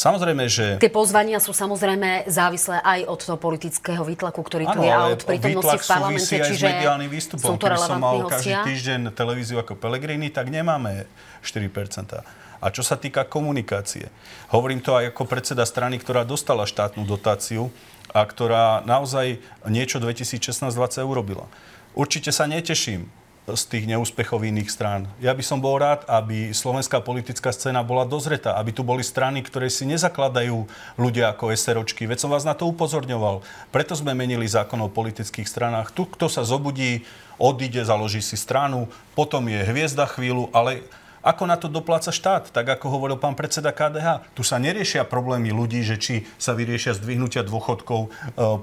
Samozrejme, 0.00 0.48
že... 0.48 0.80
Tie 0.80 0.88
pozvania 0.88 1.36
sú 1.42 1.52
samozrejme 1.52 2.24
závislé 2.24 2.80
aj 2.80 3.00
od 3.04 3.20
toho 3.20 3.36
politického 3.36 4.00
výtlaku, 4.00 4.40
ktorý 4.40 4.64
tu 4.72 4.80
Áno, 4.80 4.86
je 4.86 4.92
a 4.96 5.00
od 5.12 5.22
prítomnosti 5.28 5.76
v 5.76 5.84
parlamente, 5.84 6.24
súvisí 6.24 6.40
aj 6.40 6.48
čiže 6.48 6.64
s 6.64 6.70
mediálnym 6.72 7.10
výstupom. 7.10 7.48
sú 7.52 7.60
to 7.60 7.66
Keby 7.68 7.76
som 7.76 8.00
mal 8.00 8.16
relevantní 8.16 8.20
každý 8.32 8.52
hostia. 8.56 8.64
týždeň 8.64 9.00
televíziu 9.12 9.56
ako 9.60 9.76
Pellegrini, 9.76 10.32
tak 10.32 10.48
nemáme 10.48 11.04
4%. 11.44 12.48
A 12.60 12.68
čo 12.68 12.84
sa 12.84 13.00
týka 13.00 13.24
komunikácie, 13.24 14.12
hovorím 14.52 14.84
to 14.84 14.92
aj 14.92 15.16
ako 15.16 15.24
predseda 15.24 15.64
strany, 15.64 15.96
ktorá 15.96 16.28
dostala 16.28 16.68
štátnu 16.68 17.08
dotáciu 17.08 17.72
a 18.12 18.20
ktorá 18.22 18.84
naozaj 18.84 19.40
niečo 19.64 19.96
2016-2020 19.96 21.08
urobila. 21.08 21.48
Určite 21.96 22.30
sa 22.30 22.44
neteším 22.44 23.08
z 23.48 23.64
tých 23.66 23.84
neúspechov 23.88 24.46
iných 24.46 24.70
strán. 24.70 25.10
Ja 25.18 25.34
by 25.34 25.42
som 25.42 25.58
bol 25.58 25.80
rád, 25.80 26.06
aby 26.06 26.54
slovenská 26.54 27.02
politická 27.02 27.50
scéna 27.50 27.82
bola 27.82 28.06
dozretá, 28.06 28.54
aby 28.60 28.70
tu 28.70 28.86
boli 28.86 29.02
strany, 29.02 29.42
ktoré 29.42 29.66
si 29.72 29.88
nezakladajú 29.88 30.68
ľudia 31.00 31.34
ako 31.34 31.50
SROčky. 31.50 32.06
Veď 32.06 32.26
som 32.26 32.30
vás 32.30 32.46
na 32.46 32.54
to 32.54 32.68
upozorňoval. 32.70 33.42
Preto 33.74 33.96
sme 33.96 34.14
menili 34.14 34.46
zákon 34.46 34.78
o 34.84 34.92
politických 34.92 35.48
stranách. 35.48 35.90
Tu, 35.90 36.06
kto 36.06 36.30
sa 36.30 36.46
zobudí, 36.46 37.02
odíde, 37.40 37.82
založí 37.82 38.22
si 38.22 38.36
stranu, 38.38 38.86
potom 39.16 39.48
je 39.48 39.60
hviezda 39.64 40.06
chvíľu, 40.06 40.52
ale 40.52 40.84
ako 41.20 41.44
na 41.44 41.56
to 41.60 41.68
dopláca 41.68 42.08
štát, 42.08 42.48
tak 42.48 42.64
ako 42.64 42.88
hovoril 42.88 43.20
pán 43.20 43.36
predseda 43.36 43.70
KDH. 43.76 44.32
Tu 44.32 44.42
sa 44.44 44.56
neriešia 44.56 45.04
problémy 45.04 45.52
ľudí, 45.52 45.84
že 45.84 46.00
či 46.00 46.14
sa 46.40 46.56
vyriešia 46.56 46.96
zdvihnutia 46.96 47.44
dôchodkov, 47.44 48.00
e, 48.06 48.08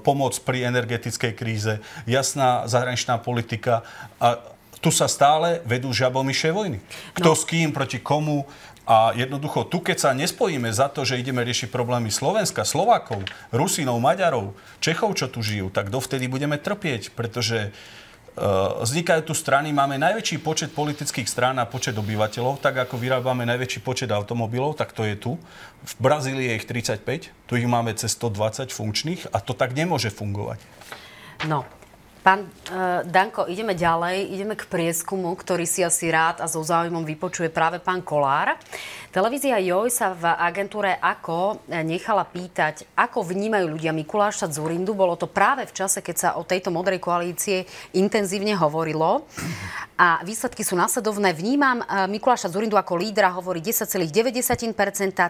pomoc 0.02 0.34
pri 0.42 0.66
energetickej 0.66 1.32
kríze, 1.38 1.78
jasná 2.04 2.66
zahraničná 2.66 3.22
politika 3.22 3.86
a 4.18 4.42
tu 4.78 4.94
sa 4.94 5.10
stále 5.10 5.58
vedú 5.66 5.90
žabomyšie 5.90 6.54
vojny. 6.54 6.78
Kto 7.14 7.34
no. 7.34 7.38
s 7.38 7.42
kým, 7.42 7.74
proti 7.74 7.98
komu. 7.98 8.46
A 8.88 9.12
jednoducho, 9.12 9.68
tu 9.68 9.84
keď 9.84 9.96
sa 10.00 10.10
nespojíme 10.16 10.72
za 10.72 10.88
to, 10.88 11.04
že 11.04 11.20
ideme 11.20 11.44
riešiť 11.44 11.68
problémy 11.68 12.08
Slovenska, 12.08 12.64
Slovákov, 12.64 13.20
Rusinov, 13.52 14.00
Maďarov, 14.00 14.56
Čechov, 14.80 15.12
čo 15.12 15.28
tu 15.28 15.44
žijú, 15.44 15.68
tak 15.68 15.92
dovtedy 15.92 16.24
budeme 16.24 16.56
trpieť, 16.56 17.12
pretože 17.12 17.76
vznikajú 18.82 19.22
tu 19.26 19.34
strany, 19.34 19.74
máme 19.74 19.98
najväčší 19.98 20.38
počet 20.42 20.70
politických 20.74 21.26
strán 21.26 21.58
a 21.58 21.66
počet 21.66 21.94
obyvateľov, 21.98 22.62
tak 22.62 22.88
ako 22.88 22.98
vyrábame 22.98 23.46
najväčší 23.46 23.80
počet 23.82 24.10
automobilov, 24.10 24.78
tak 24.78 24.94
to 24.94 25.06
je 25.06 25.18
tu. 25.18 25.36
V 25.84 25.94
Brazílii 25.98 26.50
je 26.50 26.54
ich 26.58 26.66
35, 26.66 27.30
tu 27.46 27.52
ich 27.58 27.68
máme 27.68 27.94
cez 27.94 28.14
120 28.14 28.70
funkčných 28.70 29.30
a 29.30 29.38
to 29.42 29.54
tak 29.54 29.74
nemôže 29.74 30.10
fungovať. 30.10 30.58
No, 31.46 31.62
Pán 32.28 32.44
uh, 32.44 33.00
Danko, 33.08 33.48
ideme 33.48 33.72
ďalej. 33.72 34.36
Ideme 34.36 34.52
k 34.52 34.68
prieskumu, 34.68 35.32
ktorý 35.32 35.64
si 35.64 35.80
asi 35.80 36.12
rád 36.12 36.44
a 36.44 36.46
so 36.46 36.60
záujmom 36.60 37.00
vypočuje 37.00 37.48
práve 37.48 37.80
pán 37.80 38.04
Kolár. 38.04 38.52
Televízia 39.08 39.56
Joj 39.56 39.88
sa 39.88 40.12
v 40.12 40.28
agentúre 40.36 41.00
AKO 41.00 41.64
nechala 41.88 42.28
pýtať, 42.28 42.84
ako 42.92 43.24
vnímajú 43.24 43.72
ľudia 43.72 43.96
Mikuláša 43.96 44.52
Zurindu. 44.52 44.92
Bolo 44.92 45.16
to 45.16 45.24
práve 45.24 45.64
v 45.64 45.72
čase, 45.72 46.04
keď 46.04 46.16
sa 46.20 46.28
o 46.36 46.44
tejto 46.44 46.68
modrej 46.68 47.00
koalície 47.00 47.64
intenzívne 47.96 48.52
hovorilo. 48.60 49.24
A 49.96 50.20
výsledky 50.20 50.60
sú 50.62 50.76
následovné. 50.76 51.32
Vnímam 51.32 51.80
eh, 51.80 52.04
Mikuláša 52.12 52.52
Zurindu 52.52 52.76
ako 52.76 53.00
lídra, 53.00 53.32
hovorí 53.32 53.64
10,9%, 53.64 54.04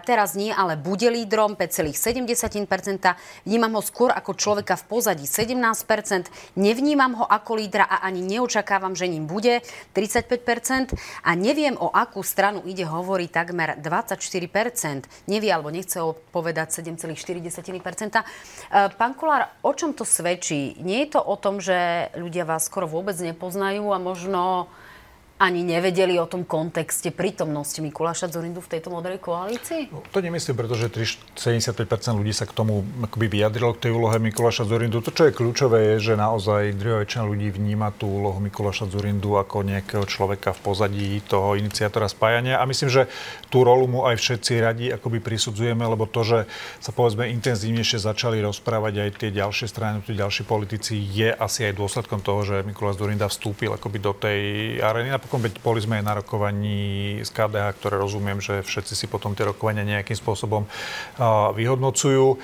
teraz 0.03 0.35
nie, 0.35 0.51
ale 0.51 0.75
bude 0.75 1.07
lídrom 1.07 1.55
5,7%. 1.55 2.67
Vnímam 3.47 3.71
ho 3.79 3.81
skôr 3.81 4.11
ako 4.11 4.35
človeka 4.35 4.75
v 4.75 4.83
pozadí 4.91 5.23
17%. 5.23 6.27
Nevnímam 6.59 6.88
ho 6.97 7.25
ako 7.27 7.59
lídra 7.59 7.85
a 7.85 8.01
ani 8.07 8.23
neočakávam, 8.25 8.95
že 8.95 9.11
ním 9.11 9.27
bude 9.27 9.61
35%. 9.93 10.95
A 11.25 11.35
neviem, 11.35 11.75
o 11.77 11.91
akú 11.91 12.23
stranu 12.23 12.63
ide, 12.65 12.87
hovorí 12.87 13.27
takmer 13.27 13.77
24%. 13.77 15.05
Nevie 15.27 15.51
alebo 15.51 15.69
nechce 15.69 15.99
povedať 16.33 16.81
7,4%. 16.81 17.13
Eh, 18.15 18.89
Pán 18.95 19.13
Kolár, 19.13 19.51
o 19.61 19.71
čom 19.75 19.91
to 19.91 20.07
svedčí? 20.07 20.79
Nie 20.79 21.05
je 21.05 21.19
to 21.19 21.21
o 21.21 21.35
tom, 21.35 21.59
že 21.59 22.09
ľudia 22.15 22.47
vás 22.47 22.65
skoro 22.65 22.87
vôbec 22.87 23.17
nepoznajú 23.19 23.91
a 23.91 23.99
možno 23.99 24.71
ani 25.39 25.63
nevedeli 25.63 26.19
o 26.19 26.27
tom 26.27 26.43
kontexte 26.43 27.15
prítomnosti 27.15 27.79
Mikuláša 27.79 28.27
Zorindu 28.27 28.59
v 28.59 28.75
tejto 28.75 28.91
modrej 28.91 29.23
koalícii? 29.23 29.87
No, 29.87 30.03
to 30.11 30.19
nemyslím, 30.19 30.59
pretože 30.59 30.91
3, 30.91 31.39
75% 31.39 32.19
ľudí 32.19 32.35
sa 32.35 32.43
k 32.43 32.51
tomu 32.51 32.83
akoby 32.99 33.39
vyjadrilo 33.39 33.71
k 33.79 33.87
tej 33.87 33.91
úlohe 33.95 34.19
Mikuláša 34.19 34.67
Zorindu. 34.67 34.99
To, 34.99 35.15
čo 35.15 35.31
je 35.31 35.33
kľúčové, 35.33 35.95
je, 35.95 36.11
že 36.11 36.19
naozaj 36.19 36.75
druhá 36.75 36.99
väčšina 37.07 37.23
ľudí 37.23 37.55
vníma 37.55 37.95
tú 37.95 38.11
úlohu 38.11 38.43
Mikuláša 38.43 38.91
Zorindu 38.91 39.39
ako 39.39 39.63
nejakého 39.63 40.03
človeka 40.03 40.51
v 40.51 40.59
pozadí 40.59 41.07
toho 41.23 41.55
iniciátora 41.55 42.11
spájania. 42.11 42.59
A 42.59 42.67
myslím, 42.67 42.91
že 42.91 43.07
tú 43.47 43.63
rolu 43.63 43.87
mu 43.87 43.99
aj 44.11 44.19
všetci 44.19 44.59
radi 44.59 44.85
akoby 44.91 45.23
prisudzujeme, 45.23 45.87
lebo 45.87 46.03
to, 46.03 46.27
že 46.27 46.39
sa 46.83 46.91
povedzme 46.91 47.31
intenzívnejšie 47.31 48.03
začali 48.03 48.43
rozprávať 48.43 49.07
aj 49.07 49.09
tie 49.23 49.31
ďalšie 49.31 49.71
strany, 49.71 50.03
tí 50.03 50.19
ďalší 50.19 50.43
politici, 50.43 50.99
je 50.99 51.31
asi 51.31 51.63
aj 51.63 51.79
dôsledkom 51.79 52.19
toho, 52.19 52.43
že 52.43 52.67
Mikuláš 52.67 52.99
Zorinda 52.99 53.31
vstúpil 53.31 53.71
akoby 53.71 54.03
do 54.03 54.11
tej 54.11 54.39
arény 54.83 55.15
napokon, 55.29 55.45
veď 55.45 55.61
boli 55.61 55.77
sme 55.77 56.01
aj 56.01 56.05
na 56.09 56.13
rokovaní 56.17 57.21
z 57.21 57.29
KDH, 57.29 57.77
ktoré 57.77 58.01
rozumiem, 58.01 58.41
že 58.41 58.65
všetci 58.65 58.97
si 58.97 59.05
potom 59.05 59.37
tie 59.37 59.45
rokovania 59.45 59.85
nejakým 59.85 60.17
spôsobom 60.17 60.65
vyhodnocujú. 61.53 62.41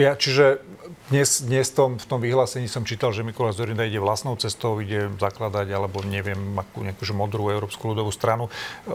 Ja, 0.00 0.16
čiže 0.16 0.64
dnes, 1.12 1.44
dnes 1.44 1.68
tom, 1.76 2.00
v 2.00 2.06
tom 2.08 2.24
vyhlásení 2.24 2.72
som 2.72 2.88
čítal, 2.88 3.12
že 3.12 3.20
Mikuláš 3.20 3.60
Zorinda 3.60 3.84
ide 3.84 4.00
vlastnou 4.00 4.32
cestou, 4.40 4.80
ide 4.80 5.12
zakladať, 5.20 5.68
alebo 5.76 6.00
neviem, 6.00 6.56
akú 6.56 6.80
nejakú 6.80 7.04
modrú 7.12 7.52
Európsku 7.52 7.92
ľudovú 7.92 8.08
stranu. 8.16 8.48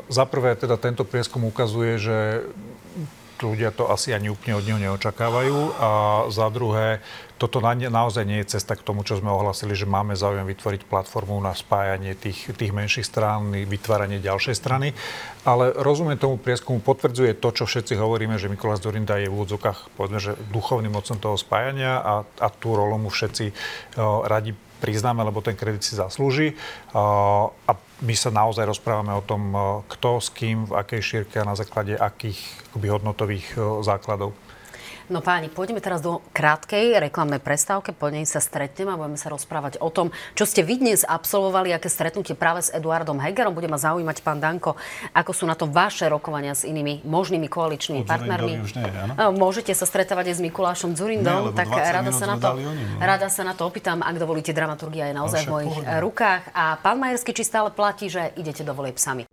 Za 0.10 0.26
prvé, 0.26 0.58
teda 0.58 0.82
tento 0.82 1.06
prieskum 1.06 1.46
ukazuje, 1.46 2.02
že 2.02 2.18
ľudia 3.46 3.70
to 3.70 3.86
asi 3.94 4.10
ani 4.12 4.34
úplne 4.34 4.58
od 4.58 4.66
neho 4.66 4.80
neočakávajú. 4.82 5.58
A 5.78 5.90
za 6.34 6.50
druhé, 6.50 7.06
toto 7.38 7.62
na, 7.62 7.78
naozaj 7.78 8.26
nie 8.26 8.42
je 8.42 8.58
cesta 8.58 8.74
k 8.74 8.82
tomu, 8.82 9.06
čo 9.06 9.22
sme 9.22 9.30
ohlasili, 9.30 9.78
že 9.78 9.86
máme 9.86 10.18
záujem 10.18 10.50
vytvoriť 10.50 10.90
platformu 10.90 11.38
na 11.38 11.54
spájanie 11.54 12.18
tých, 12.18 12.52
tých 12.58 12.74
menších 12.74 13.06
strán, 13.06 13.54
vytváranie 13.54 14.18
ďalšej 14.18 14.56
strany. 14.58 14.98
Ale 15.46 15.78
rozumiem 15.78 16.18
tomu 16.18 16.42
prieskumu, 16.42 16.82
potvrdzuje 16.82 17.38
to, 17.38 17.54
čo 17.54 17.70
všetci 17.70 17.94
hovoríme, 17.94 18.42
že 18.42 18.50
Mikolás 18.50 18.82
Dorinda 18.82 19.22
je 19.22 19.30
v 19.30 19.36
úvodzokách, 19.38 19.94
povedzme, 19.94 20.18
že 20.18 20.34
duchovným 20.50 20.90
mocom 20.90 21.22
toho 21.22 21.38
spájania 21.38 22.02
a, 22.02 22.14
a 22.26 22.48
tú 22.50 22.74
rolu 22.74 22.98
mu 22.98 23.14
všetci 23.14 23.46
o, 24.02 24.26
radi 24.26 24.58
priznáme, 24.86 25.26
lebo 25.26 25.42
ten 25.42 25.58
kredit 25.58 25.82
si 25.82 25.98
zaslúži. 25.98 26.54
A 26.94 27.72
my 28.06 28.14
sa 28.14 28.30
naozaj 28.30 28.70
rozprávame 28.70 29.18
o 29.18 29.26
tom, 29.26 29.50
kto 29.90 30.22
s 30.22 30.30
kým, 30.30 30.70
v 30.70 30.78
akej 30.78 31.02
šírke 31.02 31.42
a 31.42 31.50
na 31.50 31.58
základe 31.58 31.98
akých 31.98 32.38
hodnotových 32.78 33.58
základov. 33.82 34.38
No 35.06 35.22
páni, 35.22 35.54
pôjdeme 35.54 35.78
teraz 35.78 36.02
do 36.02 36.18
krátkej 36.34 36.98
reklamnej 36.98 37.38
prestávky, 37.38 37.94
po 37.94 38.10
nej 38.10 38.26
sa 38.26 38.42
stretneme 38.42 38.90
a 38.90 38.98
budeme 38.98 39.22
sa 39.22 39.30
rozprávať 39.30 39.78
o 39.78 39.94
tom, 39.94 40.10
čo 40.34 40.50
ste 40.50 40.66
vy 40.66 40.82
dnes 40.82 41.06
absolvovali, 41.06 41.70
aké 41.78 41.94
stretnutie 41.94 42.34
práve 42.34 42.66
s 42.66 42.74
Eduardom 42.74 43.22
Hegerom. 43.22 43.54
Bude 43.54 43.70
ma 43.70 43.78
zaujímať, 43.78 44.26
pán 44.26 44.42
Danko, 44.42 44.74
ako 45.14 45.30
sú 45.30 45.46
na 45.46 45.54
to 45.54 45.70
vaše 45.70 46.10
rokovania 46.10 46.58
s 46.58 46.66
inými 46.66 47.06
možnými 47.06 47.46
koaličnými 47.46 48.02
Od 48.02 48.10
partnermi. 48.10 48.54
Už 48.66 48.74
nie, 48.82 48.90
no, 49.14 49.30
Môžete 49.38 49.78
sa 49.78 49.86
stretávať 49.86 50.34
aj 50.34 50.36
s 50.38 50.42
Mikulášom 50.42 50.98
Zurindom, 50.98 51.54
tak 51.54 51.70
rada 51.70 52.10
sa, 52.10 52.26
na 52.26 52.42
to, 52.42 52.58
oni, 52.58 52.66
no. 52.66 52.98
rada 52.98 53.30
sa 53.30 53.46
na 53.46 53.54
to 53.54 53.70
opýtam, 53.70 54.02
ak 54.02 54.18
dovolíte, 54.18 54.58
dramaturgia 54.58 55.14
je 55.14 55.22
naozaj 55.22 55.46
v 55.46 55.54
mojich 55.54 55.86
pohodne. 55.86 56.02
rukách. 56.02 56.42
A 56.58 56.82
pán 56.82 56.98
Majerský, 56.98 57.30
či 57.38 57.46
stále 57.46 57.70
platí, 57.70 58.10
že 58.10 58.34
idete 58.42 58.66
do 58.66 58.74
volieb 58.74 58.98
sami? 58.98 59.30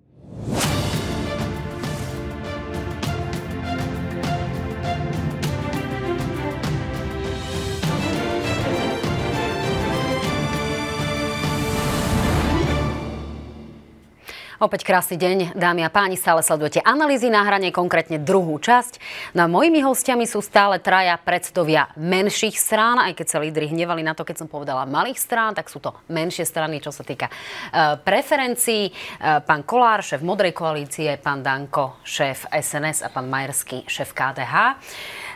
Opäť 14.63 14.87
krásny 14.87 15.19
deň, 15.19 15.59
dámy 15.59 15.83
a 15.83 15.91
páni, 15.91 16.15
stále 16.15 16.39
sledujete 16.39 16.79
analýzy 16.87 17.27
na 17.27 17.43
hrane, 17.43 17.75
konkrétne 17.75 18.23
druhú 18.23 18.63
časť. 18.63 19.03
No 19.35 19.43
a 19.43 19.51
mojimi 19.51 19.83
hostiami 19.83 20.23
sú 20.23 20.39
stále 20.39 20.79
traja 20.79 21.19
predstavia 21.19 21.91
menších 21.99 22.55
strán, 22.55 23.03
aj 23.03 23.19
keď 23.19 23.27
sa 23.27 23.43
lídry 23.43 23.75
hnevali 23.75 24.07
na 24.07 24.15
to, 24.15 24.23
keď 24.23 24.39
som 24.39 24.47
povedala 24.47 24.87
malých 24.87 25.19
strán, 25.19 25.59
tak 25.59 25.67
sú 25.67 25.83
to 25.83 25.91
menšie 26.07 26.47
strany, 26.47 26.79
čo 26.79 26.95
sa 26.95 27.03
týka 27.03 27.27
uh, 27.27 27.99
preferencií. 28.07 28.95
Uh, 29.19 29.43
pán 29.43 29.67
Kolár, 29.67 29.99
šéf 29.99 30.23
Modrej 30.23 30.55
koalície, 30.55 31.11
pán 31.19 31.43
Danko, 31.43 31.99
šéf 32.07 32.47
SNS 32.47 33.03
a 33.03 33.11
pán 33.11 33.27
Majerský, 33.27 33.83
šéf 33.91 34.15
KDH. 34.15 34.79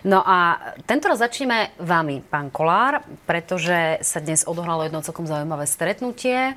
No 0.07 0.23
a 0.23 0.71
tento 0.87 1.11
raz 1.11 1.19
začneme 1.19 1.75
vami, 1.83 2.23
pán 2.23 2.55
Kolár, 2.55 3.03
pretože 3.27 3.99
sa 4.07 4.23
dnes 4.23 4.47
odohralo 4.47 4.87
jedno 4.87 5.03
celkom 5.03 5.27
zaujímavé 5.27 5.67
stretnutie. 5.67 6.55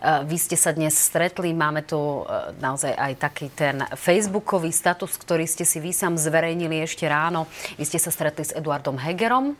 Eh, 0.00 0.24
vy 0.24 0.40
ste 0.40 0.56
sa 0.56 0.72
dnes 0.72 0.96
stretli, 0.96 1.52
máme 1.52 1.84
tu 1.84 2.24
eh, 2.24 2.56
naozaj 2.56 2.96
aj 2.96 3.12
taký 3.20 3.52
ten 3.52 3.84
facebookový 3.84 4.72
status, 4.72 5.12
ktorý 5.20 5.44
ste 5.44 5.68
si 5.68 5.76
vy 5.76 5.92
sám 5.92 6.16
zverejnili 6.16 6.80
ešte 6.80 7.04
ráno. 7.04 7.44
Vy 7.76 7.84
ste 7.84 8.00
sa 8.00 8.08
stretli 8.08 8.48
s 8.48 8.56
Eduardom 8.56 8.96
Hegerom. 8.96 9.52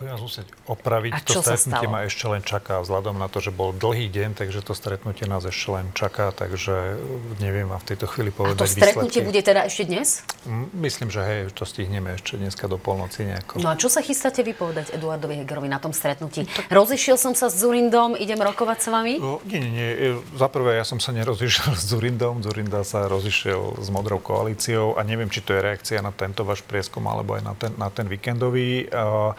Budem 0.00 0.16
vás 0.16 0.24
musieť 0.24 0.48
opraviť. 0.64 1.12
A 1.12 1.20
to 1.20 1.44
stretnutie 1.44 1.84
ma 1.84 2.08
ešte 2.08 2.24
len 2.24 2.40
čaká, 2.40 2.80
vzhľadom 2.80 3.20
na 3.20 3.28
to, 3.28 3.44
že 3.44 3.52
bol 3.52 3.76
dlhý 3.76 4.08
deň, 4.08 4.32
takže 4.32 4.64
to 4.64 4.72
stretnutie 4.72 5.28
nás 5.28 5.44
ešte 5.44 5.68
len 5.76 5.92
čaká, 5.92 6.32
takže 6.32 6.96
neviem 7.36 7.68
vám 7.68 7.84
v 7.84 7.86
tejto 7.92 8.08
chvíli 8.08 8.32
povedať 8.32 8.56
A 8.56 8.60
to 8.64 8.72
stretnutie 8.80 9.20
výsledky. 9.20 9.28
bude 9.28 9.40
teda 9.44 9.60
ešte 9.68 9.84
dnes? 9.84 10.24
Myslím, 10.72 11.12
že 11.12 11.20
hej, 11.20 11.40
to 11.52 11.68
stihneme 11.68 12.16
ešte 12.16 12.40
dneska 12.40 12.64
do 12.64 12.80
polnoci 12.80 13.28
nejako. 13.28 13.60
No 13.60 13.68
a 13.68 13.76
čo 13.76 13.92
sa 13.92 14.00
chystáte 14.00 14.40
vypovedať 14.40 14.96
Eduardovi 14.96 15.44
Hegerovi 15.44 15.68
na 15.68 15.76
tom 15.76 15.92
stretnutí? 15.92 16.48
Tak... 16.48 16.72
Rozišiel 16.72 17.20
som 17.20 17.36
sa 17.36 17.52
s 17.52 17.60
Zurindom, 17.60 18.16
idem 18.16 18.40
rokovať 18.40 18.78
s 18.80 18.88
vami? 18.88 19.20
No, 19.20 19.44
nie, 19.44 19.60
nie, 19.60 19.72
nie. 19.76 19.88
Za 20.32 20.48
prvé, 20.48 20.80
ja 20.80 20.88
som 20.88 20.96
sa 20.96 21.12
nerozišiel 21.12 21.76
s 21.80 21.84
Zurindom, 21.92 22.40
Zurinda 22.40 22.88
sa 22.88 23.04
rozišiel 23.04 23.76
s 23.76 23.92
Modrou 23.92 24.16
koalíciou 24.16 24.96
a 24.96 25.04
neviem, 25.04 25.28
či 25.28 25.44
to 25.44 25.52
je 25.52 25.60
reakcia 25.60 26.00
na 26.00 26.08
tento 26.08 26.40
váš 26.48 26.64
prieskum 26.64 27.04
alebo 27.04 27.36
aj 27.36 27.42
na 27.44 27.52
ten, 27.52 27.72
na 27.76 27.92
ten 27.92 28.08
víkendový. 28.08 28.88
A 28.96 29.36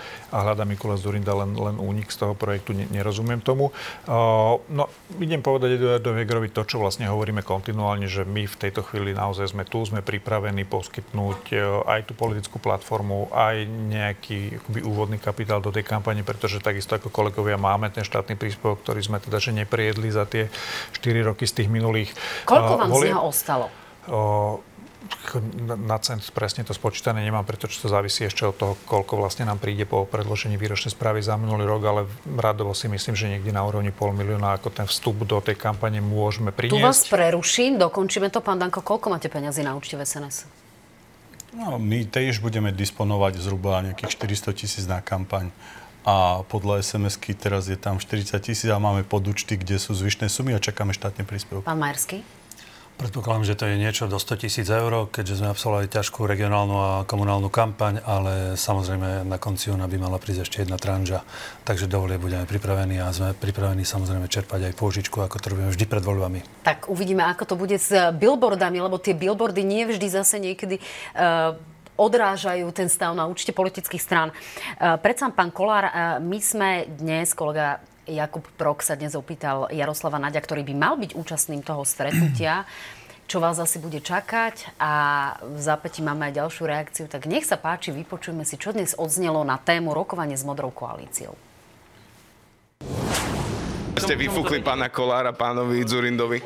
hľada 0.51 0.67
Mikula 0.67 0.99
Zurinda 0.99 1.31
len, 1.31 1.55
len 1.55 1.79
únik 1.79 2.11
z 2.11 2.27
toho 2.27 2.33
projektu, 2.35 2.75
ne, 2.75 2.83
nerozumiem 2.91 3.39
tomu. 3.39 3.71
Uh, 4.03 4.59
no, 4.67 4.91
idem 5.23 5.39
povedať 5.39 5.79
Eduardo 5.79 6.11
Hegerovi 6.11 6.51
to, 6.51 6.67
čo 6.67 6.83
vlastne 6.83 7.07
hovoríme 7.07 7.39
kontinuálne, 7.39 8.11
že 8.11 8.27
my 8.27 8.43
v 8.43 8.59
tejto 8.59 8.83
chvíli 8.83 9.15
naozaj 9.15 9.55
sme 9.55 9.63
tu, 9.63 9.79
sme 9.87 10.03
pripravení 10.03 10.67
poskytnúť 10.67 11.41
uh, 11.55 11.87
aj 11.87 12.11
tú 12.11 12.13
politickú 12.19 12.59
platformu, 12.59 13.31
aj 13.31 13.63
nejaký 13.65 14.59
akoby, 14.59 14.79
úvodný 14.83 15.17
kapitál 15.23 15.63
do 15.63 15.71
tej 15.71 15.87
kampane, 15.87 16.27
pretože 16.27 16.59
takisto 16.59 16.99
ako 16.99 17.07
kolegovia 17.07 17.55
máme 17.55 17.87
ten 17.87 18.03
štátny 18.03 18.35
príspevok, 18.35 18.83
ktorý 18.83 18.99
sme 18.99 19.17
teda 19.23 19.39
že 19.39 19.55
nepriedli 19.55 20.11
za 20.11 20.27
tie 20.27 20.51
4 20.99 21.29
roky 21.31 21.47
z 21.47 21.63
tých 21.63 21.69
minulých. 21.71 22.11
Koľko 22.43 22.73
uh, 22.75 22.79
vám 22.83 22.91
z 22.99 23.01
neho 23.07 23.23
ostalo? 23.23 23.65
Uh, 24.09 24.57
na 25.65 25.97
cent 25.97 26.21
presne 26.29 26.61
to 26.61 26.77
spočítané 26.77 27.25
nemám, 27.25 27.41
pretože 27.41 27.81
to 27.81 27.89
závisí 27.89 28.21
ešte 28.25 28.45
od 28.45 28.53
toho, 28.53 28.73
koľko 28.85 29.17
vlastne 29.17 29.49
nám 29.49 29.57
príde 29.57 29.89
po 29.89 30.05
predložení 30.05 30.61
výročnej 30.61 30.93
správy 30.93 31.25
za 31.25 31.41
minulý 31.41 31.65
rok, 31.65 31.81
ale 31.89 32.01
radovo 32.37 32.77
si 32.77 32.85
myslím, 32.85 33.17
že 33.17 33.29
niekde 33.33 33.49
na 33.49 33.65
úrovni 33.65 33.89
pol 33.89 34.13
milióna 34.13 34.61
ako 34.61 34.69
ten 34.69 34.85
vstup 34.85 35.25
do 35.25 35.41
tej 35.41 35.57
kampane 35.57 35.97
môžeme 35.99 36.53
priniesť. 36.53 36.77
Tu 36.77 36.85
vás 36.85 37.01
preruším, 37.09 37.81
dokončíme 37.81 38.29
to. 38.29 38.45
Pán 38.45 38.61
Danko, 38.61 38.85
koľko 38.85 39.09
máte 39.09 39.29
peniazy 39.29 39.65
na 39.65 39.73
účte 39.73 39.97
v 39.97 40.05
SNS? 40.05 40.45
No, 41.51 41.81
my 41.81 42.07
tiež 42.07 42.39
budeme 42.39 42.71
disponovať 42.71 43.41
zhruba 43.41 43.83
nejakých 43.83 44.15
400 44.15 44.55
tisíc 44.55 44.85
na 44.87 45.03
kampaň 45.03 45.51
a 46.01 46.41
podľa 46.49 46.81
SMS-ky 46.81 47.37
teraz 47.37 47.69
je 47.69 47.77
tam 47.77 48.01
40 48.01 48.33
tisíc 48.41 48.65
a 48.65 48.81
máme 48.81 49.05
podúčty, 49.05 49.53
kde 49.53 49.77
sú 49.77 49.93
zvyšné 49.93 50.33
sumy 50.33 50.57
a 50.57 50.59
čakáme 50.63 50.97
štátne 50.97 51.27
príspevky. 51.27 51.61
Pán 51.61 51.77
Majerský? 51.77 52.40
Predpokladám, 53.01 53.49
že 53.49 53.57
to 53.57 53.65
je 53.65 53.81
niečo 53.81 54.05
do 54.05 54.21
100 54.21 54.45
tisíc 54.45 54.69
eur, 54.69 55.09
keďže 55.09 55.41
sme 55.41 55.49
absolvovali 55.49 55.89
ťažkú 55.89 56.21
regionálnu 56.29 56.75
a 56.77 56.91
komunálnu 57.09 57.49
kampaň, 57.49 57.97
ale 58.05 58.53
samozrejme 58.53 59.25
na 59.25 59.41
konci 59.41 59.73
júna 59.73 59.89
by 59.89 59.97
mala 59.97 60.21
prísť 60.21 60.45
ešte 60.45 60.61
jedna 60.61 60.77
tranža. 60.77 61.25
Takže 61.65 61.89
dovolie 61.89 62.21
budeme 62.21 62.45
pripravení 62.45 63.01
a 63.01 63.09
sme 63.09 63.33
pripravení 63.33 63.81
samozrejme 63.89 64.29
čerpať 64.29 64.69
aj 64.69 64.77
pôžičku, 64.77 65.17
ako 65.17 65.33
to 65.41 65.49
robíme 65.49 65.73
vždy 65.73 65.89
pred 65.89 66.05
voľbami. 66.05 66.61
Tak 66.61 66.93
uvidíme, 66.93 67.25
ako 67.25 67.49
to 67.49 67.55
bude 67.57 67.73
s 67.73 67.89
billboardami, 68.21 68.77
lebo 68.77 69.01
tie 69.01 69.17
billboardy 69.17 69.65
nie 69.65 69.89
vždy 69.89 70.05
zase 70.05 70.37
niekedy 70.37 70.77
uh, 70.77 71.57
odrážajú 71.97 72.69
ten 72.69 72.85
stav 72.85 73.17
na 73.17 73.25
účte 73.25 73.49
politických 73.49 73.97
strán. 73.97 74.29
Uh, 74.77 75.01
predsa, 75.01 75.25
pán 75.33 75.49
Kolár, 75.49 75.89
uh, 75.89 75.93
my 76.21 76.37
sme 76.37 76.85
dnes, 76.85 77.33
kolega 77.33 77.81
Jakub 78.09 78.41
Prok 78.57 78.81
sa 78.81 78.97
dnes 78.97 79.13
opýtal 79.13 79.69
Jaroslava 79.69 80.17
Nadia, 80.17 80.41
ktorý 80.41 80.65
by 80.65 80.73
mal 80.73 80.97
byť 80.97 81.13
účastným 81.13 81.61
toho 81.61 81.85
stretnutia, 81.85 82.65
čo 83.29 83.37
vás 83.37 83.61
asi 83.61 83.77
bude 83.77 84.01
čakať 84.01 84.75
a 84.81 84.91
v 85.45 85.59
zápäti 85.61 86.01
máme 86.01 86.29
aj 86.29 86.41
ďalšiu 86.41 86.63
reakciu. 86.65 87.05
Tak 87.05 87.29
nech 87.29 87.45
sa 87.45 87.61
páči, 87.61 87.93
vypočujme 87.93 88.41
si, 88.41 88.57
čo 88.57 88.73
dnes 88.73 88.97
odznelo 88.97 89.45
na 89.45 89.61
tému 89.61 89.93
rokovanie 89.93 90.33
s 90.33 90.41
Modrou 90.41 90.73
koalíciou. 90.73 91.37
Ste 94.01 94.17
vyfúkli 94.17 94.65
pána 94.65 94.89
Kolára, 94.89 95.29
pánovi 95.29 95.85
Zurindovi? 95.85 96.41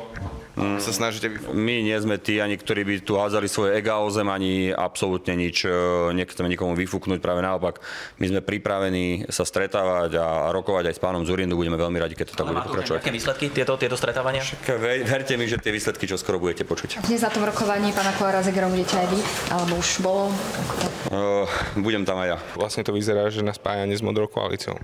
Mm. 0.56 0.80
sa 0.80 0.88
snažíte 0.88 1.28
vyfúknuť? 1.28 1.52
My 1.52 1.84
nie 1.84 1.96
sme 2.00 2.16
tí, 2.16 2.40
ani 2.40 2.56
ktorí 2.56 2.82
by 2.88 2.94
tu 3.04 3.20
hádzali 3.20 3.44
svoje 3.44 3.76
ega 3.76 4.00
o 4.00 4.08
zem, 4.08 4.24
ani 4.32 4.72
absolútne 4.72 5.36
nič. 5.36 5.68
E, 5.68 5.70
nechceme 6.16 6.48
nikomu 6.48 6.72
vyfúknuť, 6.72 7.20
práve 7.20 7.44
naopak. 7.44 7.84
My 8.16 8.32
sme 8.32 8.40
pripravení 8.40 9.28
sa 9.28 9.44
stretávať 9.44 10.16
a 10.16 10.48
rokovať 10.56 10.88
aj 10.88 10.94
s 10.96 11.00
pánom 11.00 11.28
Zurindu. 11.28 11.60
Budeme 11.60 11.76
veľmi 11.76 12.00
radi, 12.00 12.16
keď 12.16 12.32
to 12.32 12.34
tak 12.40 12.48
bude 12.48 12.64
pokračovať. 12.64 13.04
Aké 13.04 13.12
výsledky 13.12 13.52
tieto, 13.52 13.76
tieto 13.76 14.00
stretávania? 14.00 14.40
Však 14.40 14.80
verte 15.04 15.36
mi, 15.36 15.44
že 15.44 15.60
tie 15.60 15.76
výsledky 15.76 16.08
čo 16.08 16.16
skoro 16.16 16.40
budete 16.40 16.64
počuť. 16.64 17.04
Dnes 17.04 17.20
na 17.20 17.28
tom 17.28 17.44
rokovaní 17.44 17.92
pána 17.92 18.16
Kolára 18.16 18.40
Zegerom 18.40 18.72
budete 18.72 18.96
aj 18.96 19.06
vy? 19.12 19.20
Alebo 19.52 19.76
už 19.76 20.00
bolo? 20.00 20.32
Uh, 21.12 21.44
budem 21.76 22.08
tam 22.08 22.16
aj 22.24 22.28
ja. 22.32 22.38
Vlastne 22.56 22.80
to 22.80 22.96
vyzerá, 22.96 23.28
že 23.28 23.44
na 23.44 23.52
spájanie 23.52 23.92
s 23.92 24.00
modrou 24.00 24.24
koalíciou. 24.24 24.80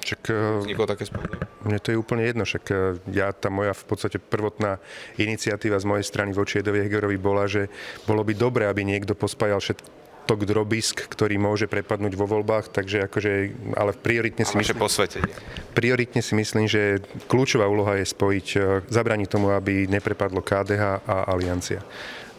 Však, 0.00 0.20
e, 0.32 0.66
Vzniklo 0.66 0.86
také 0.88 1.04
spojenie? 1.06 1.36
Mne 1.64 1.78
to 1.78 1.92
je 1.92 2.00
úplne 2.00 2.24
jedno, 2.24 2.44
však 2.48 2.64
e, 2.72 2.74
ja, 3.12 3.30
tá 3.36 3.52
moja 3.52 3.76
v 3.76 3.84
podstate 3.84 4.16
prvotná 4.16 4.80
iniciatíva 5.20 5.76
z 5.76 5.88
mojej 5.88 6.04
strany 6.08 6.32
voči 6.32 6.64
Edovi 6.64 6.82
Hegerovi 6.82 7.20
bola, 7.20 7.44
že 7.44 7.68
bolo 8.08 8.24
by 8.24 8.32
dobré, 8.32 8.64
aby 8.66 8.82
niekto 8.82 9.12
pospájal 9.12 9.60
všetko 9.60 10.00
tok 10.30 10.46
drobisk, 10.46 11.10
ktorý 11.10 11.42
môže 11.42 11.66
prepadnúť 11.66 12.14
vo 12.14 12.22
voľbách, 12.22 12.70
takže 12.70 13.10
akože, 13.10 13.32
ale 13.74 13.90
prioritne 13.98 14.46
si 14.46 14.54
myslím... 14.54 14.78
posvetenie. 14.78 15.34
Prioritne 15.74 16.22
si 16.22 16.38
myslím, 16.38 16.70
že 16.70 17.02
kľúčová 17.26 17.66
úloha 17.66 17.98
je 17.98 18.06
spojiť, 18.06 18.46
e, 18.54 18.58
zabraniť 18.86 19.26
tomu, 19.26 19.50
aby 19.50 19.90
neprepadlo 19.90 20.38
KDH 20.38 21.02
a 21.02 21.34
Aliancia. 21.34 21.82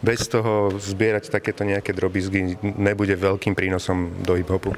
Bez 0.00 0.24
toho 0.26 0.72
zbierať 0.80 1.30
takéto 1.30 1.68
nejaké 1.68 1.92
drobizgy 1.94 2.56
nebude 2.64 3.14
veľkým 3.14 3.52
prínosom 3.54 4.24
do 4.24 4.34
hip-hopu. 4.34 4.72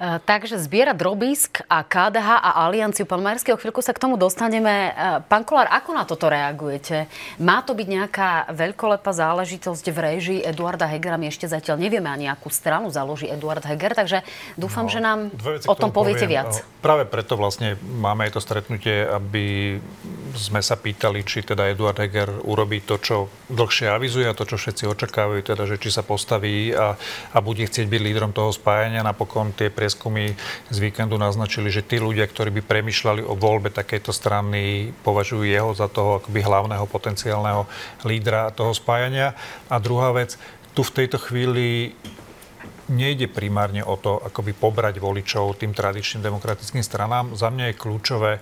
E, 0.00 0.16
takže 0.24 0.56
zbiera 0.56 0.96
drobisk 0.96 1.60
a 1.68 1.84
KDH 1.84 2.40
a 2.40 2.50
Alianciu. 2.64 3.04
Pán 3.04 3.20
Majerský, 3.20 3.52
o 3.52 3.60
chvíľku 3.60 3.84
sa 3.84 3.92
k 3.92 4.00
tomu 4.00 4.16
dostaneme. 4.16 4.96
E, 4.96 5.20
pán 5.28 5.44
Kolár, 5.44 5.68
ako 5.68 5.90
na 5.92 6.08
toto 6.08 6.32
reagujete? 6.32 7.04
Má 7.36 7.60
to 7.60 7.76
byť 7.76 7.84
nejaká 7.84 8.48
veľkolepá 8.48 9.12
záležitosť 9.12 9.84
v 9.92 9.98
režii 10.00 10.40
Eduarda 10.40 10.88
Hegera? 10.88 11.20
My 11.20 11.28
ešte 11.28 11.44
zatiaľ 11.44 11.76
nevieme 11.84 12.08
ani 12.08 12.32
akú 12.32 12.48
stranu 12.48 12.88
založí 12.88 13.28
Eduard 13.28 13.60
Heger, 13.60 13.92
takže 13.92 14.24
dúfam, 14.56 14.88
no, 14.88 14.92
že 14.96 15.04
nám 15.04 15.28
o 15.68 15.74
tom 15.76 15.92
poviete 15.92 16.24
poviem. 16.24 16.48
viac. 16.48 16.64
Práve 16.80 17.04
preto 17.04 17.36
vlastne 17.36 17.76
máme 17.84 18.24
aj 18.24 18.32
to 18.32 18.40
stretnutie, 18.40 19.04
aby 19.04 19.76
sme 20.34 20.60
sa 20.62 20.78
pýtali, 20.78 21.26
či 21.26 21.42
teda 21.42 21.70
Eduard 21.70 21.98
Heger 21.98 22.42
urobí 22.46 22.82
to, 22.82 22.98
čo 22.98 23.30
dlhšie 23.50 23.90
avizuje 23.90 24.26
a 24.26 24.36
to, 24.36 24.46
čo 24.46 24.60
všetci 24.60 24.86
očakávajú, 24.86 25.40
teda, 25.42 25.66
že 25.66 25.80
či 25.80 25.90
sa 25.90 26.06
postaví 26.06 26.70
a, 26.74 26.94
a 27.34 27.38
bude 27.42 27.66
chcieť 27.66 27.86
byť 27.86 28.00
lídrom 28.00 28.30
toho 28.30 28.54
spájania. 28.54 29.06
Napokon 29.06 29.54
tie 29.54 29.70
prieskumy 29.70 30.34
z 30.70 30.76
víkendu 30.78 31.18
naznačili, 31.18 31.70
že 31.72 31.86
tí 31.86 31.98
ľudia, 31.98 32.26
ktorí 32.26 32.54
by 32.60 32.62
premyšľali 32.62 33.22
o 33.26 33.34
voľbe 33.34 33.74
takejto 33.74 34.14
strany, 34.14 34.92
považujú 35.02 35.46
jeho 35.46 35.74
za 35.74 35.90
toho 35.90 36.22
akoby 36.22 36.40
hlavného 36.42 36.86
potenciálneho 36.86 37.66
lídra 38.06 38.54
toho 38.54 38.74
spájania. 38.74 39.34
A 39.66 39.82
druhá 39.82 40.14
vec, 40.14 40.38
tu 40.74 40.86
v 40.86 40.94
tejto 41.02 41.18
chvíli 41.18 41.94
nejde 42.90 43.30
primárne 43.30 43.86
o 43.86 43.94
to, 43.94 44.18
akoby 44.18 44.50
pobrať 44.50 44.98
voličov 44.98 45.54
tým 45.62 45.70
tradičným 45.70 46.26
demokratickým 46.26 46.82
stranám. 46.82 47.38
Za 47.38 47.48
mňa 47.54 47.70
je 47.70 47.78
kľúčové, 47.78 48.32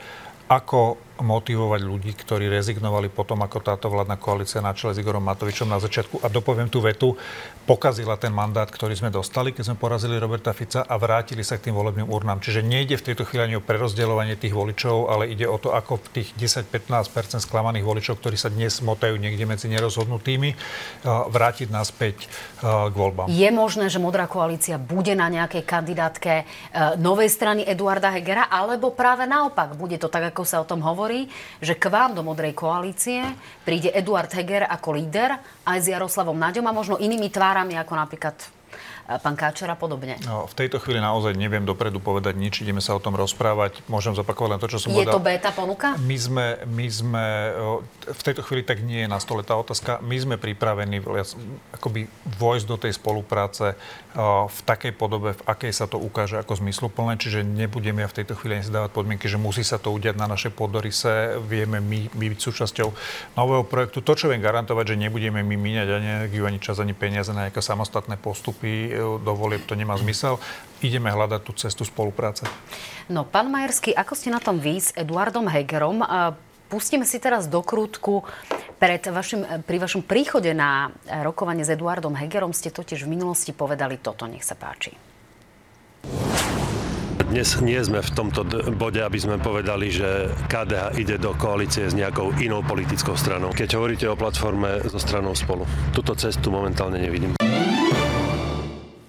ako 0.48 0.96
motivovať 1.20 1.80
ľudí, 1.84 2.12
ktorí 2.16 2.48
rezignovali 2.48 3.12
potom, 3.12 3.44
ako 3.44 3.58
táto 3.60 3.92
vládna 3.92 4.16
koalícia 4.16 4.64
na 4.64 4.72
čele 4.72 4.96
s 4.96 5.00
Igorom 5.02 5.20
Matovičom 5.20 5.68
na 5.68 5.76
začiatku. 5.76 6.24
A 6.24 6.32
dopoviem 6.32 6.72
tú 6.72 6.80
vetu, 6.80 7.20
pokazila 7.68 8.16
ten 8.16 8.32
mandát, 8.32 8.64
ktorý 8.64 8.96
sme 8.96 9.12
dostali, 9.12 9.52
keď 9.52 9.68
sme 9.68 9.76
porazili 9.76 10.16
Roberta 10.16 10.56
Fica 10.56 10.88
a 10.88 10.96
vrátili 10.96 11.44
sa 11.44 11.60
k 11.60 11.68
tým 11.68 11.76
volebným 11.76 12.08
urnám. 12.08 12.40
Čiže 12.40 12.64
nejde 12.64 12.96
v 12.96 13.12
tejto 13.12 13.28
chvíli 13.28 13.52
ani 13.52 13.60
o 13.60 13.62
prerozdeľovanie 13.62 14.40
tých 14.40 14.56
voličov, 14.56 15.12
ale 15.12 15.28
ide 15.28 15.44
o 15.44 15.60
to, 15.60 15.76
ako 15.76 16.00
tých 16.16 16.32
10-15% 16.40 17.44
sklamaných 17.44 17.84
voličov, 17.84 18.16
ktorí 18.24 18.40
sa 18.40 18.48
dnes 18.48 18.80
motajú 18.80 19.20
niekde 19.20 19.44
medzi 19.44 19.68
nerozhodnutými, 19.68 20.56
vrátiť 21.04 21.68
naspäť 21.68 22.32
k 22.64 22.94
voľbám. 22.96 23.28
Je 23.28 23.52
možné, 23.52 23.92
že 23.92 24.00
Modrá 24.00 24.24
koalícia 24.24 24.80
bude 24.80 25.12
na 25.12 25.28
nejakej 25.28 25.68
kandidátke 25.68 26.32
e, 26.32 26.44
novej 26.96 27.28
strany 27.28 27.60
Eduarda 27.68 28.08
Hegera, 28.08 28.48
alebo 28.48 28.96
práve 28.96 29.28
naopak, 29.28 29.76
bude 29.76 30.00
to 30.00 30.08
tak, 30.08 30.32
ako 30.32 30.42
sa 30.48 30.64
o 30.64 30.66
tom 30.66 30.80
hovorí? 30.80 31.28
že 31.58 31.74
k 31.74 31.90
vám 31.90 32.14
do 32.14 32.22
Modrej 32.22 32.54
koalície 32.54 33.22
príde 33.66 33.90
Eduard 33.90 34.30
Heger 34.30 34.64
ako 34.70 34.94
líder 34.94 35.36
aj 35.66 35.78
s 35.82 35.90
Jaroslavom 35.90 36.38
Naďom 36.38 36.64
a 36.70 36.72
možno 36.72 36.96
inými 36.96 37.28
tvárami, 37.28 37.57
ako 37.80 37.92
napríklad 37.98 38.36
pán 39.16 39.32
Káčer 39.40 39.72
a 39.72 39.76
podobne? 39.80 40.20
No, 40.28 40.44
v 40.44 40.52
tejto 40.52 40.76
chvíli 40.76 41.00
naozaj 41.00 41.32
neviem 41.32 41.64
dopredu 41.64 41.96
povedať 41.96 42.36
nič, 42.36 42.60
ideme 42.60 42.84
sa 42.84 42.92
o 42.92 43.00
tom 43.00 43.16
rozprávať. 43.16 43.80
Môžem 43.88 44.12
zopakovať 44.12 44.50
len 44.52 44.60
to, 44.60 44.68
čo 44.68 44.78
som 44.84 44.92
je 44.92 45.00
povedal. 45.00 45.12
Je 45.12 45.16
to 45.16 45.24
beta 45.24 45.50
ponuka? 45.56 45.88
My 45.96 46.16
sme, 46.20 46.46
my 46.68 46.86
sme, 46.92 47.24
v 48.04 48.20
tejto 48.20 48.44
chvíli 48.44 48.68
tak 48.68 48.84
nie 48.84 49.04
je 49.04 49.08
na 49.08 49.16
stole 49.16 49.40
tá 49.40 49.56
otázka. 49.56 50.04
My 50.04 50.20
sme 50.20 50.36
pripravení 50.36 51.00
akoby 51.72 52.04
vojsť 52.36 52.66
do 52.68 52.76
tej 52.76 52.92
spolupráce 53.00 53.80
v 54.48 54.60
takej 54.66 54.92
podobe, 54.92 55.38
v 55.38 55.42
akej 55.46 55.72
sa 55.72 55.86
to 55.86 55.96
ukáže 55.96 56.36
ako 56.42 56.58
zmysluplné, 56.58 57.16
čiže 57.22 57.46
nebudeme 57.46 58.02
ja 58.02 58.10
v 58.10 58.18
tejto 58.18 58.34
chvíli 58.34 58.60
si 58.60 58.74
dávať 58.74 58.90
podmienky, 58.90 59.30
že 59.30 59.38
musí 59.38 59.62
sa 59.62 59.78
to 59.78 59.94
udiať 59.94 60.18
na 60.18 60.26
našej 60.26 60.52
podorise, 60.58 61.38
vieme 61.46 61.78
my, 61.78 62.10
my 62.18 62.26
byť 62.34 62.40
súčasťou 62.42 62.88
nového 63.38 63.62
projektu. 63.62 64.02
To, 64.02 64.12
čo 64.18 64.26
viem 64.26 64.42
garantovať, 64.42 64.92
že 64.92 65.00
nebudeme 65.00 65.46
my 65.46 65.54
míňať 65.54 65.88
ani 65.94 66.08
energiu, 66.18 66.50
ani 66.50 66.58
čas, 66.58 66.82
ani 66.82 66.98
peniaze 66.98 67.30
na 67.30 67.46
nejaké 67.46 67.62
samostatné 67.62 68.18
postupy 68.18 68.97
do 68.98 69.32
volieb 69.38 69.62
to 69.64 69.78
nemá 69.78 69.94
zmysel. 69.94 70.42
Ideme 70.78 71.10
hľadať 71.10 71.40
tú 71.42 71.52
cestu 71.58 71.82
spolupráce. 71.82 72.46
No, 73.10 73.26
pán 73.26 73.50
Majerský, 73.50 73.94
ako 73.94 74.14
ste 74.14 74.30
na 74.30 74.38
tom 74.38 74.62
vy 74.62 74.78
s 74.78 74.94
Eduardom 74.94 75.46
Hegerom? 75.50 76.02
Pustíme 76.68 77.08
si 77.08 77.16
teraz 77.16 77.48
do 77.48 77.64
krútku. 77.64 78.28
Pred 78.78 79.10
vašim, 79.10 79.42
pri 79.66 79.78
vašom 79.82 80.06
príchode 80.06 80.54
na 80.54 80.92
rokovanie 81.24 81.66
s 81.66 81.72
Eduardom 81.72 82.14
Hegerom 82.14 82.54
ste 82.54 82.70
totiž 82.70 83.08
v 83.08 83.16
minulosti 83.16 83.50
povedali 83.50 83.98
toto. 83.98 84.28
Nech 84.28 84.46
sa 84.46 84.54
páči. 84.54 84.94
Dnes 87.28 87.60
nie 87.60 87.76
sme 87.84 88.00
v 88.00 88.10
tomto 88.14 88.40
bode, 88.72 89.04
aby 89.04 89.18
sme 89.20 89.36
povedali, 89.36 89.92
že 89.92 90.32
KDH 90.48 90.96
ide 90.96 91.16
do 91.20 91.36
koalície 91.36 91.84
s 91.84 91.92
nejakou 91.92 92.32
inou 92.40 92.64
politickou 92.64 93.18
stranou. 93.20 93.52
Keď 93.52 93.68
hovoríte 93.76 94.06
o 94.08 94.16
platforme 94.16 94.80
so 94.88 94.96
stranou 94.96 95.36
spolu, 95.36 95.68
túto 95.92 96.16
cestu 96.16 96.48
momentálne 96.48 96.96
nevidím. 96.96 97.36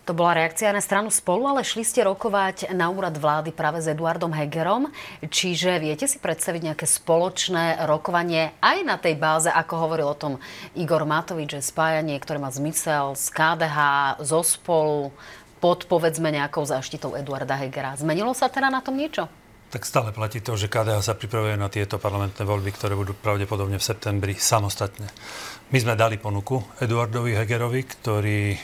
To 0.09 0.17
bola 0.17 0.41
reakcia 0.41 0.73
na 0.73 0.81
stranu 0.81 1.13
spolu, 1.13 1.45
ale 1.45 1.61
šli 1.61 1.85
ste 1.85 2.01
rokovať 2.01 2.73
na 2.73 2.89
úrad 2.89 3.13
vlády 3.13 3.53
práve 3.53 3.77
s 3.77 3.85
Eduardom 3.85 4.33
Hegerom. 4.33 4.89
Čiže 5.21 5.77
viete 5.77 6.09
si 6.09 6.17
predstaviť 6.17 6.73
nejaké 6.73 6.89
spoločné 6.89 7.85
rokovanie 7.85 8.57
aj 8.57 8.77
na 8.89 8.97
tej 8.97 9.21
báze, 9.21 9.53
ako 9.53 9.85
hovoril 9.85 10.09
o 10.09 10.17
tom 10.17 10.41
Igor 10.73 11.05
Matovič, 11.05 11.53
že 11.53 11.61
spájanie, 11.61 12.17
ktoré 12.17 12.41
má 12.41 12.49
zmysel 12.49 13.13
z 13.13 13.29
KDH, 13.29 13.77
zo 14.25 14.41
spolu, 14.41 15.13
pod 15.61 15.85
povedzme 15.85 16.33
nejakou 16.33 16.65
záštitou 16.65 17.13
Eduarda 17.13 17.53
Hegera. 17.53 17.93
Zmenilo 17.93 18.33
sa 18.33 18.49
teda 18.49 18.73
na 18.73 18.81
tom 18.81 18.97
niečo? 18.97 19.29
Tak 19.69 19.85
stále 19.85 20.09
platí 20.09 20.41
to, 20.41 20.57
že 20.57 20.73
KDH 20.73 21.05
sa 21.05 21.13
pripravuje 21.13 21.53
na 21.53 21.69
tieto 21.69 22.01
parlamentné 22.01 22.41
voľby, 22.41 22.73
ktoré 22.73 22.97
budú 22.97 23.13
pravdepodobne 23.13 23.77
v 23.77 23.85
septembri 23.85 24.33
samostatne. 24.33 25.05
My 25.69 25.77
sme 25.77 25.93
dali 25.93 26.17
ponuku 26.17 26.81
Eduardovi 26.81 27.37
Hegerovi, 27.37 27.85
ktorý 27.85 28.57
e, 28.57 28.59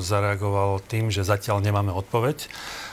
zareagoval 0.00 0.80
tým, 0.80 1.12
že 1.12 1.28
zatiaľ 1.28 1.60
nemáme 1.60 1.92
odpoveď 1.92 2.48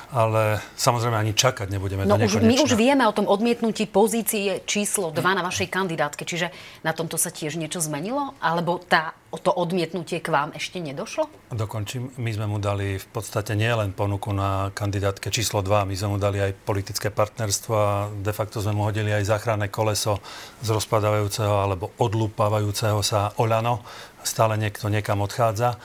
ale 0.10 0.58
samozrejme 0.74 1.14
ani 1.14 1.38
čakať 1.38 1.70
nebudeme 1.70 2.02
no 2.02 2.18
do 2.18 2.26
už, 2.26 2.42
My 2.42 2.58
už 2.58 2.74
vieme 2.74 3.06
o 3.06 3.14
tom 3.14 3.30
odmietnutí 3.30 3.86
pozície 3.86 4.66
číslo 4.66 5.14
2 5.14 5.22
na 5.22 5.46
vašej 5.46 5.70
kandidátke, 5.70 6.26
čiže 6.26 6.50
na 6.82 6.98
tomto 6.98 7.22
sa 7.22 7.30
tiež 7.30 7.62
niečo 7.62 7.78
zmenilo? 7.78 8.34
Alebo 8.42 8.82
tá, 8.82 9.14
to 9.38 9.54
odmietnutie 9.54 10.18
k 10.18 10.34
vám 10.34 10.50
ešte 10.58 10.82
nedošlo? 10.82 11.54
Dokončím. 11.54 12.10
My 12.18 12.34
sme 12.34 12.50
mu 12.50 12.58
dali 12.58 12.98
v 12.98 13.08
podstate 13.14 13.54
nielen 13.54 13.94
ponuku 13.94 14.34
na 14.34 14.74
kandidátke 14.74 15.30
číslo 15.30 15.62
2, 15.62 15.86
my 15.86 15.94
sme 15.94 16.10
mu 16.14 16.18
dali 16.18 16.42
aj 16.42 16.58
politické 16.66 17.14
partnerstvo 17.14 17.74
a 17.78 18.10
de 18.10 18.34
facto 18.34 18.66
sme 18.66 18.74
mu 18.74 18.90
hodili 18.90 19.14
aj 19.14 19.30
záchranné 19.30 19.70
koleso 19.70 20.18
z 20.66 20.74
rozpadávajúceho 20.74 21.54
alebo 21.54 21.94
odlúpavajúceho 22.02 23.06
sa 23.06 23.30
Olano. 23.38 23.86
Stále 24.26 24.58
niekto 24.58 24.90
niekam 24.90 25.22
odchádza. 25.22 25.78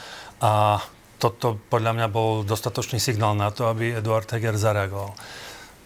A 0.43 0.83
toto 1.25 1.57
podľa 1.73 1.97
mňa 1.97 2.07
bol 2.13 2.45
dostatočný 2.45 3.01
signál 3.01 3.33
na 3.33 3.49
to, 3.49 3.73
aby 3.73 3.97
Eduard 3.97 4.29
Heger 4.29 4.61
zareagoval. 4.61 5.17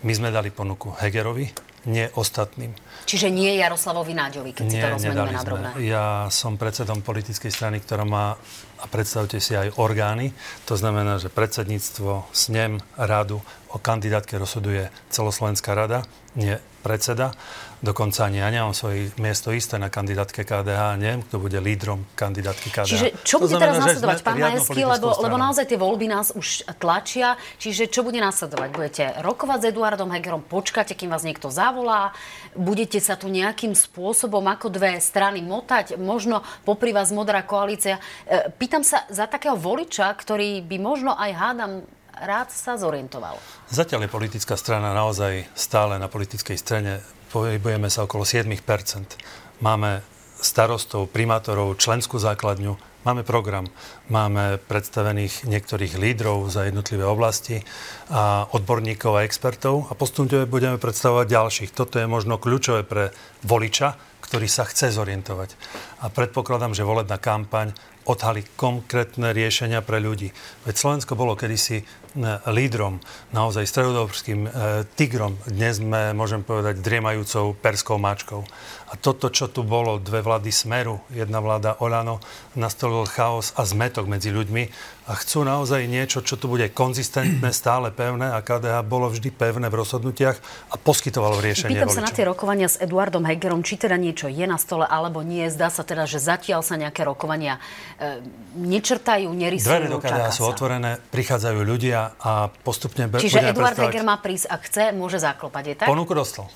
My 0.02 0.12
sme 0.14 0.34
dali 0.34 0.50
ponuku 0.50 0.90
Hegerovi, 0.98 1.46
nie 1.86 2.10
ostatným. 2.18 2.74
Čiže 3.06 3.30
nie 3.30 3.54
Jaroslavovi 3.62 4.18
Náďovi, 4.18 4.50
keď 4.50 4.64
nie, 4.66 4.72
si 4.74 4.82
to 4.82 4.88
rozmeníme 4.98 5.30
na 5.30 5.42
drobné. 5.46 5.70
Ja 5.86 6.06
som 6.34 6.58
predsedom 6.58 7.06
politickej 7.06 7.54
strany, 7.54 7.78
ktorá 7.78 8.02
má, 8.02 8.34
a 8.82 8.84
predstavte 8.90 9.38
si 9.38 9.54
aj 9.54 9.78
orgány, 9.78 10.34
to 10.66 10.74
znamená, 10.74 11.22
že 11.22 11.30
predsedníctvo, 11.30 12.34
snem, 12.34 12.82
radu 12.98 13.38
o 13.68 13.78
kandidátke 13.78 14.40
rozhoduje 14.40 14.88
celoslovenská 15.12 15.76
rada, 15.76 16.04
nie 16.36 16.56
predseda. 16.80 17.34
Dokonca 17.78 18.26
ani 18.26 18.42
ja 18.42 18.50
nemám 18.50 18.74
svoje 18.74 19.14
miesto 19.22 19.54
isté 19.54 19.78
na 19.78 19.86
kandidátke 19.86 20.42
KDH, 20.42 20.98
neviem, 20.98 21.22
kto 21.22 21.38
bude 21.38 21.58
lídrom 21.62 22.02
kandidátky 22.18 22.68
KDH. 22.74 22.90
Čiže 22.90 23.08
čo 23.22 23.38
bude 23.38 23.54
teraz 23.54 23.78
nasledovať, 23.78 24.18
pán 24.26 24.38
Majesky, 24.38 24.82
lebo, 24.82 25.14
lebo 25.14 25.36
naozaj 25.38 25.70
tie 25.70 25.78
voľby 25.78 26.10
nás 26.10 26.34
už 26.34 26.66
tlačia, 26.82 27.38
čiže 27.62 27.86
čo 27.86 28.02
bude 28.02 28.18
nasledovať? 28.18 28.68
Budete 28.74 29.04
rokovať 29.22 29.58
s 29.62 29.68
Eduardom 29.70 30.10
Hegerom, 30.10 30.42
počkáte, 30.42 30.98
kým 30.98 31.10
vás 31.10 31.22
niekto 31.22 31.54
zavolá, 31.54 32.10
budete 32.58 32.98
sa 32.98 33.14
tu 33.14 33.30
nejakým 33.30 33.78
spôsobom 33.78 34.42
ako 34.42 34.74
dve 34.74 34.98
strany 34.98 35.38
motať, 35.38 35.94
možno 36.02 36.42
popri 36.66 36.90
vás 36.90 37.14
modrá 37.14 37.46
koalícia. 37.46 38.02
E, 38.26 38.50
pýtam 38.58 38.82
sa 38.82 39.06
za 39.06 39.30
takého 39.30 39.54
voliča, 39.54 40.10
ktorý 40.18 40.66
by 40.66 40.76
možno 40.82 41.14
aj 41.14 41.30
hádam 41.30 41.72
rád 42.22 42.48
sa 42.50 42.74
zorientoval. 42.80 43.38
Zatiaľ 43.70 44.06
je 44.06 44.14
politická 44.14 44.54
strana 44.58 44.94
naozaj 44.96 45.46
stále 45.54 46.00
na 46.00 46.10
politickej 46.10 46.58
strane 46.58 47.04
pohybujeme 47.28 47.92
sa 47.92 48.08
okolo 48.08 48.24
7% 48.24 48.56
Máme 49.58 50.06
starostov, 50.38 51.10
primátorov, 51.10 51.74
členskú 51.82 52.22
základňu, 52.22 52.78
máme 53.02 53.26
program, 53.26 53.66
máme 54.06 54.62
predstavených 54.70 55.50
niektorých 55.50 55.98
lídrov 55.98 56.46
za 56.46 56.70
jednotlivé 56.70 57.02
oblasti 57.02 57.66
a 58.06 58.46
odborníkov 58.54 59.18
a 59.18 59.26
expertov 59.26 59.90
a 59.90 59.98
postupne 59.98 60.46
budeme 60.46 60.78
predstavovať 60.78 61.26
ďalších. 61.26 61.70
Toto 61.74 61.98
je 61.98 62.06
možno 62.06 62.38
kľúčové 62.38 62.86
pre 62.86 63.10
voliča, 63.42 63.98
ktorý 64.22 64.46
sa 64.46 64.62
chce 64.62 64.94
zorientovať. 64.94 65.58
A 66.04 66.12
predpokladám, 66.12 66.70
že 66.70 66.86
volebná 66.86 67.18
kampaň 67.18 67.74
odhalí 68.06 68.46
konkrétne 68.54 69.34
riešenia 69.34 69.82
pre 69.82 69.98
ľudí. 69.98 70.30
Veď 70.64 70.74
Slovensko 70.78 71.18
bolo 71.18 71.34
kedysi 71.34 71.82
lídrom, 72.48 73.00
naozaj 73.34 73.68
stredodobrským 73.68 74.40
e, 74.46 74.50
tigrom. 74.96 75.36
Dnes 75.44 75.82
sme, 75.82 76.16
môžem 76.16 76.40
povedať, 76.40 76.80
driemajúcou 76.80 77.52
perskou 77.58 78.00
mačkou. 78.00 78.42
A 78.88 78.96
toto, 78.96 79.28
čo 79.28 79.52
tu 79.52 79.60
bolo, 79.60 80.00
dve 80.00 80.24
vlády 80.24 80.48
Smeru, 80.48 81.04
jedna 81.12 81.44
vláda 81.44 81.76
Olano, 81.84 82.24
nastolil 82.56 83.04
chaos 83.04 83.52
a 83.52 83.68
zmetok 83.68 84.08
medzi 84.08 84.32
ľuďmi 84.32 84.96
a 85.08 85.16
chcú 85.16 85.40
naozaj 85.40 85.88
niečo, 85.88 86.20
čo 86.20 86.36
tu 86.36 86.52
bude 86.52 86.68
konzistentné, 86.72 87.52
stále 87.56 87.88
pevné 87.92 88.32
a 88.32 88.44
KDH 88.44 88.84
bolo 88.84 89.08
vždy 89.08 89.28
pevné 89.32 89.72
v 89.72 89.76
rozhodnutiach 89.80 90.36
a 90.72 90.74
poskytovalo 90.76 91.40
riešenie 91.40 91.80
Pýtam 91.80 91.88
voličom. 91.88 92.04
sa 92.04 92.08
na 92.08 92.12
tie 92.12 92.24
rokovania 92.28 92.68
s 92.68 92.76
Eduardom 92.80 93.24
Hegerom, 93.24 93.64
či 93.64 93.76
teda 93.76 93.96
niečo 93.96 94.28
je 94.28 94.44
na 94.44 94.60
stole 94.60 94.84
alebo 94.84 95.24
nie. 95.24 95.48
Zdá 95.48 95.72
sa 95.72 95.84
teda, 95.84 96.04
že 96.04 96.20
zatiaľ 96.20 96.60
sa 96.60 96.76
nejaké 96.76 97.08
rokovania 97.08 97.60
e, 97.96 98.20
nečrtajú, 98.56 99.28
nerysujú. 99.32 99.68
Dvere 99.68 99.88
do 99.88 100.00
KDH 100.00 100.28
sú 100.32 100.44
otvorené, 100.44 101.00
prichádzajú 101.08 101.58
ľudia 101.64 101.97
a 102.18 102.50
postupne... 102.62 103.10
Čiže 103.10 103.50
Eduard 103.50 103.76
Heger 103.76 104.06
má 104.06 104.18
prísť, 104.22 104.46
ak 104.48 104.60
chce, 104.66 104.84
môže 104.94 105.18
zaklopať, 105.18 105.64
je 105.64 105.74
tak? 105.82 105.88
Ponuku 105.90 106.14
dostal. 106.14 106.46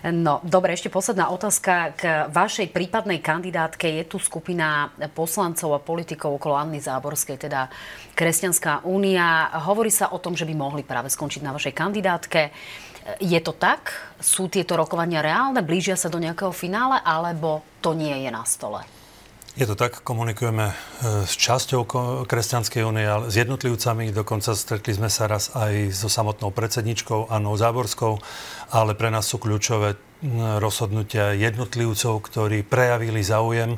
No, 0.00 0.40
dobre, 0.40 0.72
ešte 0.72 0.88
posledná 0.88 1.28
otázka 1.28 1.92
k 1.92 2.02
vašej 2.32 2.72
prípadnej 2.72 3.20
kandidátke. 3.20 3.84
Je 3.84 4.08
tu 4.08 4.16
skupina 4.16 4.88
poslancov 5.12 5.76
a 5.76 5.80
politikov 5.82 6.40
okolo 6.40 6.56
Anny 6.56 6.80
Záborskej, 6.80 7.36
teda 7.36 7.68
Kresťanská 8.16 8.88
únia. 8.88 9.52
Hovorí 9.68 9.92
sa 9.92 10.08
o 10.08 10.18
tom, 10.22 10.32
že 10.32 10.48
by 10.48 10.54
mohli 10.56 10.82
práve 10.88 11.12
skončiť 11.12 11.44
na 11.44 11.52
vašej 11.52 11.76
kandidátke. 11.76 12.48
Je 13.20 13.40
to 13.44 13.52
tak? 13.52 13.92
Sú 14.16 14.48
tieto 14.48 14.72
rokovania 14.78 15.20
reálne? 15.20 15.60
Blížia 15.60 16.00
sa 16.00 16.08
do 16.08 16.16
nejakého 16.16 16.54
finále? 16.54 16.96
Alebo 17.04 17.60
to 17.84 17.92
nie 17.92 18.24
je 18.24 18.30
na 18.32 18.46
stole? 18.48 18.80
Je 19.60 19.68
to 19.68 19.76
tak, 19.76 20.00
komunikujeme 20.00 20.72
e, 20.72 20.74
s 21.28 21.36
časťou 21.36 21.84
Kresťanskej 22.24 22.80
únie, 22.80 23.04
ale 23.04 23.28
s 23.28 23.36
jednotlivcami. 23.36 24.08
Dokonca 24.08 24.56
stretli 24.56 24.96
sme 24.96 25.12
sa 25.12 25.28
raz 25.28 25.52
aj 25.52 25.92
so 25.92 26.08
samotnou 26.08 26.48
predsedničkou 26.48 27.28
Annou 27.28 27.60
Záborskou, 27.60 28.16
ale 28.72 28.96
pre 28.96 29.12
nás 29.12 29.28
sú 29.28 29.36
kľúčové 29.36 30.00
rozhodnutia 30.64 31.36
jednotlivcov, 31.36 32.24
ktorí 32.24 32.64
prejavili 32.64 33.20
záujem 33.20 33.76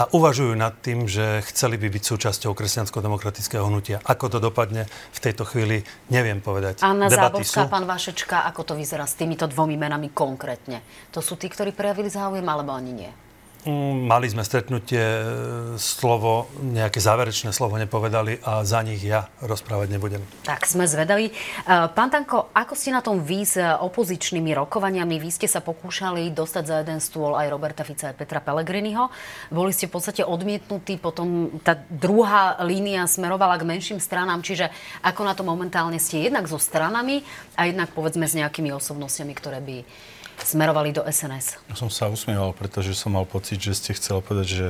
a 0.00 0.08
uvažujú 0.16 0.56
nad 0.56 0.72
tým, 0.80 1.04
že 1.04 1.44
chceli 1.52 1.76
by 1.76 1.92
byť 1.92 2.02
súčasťou 2.08 2.56
kresťansko-demokratického 2.56 3.68
hnutia. 3.68 4.00
Ako 4.08 4.32
to 4.32 4.40
dopadne 4.40 4.88
v 4.88 5.18
tejto 5.20 5.44
chvíli, 5.44 5.84
neviem 6.08 6.40
povedať. 6.40 6.80
Anna 6.80 7.12
Debaty 7.12 7.44
Záborská, 7.44 7.68
sú? 7.68 7.72
pán 7.72 7.84
Vašečka, 7.84 8.48
ako 8.48 8.72
to 8.72 8.72
vyzerá 8.80 9.04
s 9.04 9.12
týmito 9.12 9.44
dvomi 9.44 9.76
menami 9.76 10.08
konkrétne? 10.08 10.80
To 11.12 11.20
sú 11.20 11.36
tí, 11.36 11.52
ktorí 11.52 11.76
prejavili 11.76 12.08
záujem, 12.08 12.48
alebo 12.48 12.72
ani 12.72 12.92
nie? 12.96 13.27
Mali 13.66 14.30
sme 14.30 14.46
stretnutie, 14.46 15.02
e, 15.02 15.24
slovo, 15.82 16.46
nejaké 16.62 17.02
záverečné 17.02 17.50
slovo 17.50 17.74
nepovedali 17.74 18.38
a 18.46 18.62
za 18.62 18.78
nich 18.86 19.02
ja 19.02 19.26
rozprávať 19.42 19.98
nebudem. 19.98 20.22
Tak 20.46 20.62
sme 20.62 20.86
zvedaví. 20.86 21.28
E, 21.28 21.32
pán 21.66 22.06
Tanko, 22.06 22.54
ako 22.54 22.78
ste 22.78 22.94
na 22.94 23.02
tom 23.02 23.18
vy 23.18 23.42
s 23.42 23.58
opozičnými 23.58 24.54
rokovaniami? 24.54 25.18
Vy 25.18 25.30
ste 25.34 25.50
sa 25.50 25.58
pokúšali 25.58 26.30
dostať 26.30 26.64
za 26.70 26.76
jeden 26.86 27.02
stôl 27.02 27.34
aj 27.34 27.50
Roberta 27.50 27.82
Fica 27.82 28.14
a 28.14 28.16
Petra 28.16 28.38
Pellegriniho. 28.38 29.10
Boli 29.50 29.74
ste 29.74 29.90
v 29.90 29.98
podstate 29.98 30.22
odmietnutí, 30.22 30.94
potom 30.94 31.58
tá 31.58 31.74
druhá 31.90 32.62
línia 32.62 33.10
smerovala 33.10 33.58
k 33.58 33.66
menším 33.66 33.98
stranám, 33.98 34.38
čiže 34.46 34.70
ako 35.02 35.26
na 35.26 35.34
to 35.34 35.42
momentálne 35.42 35.98
ste 35.98 36.30
jednak 36.30 36.46
so 36.46 36.62
stranami 36.62 37.26
a 37.58 37.66
jednak 37.66 37.90
povedzme 37.90 38.22
s 38.22 38.38
nejakými 38.38 38.70
osobnostiami, 38.70 39.34
ktoré 39.34 39.58
by 39.58 39.76
smerovali 40.42 40.94
do 40.94 41.02
SNS? 41.04 41.58
Ja 41.70 41.76
som 41.76 41.90
sa 41.90 42.10
usmieval, 42.10 42.54
pretože 42.54 42.94
som 42.94 43.14
mal 43.14 43.26
pocit, 43.26 43.58
že 43.58 43.74
ste 43.74 43.96
chceli 43.96 44.22
povedať, 44.22 44.48
že 44.48 44.68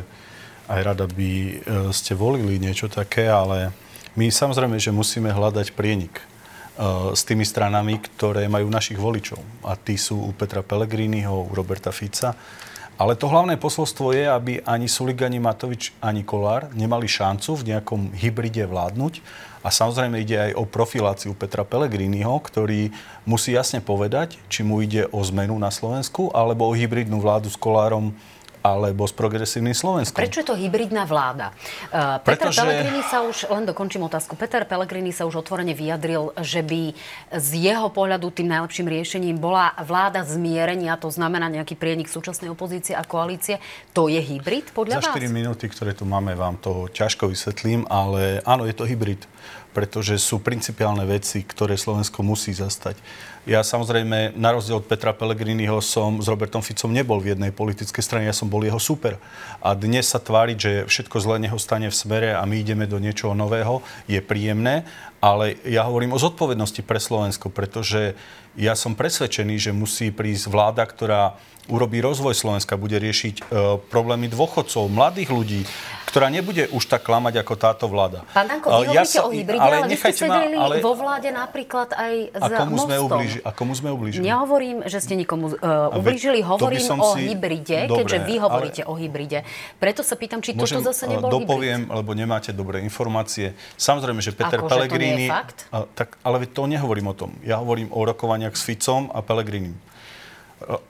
aj 0.68 0.80
rada 0.84 1.06
by 1.08 1.30
e, 1.32 1.52
ste 1.96 2.12
volili 2.12 2.60
niečo 2.60 2.92
také, 2.92 3.26
ale 3.28 3.72
my 4.14 4.28
samozrejme, 4.28 4.76
že 4.76 4.92
musíme 4.92 5.32
hľadať 5.32 5.72
prienik 5.72 6.20
e, 6.20 6.24
s 7.16 7.24
tými 7.24 7.48
stranami, 7.48 8.00
ktoré 8.04 8.44
majú 8.52 8.68
našich 8.68 9.00
voličov. 9.00 9.40
A 9.64 9.74
tí 9.80 9.96
sú 9.96 10.20
u 10.28 10.32
Petra 10.36 10.60
Pellegriniho, 10.60 11.48
u 11.48 11.52
Roberta 11.56 11.88
Fica. 11.88 12.36
Ale 12.98 13.14
to 13.14 13.30
hlavné 13.30 13.54
posolstvo 13.54 14.10
je, 14.10 14.26
aby 14.26 14.58
ani 14.66 14.90
Sulik, 14.90 15.22
ani 15.22 15.38
Matovič, 15.38 15.94
ani 16.02 16.26
Kolár 16.26 16.66
nemali 16.74 17.06
šancu 17.06 17.54
v 17.62 17.66
nejakom 17.70 18.10
hybride 18.18 18.66
vládnuť, 18.66 19.22
a 19.58 19.74
samozrejme 19.74 20.22
ide 20.22 20.38
aj 20.38 20.52
o 20.54 20.64
profiláciu 20.64 21.34
Petra 21.34 21.66
Pellegriniho, 21.66 22.30
ktorý 22.38 22.94
musí 23.26 23.58
jasne 23.58 23.82
povedať, 23.82 24.38
či 24.46 24.62
mu 24.62 24.78
ide 24.78 25.10
o 25.10 25.18
zmenu 25.26 25.58
na 25.58 25.74
Slovensku 25.74 26.30
alebo 26.30 26.70
o 26.70 26.76
hybridnú 26.76 27.18
vládu 27.18 27.50
s 27.50 27.58
Kolárom 27.58 28.14
alebo 28.76 29.08
s 29.08 29.14
progresívnym 29.16 29.72
Slovenskom. 29.72 30.20
Prečo 30.20 30.44
je 30.44 30.48
to 30.52 30.56
hybridná 30.58 31.08
vláda? 31.08 31.56
Uh, 31.88 32.20
Peter 32.20 32.48
Pretože... 32.48 32.60
Pellegrini 32.60 33.02
sa 33.06 33.24
už, 33.24 33.48
len 33.48 33.64
dokončím 33.64 34.04
otázku, 34.04 34.36
Peter 34.36 34.68
Pellegrini 34.68 35.14
sa 35.14 35.24
už 35.24 35.40
otvorene 35.40 35.72
vyjadril, 35.72 36.36
že 36.44 36.60
by 36.60 36.92
z 37.32 37.48
jeho 37.56 37.88
pohľadu 37.88 38.28
tým 38.34 38.52
najlepším 38.52 38.86
riešením 38.86 39.36
bola 39.40 39.72
vláda 39.80 40.22
zmierenia, 40.22 41.00
to 41.00 41.08
znamená 41.08 41.48
nejaký 41.48 41.74
prienik 41.78 42.12
súčasnej 42.12 42.52
opozície 42.52 42.92
a 42.92 43.02
koalície. 43.02 43.58
To 43.96 44.12
je 44.12 44.20
hybrid 44.20 44.70
podľa 44.76 45.00
Za 45.00 45.12
vás? 45.12 45.16
Za 45.16 45.24
4 45.24 45.32
minúty, 45.32 45.64
ktoré 45.70 45.96
tu 45.96 46.04
máme, 46.04 46.36
vám 46.36 46.60
to 46.60 46.92
ťažko 46.92 47.32
vysvetlím, 47.32 47.88
ale 47.88 48.44
áno, 48.44 48.68
je 48.68 48.74
to 48.76 48.84
hybrid 48.84 49.24
pretože 49.72 50.16
sú 50.18 50.40
principiálne 50.40 51.04
veci, 51.04 51.44
ktoré 51.44 51.76
Slovensko 51.76 52.24
musí 52.24 52.50
zastať. 52.56 52.96
Ja 53.48 53.64
samozrejme, 53.64 54.36
na 54.36 54.52
rozdiel 54.52 54.76
od 54.76 54.84
Petra 54.84 55.16
Pellegriniho 55.16 55.80
som 55.80 56.20
s 56.20 56.28
Robertom 56.28 56.60
Ficom 56.60 56.92
nebol 56.92 57.16
v 57.16 57.32
jednej 57.32 57.48
politickej 57.48 58.04
strane, 58.04 58.28
ja 58.28 58.36
som 58.36 58.52
bol 58.52 58.60
jeho 58.60 58.76
super. 58.76 59.16
A 59.64 59.72
dnes 59.72 60.04
sa 60.04 60.20
tváriť, 60.20 60.56
že 60.60 60.72
všetko 60.84 61.16
zlé 61.16 61.48
neho 61.48 61.56
stane 61.56 61.88
v 61.88 61.96
smere 61.96 62.36
a 62.36 62.44
my 62.44 62.60
ideme 62.60 62.84
do 62.84 63.00
niečoho 63.00 63.32
nového, 63.32 63.80
je 64.04 64.20
príjemné, 64.20 64.84
ale 65.24 65.56
ja 65.64 65.88
hovorím 65.88 66.12
o 66.12 66.20
zodpovednosti 66.20 66.84
pre 66.84 67.00
Slovensko, 67.00 67.48
pretože 67.48 68.12
ja 68.52 68.76
som 68.76 68.92
presvedčený, 68.92 69.56
že 69.56 69.72
musí 69.72 70.12
prísť 70.12 70.52
vláda, 70.52 70.84
ktorá 70.84 71.40
urobí 71.72 72.04
rozvoj 72.04 72.36
Slovenska, 72.36 72.80
bude 72.80 73.00
riešiť 73.00 73.34
e, 73.40 73.42
problémy 73.88 74.28
dôchodcov, 74.28 74.92
mladých 74.92 75.30
ľudí, 75.32 75.62
ktorá 76.08 76.32
nebude 76.32 76.72
už 76.72 76.88
tak 76.88 77.04
klamať 77.04 77.44
ako 77.44 77.54
táto 77.60 77.84
vláda. 77.84 78.24
Pán 78.32 78.48
Danko, 78.48 78.72
vy 78.80 78.96
ja 78.96 79.04
sa, 79.04 79.28
o 79.28 79.30
hybride, 79.30 79.60
ale, 79.60 79.84
ale 79.84 79.92
vy 79.92 79.96
ste 80.00 80.24
sedeli 80.24 80.56
ma, 80.56 80.64
ale... 80.64 80.74
vo 80.80 80.96
vláde 80.96 81.28
napríklad 81.28 81.92
aj 81.92 82.14
a 82.32 82.46
komu 82.64 82.76
sme 82.80 82.96
ublíži, 82.96 83.38
A 83.44 83.50
komu 83.52 83.72
sme 83.76 83.88
ublížili? 83.92 84.24
Nehovorím, 84.24 84.88
že 84.88 85.04
ste 85.04 85.14
nikomu 85.20 85.52
uh, 85.52 85.92
ublížili, 85.92 86.40
hovorím 86.40 86.88
o 86.96 87.12
si... 87.12 87.28
hybride, 87.28 87.84
Dobre, 87.84 88.08
keďže 88.08 88.18
vy 88.24 88.34
hovoríte 88.40 88.82
ale... 88.88 88.90
o 88.90 88.92
hybride. 88.96 89.44
Preto 89.76 90.00
sa 90.00 90.16
pýtam, 90.16 90.40
či 90.40 90.56
Môžem, 90.56 90.80
toto 90.80 90.96
zase 90.96 91.04
e, 91.06 91.12
nebol 91.12 91.28
dopoviem, 91.28 91.84
hybrid. 91.84 91.98
lebo 92.00 92.10
nemáte 92.16 92.50
dobré 92.56 92.80
informácie. 92.80 93.52
Samozrejme, 93.76 94.24
že 94.24 94.32
Peter 94.32 94.64
ako, 94.64 94.72
Pellegrini... 94.72 95.04
Že 95.04 95.12
to 95.12 95.20
nie 95.20 95.28
je 95.28 95.36
fakt? 95.36 95.58
A, 95.68 95.76
tak, 95.92 96.16
ale 96.24 96.48
to 96.48 96.64
nehovorím 96.64 97.12
o 97.12 97.14
tom. 97.14 97.36
Ja 97.44 97.60
hovorím 97.60 97.92
o 97.92 98.00
rokovaniach 98.08 98.56
s 98.56 98.64
Ficom 98.64 99.12
a 99.12 99.20
Pellegrinim. 99.20 99.76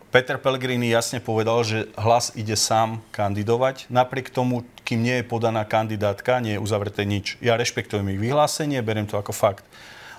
Peter 0.09 0.41
Pellegrini 0.41 0.89
jasne 0.89 1.21
povedal, 1.21 1.61
že 1.69 1.93
hlas 2.01 2.33
ide 2.33 2.57
sám 2.57 3.05
kandidovať. 3.13 3.93
Napriek 3.93 4.33
tomu, 4.33 4.65
kým 4.81 5.05
nie 5.05 5.21
je 5.21 5.29
podaná 5.29 5.69
kandidátka, 5.69 6.41
nie 6.41 6.57
je 6.57 6.65
uzavreté 6.65 7.05
nič. 7.05 7.37
Ja 7.45 7.61
rešpektujem 7.61 8.09
ich 8.17 8.21
vyhlásenie, 8.21 8.81
beriem 8.81 9.05
to 9.05 9.21
ako 9.21 9.37
fakt. 9.37 9.69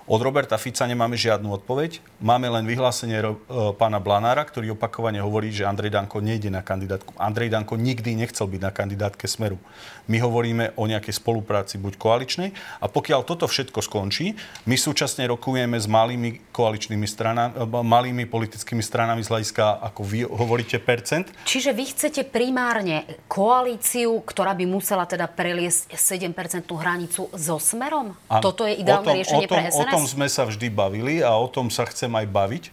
Od 0.09 0.25
Roberta 0.25 0.57
Fica 0.57 0.89
nemáme 0.89 1.13
žiadnu 1.13 1.53
odpoveď. 1.61 2.01
Máme 2.17 2.49
len 2.49 2.65
vyhlásenie 2.65 3.21
e, 3.21 3.37
pána 3.77 4.01
Blanára, 4.01 4.41
ktorý 4.41 4.73
opakovane 4.73 5.21
hovorí, 5.21 5.53
že 5.53 5.69
Andrej 5.69 5.93
Danko 5.93 6.17
nejde 6.17 6.49
na 6.49 6.65
kandidátku. 6.65 7.13
Andrej 7.13 7.53
Danko 7.53 7.77
nikdy 7.77 8.17
nechcel 8.17 8.49
byť 8.49 8.57
na 8.57 8.73
kandidátke 8.73 9.29
Smeru. 9.29 9.61
My 10.09 10.17
hovoríme 10.17 10.73
o 10.81 10.89
nejakej 10.89 11.13
spolupráci 11.13 11.77
buď 11.77 12.01
koaličnej 12.01 12.49
a 12.81 12.89
pokiaľ 12.89 13.21
toto 13.21 13.45
všetko 13.45 13.85
skončí, 13.85 14.33
my 14.65 14.73
súčasne 14.73 15.29
rokujeme 15.29 15.77
s 15.77 15.85
malými 15.85 16.49
koaličnými 16.57 17.05
stranami, 17.05 17.53
e, 17.53 17.69
malými 17.69 18.25
politickými 18.25 18.81
stranami 18.81 19.21
z 19.21 19.29
hľadiska, 19.29 19.93
ako 19.93 20.01
vy 20.09 20.25
hovoríte, 20.25 20.81
percent. 20.81 21.29
Čiže 21.45 21.69
vy 21.69 21.85
chcete 21.85 22.25
primárne 22.25 23.05
koalíciu, 23.29 24.25
ktorá 24.25 24.57
by 24.57 24.65
musela 24.65 25.05
teda 25.05 25.29
preliesť 25.29 25.93
7-percentnú 25.93 26.81
hranicu 26.81 27.29
so 27.37 27.61
Smerom? 27.61 28.17
A 28.25 28.41
Toto 28.41 28.65
je 28.65 28.73
ideálne 28.73 29.05
tom, 29.05 29.13
riešenie 29.13 29.45
tom, 29.45 29.53
pre 29.53 29.69
SNS? 29.69 29.98
tom 29.98 29.98
sme 30.03 30.27
sa 30.27 30.45
vždy 30.45 30.67
bavili 30.69 31.23
a 31.23 31.33
o 31.35 31.47
tom 31.49 31.71
sa 31.71 31.87
chcem 31.87 32.11
aj 32.13 32.27
baviť, 32.29 32.63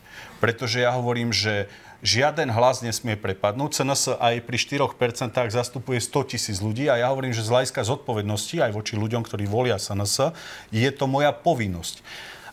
pretože 0.43 0.83
ja 0.83 0.93
hovorím, 0.93 1.31
že 1.33 1.71
žiaden 2.05 2.53
hlas 2.53 2.85
nesmie 2.85 3.17
prepadnúť. 3.17 3.83
CNS 3.83 4.21
aj 4.21 4.35
pri 4.45 4.57
4% 4.61 5.51
zastupuje 5.51 5.99
100 5.99 6.31
tisíc 6.31 6.59
ľudí 6.61 6.87
a 6.87 7.01
ja 7.01 7.09
hovorím, 7.11 7.33
že 7.33 7.43
z 7.43 7.53
hľadiska 7.53 7.83
zodpovednosti 7.83 8.63
aj 8.63 8.73
voči 8.77 8.95
ľuďom, 8.95 9.25
ktorí 9.25 9.49
volia 9.49 9.81
SNS, 9.81 10.37
je 10.71 10.91
to 10.93 11.09
moja 11.09 11.33
povinnosť. 11.33 12.05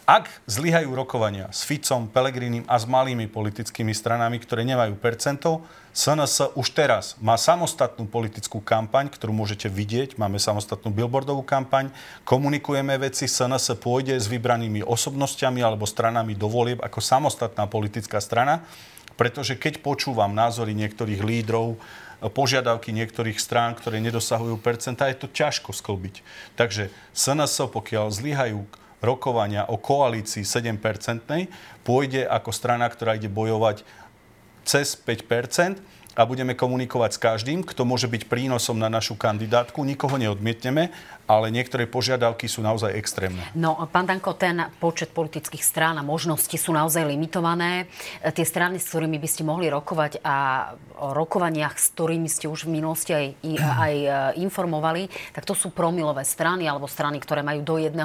Ak 0.03 0.27
zlyhajú 0.51 0.91
rokovania 0.91 1.47
s 1.47 1.63
Ficom, 1.63 2.11
Pelegrinim 2.11 2.67
a 2.67 2.75
s 2.75 2.83
malými 2.83 3.31
politickými 3.31 3.95
stranami, 3.95 4.35
ktoré 4.35 4.67
nemajú 4.67 4.99
percento, 4.99 5.63
SNS 5.93 6.57
už 6.57 6.73
teraz 6.73 7.13
má 7.21 7.37
samostatnú 7.37 8.09
politickú 8.09 8.57
kampaň, 8.57 9.13
ktorú 9.13 9.29
môžete 9.29 9.69
vidieť. 9.69 10.17
Máme 10.17 10.41
samostatnú 10.41 10.89
billboardovú 10.89 11.45
kampaň. 11.45 11.93
Komunikujeme 12.25 12.97
veci. 12.97 13.29
SNS 13.29 13.77
pôjde 13.77 14.17
s 14.17 14.25
vybranými 14.25 14.81
osobnosťami 14.81 15.61
alebo 15.61 15.85
stranami 15.85 16.33
do 16.33 16.49
volieb 16.49 16.81
ako 16.81 16.97
samostatná 16.97 17.69
politická 17.69 18.17
strana. 18.17 18.65
Pretože 19.13 19.53
keď 19.53 19.85
počúvam 19.85 20.33
názory 20.33 20.73
niektorých 20.73 21.21
lídrov, 21.21 21.77
požiadavky 22.25 22.89
niektorých 22.89 23.37
strán, 23.37 23.77
ktoré 23.77 24.01
nedosahujú 24.01 24.57
percenta, 24.65 25.05
je 25.13 25.21
to 25.21 25.29
ťažko 25.29 25.77
sklbiť. 25.77 26.25
Takže 26.57 26.89
SNS, 27.13 27.69
pokiaľ 27.69 28.09
zlyhajú 28.09 28.65
rokovania 29.03 29.69
o 29.69 29.77
koalícii 29.77 30.41
7-percentnej 30.41 31.53
pôjde 31.85 32.25
ako 32.25 32.49
strana, 32.49 32.89
ktorá 32.89 33.13
ide 33.13 33.29
bojovať 33.29 33.85
cez 34.63 34.95
5 34.95 35.27
a 36.13 36.21
budeme 36.29 36.53
komunikovať 36.53 37.11
s 37.17 37.19
každým, 37.21 37.59
kto 37.65 37.89
môže 37.89 38.05
byť 38.05 38.29
prínosom 38.29 38.77
na 38.77 38.89
našu 38.89 39.17
kandidátku. 39.17 39.81
Nikoho 39.81 40.21
neodmietneme, 40.21 40.93
ale 41.25 41.49
niektoré 41.49 41.89
požiadavky 41.89 42.45
sú 42.45 42.61
naozaj 42.61 42.93
extrémne. 42.93 43.41
No, 43.57 43.79
pán 43.89 44.05
Danko, 44.05 44.37
ten 44.37 44.61
počet 44.77 45.09
politických 45.09 45.63
strán 45.65 45.97
a 45.97 46.03
možnosti 46.05 46.53
sú 46.53 46.69
naozaj 46.75 47.07
limitované. 47.07 47.89
Tie 48.21 48.45
strany, 48.45 48.77
s 48.77 48.93
ktorými 48.93 49.17
by 49.17 49.29
ste 49.29 49.41
mohli 49.47 49.71
rokovať 49.73 50.21
a 50.21 50.69
o 51.01 51.17
rokovaniach, 51.17 51.79
s 51.79 51.95
ktorými 51.97 52.29
ste 52.29 52.45
už 52.45 52.69
v 52.69 52.77
minulosti 52.77 53.11
aj, 53.15 53.25
aj 53.57 53.93
e, 53.95 54.07
informovali, 54.43 55.09
tak 55.33 55.47
to 55.49 55.57
sú 55.57 55.73
promilové 55.73 56.21
strany 56.21 56.69
alebo 56.69 56.85
strany, 56.85 57.17
ktoré 57.17 57.41
majú 57.41 57.65
do 57.65 57.75
1%. 57.81 57.97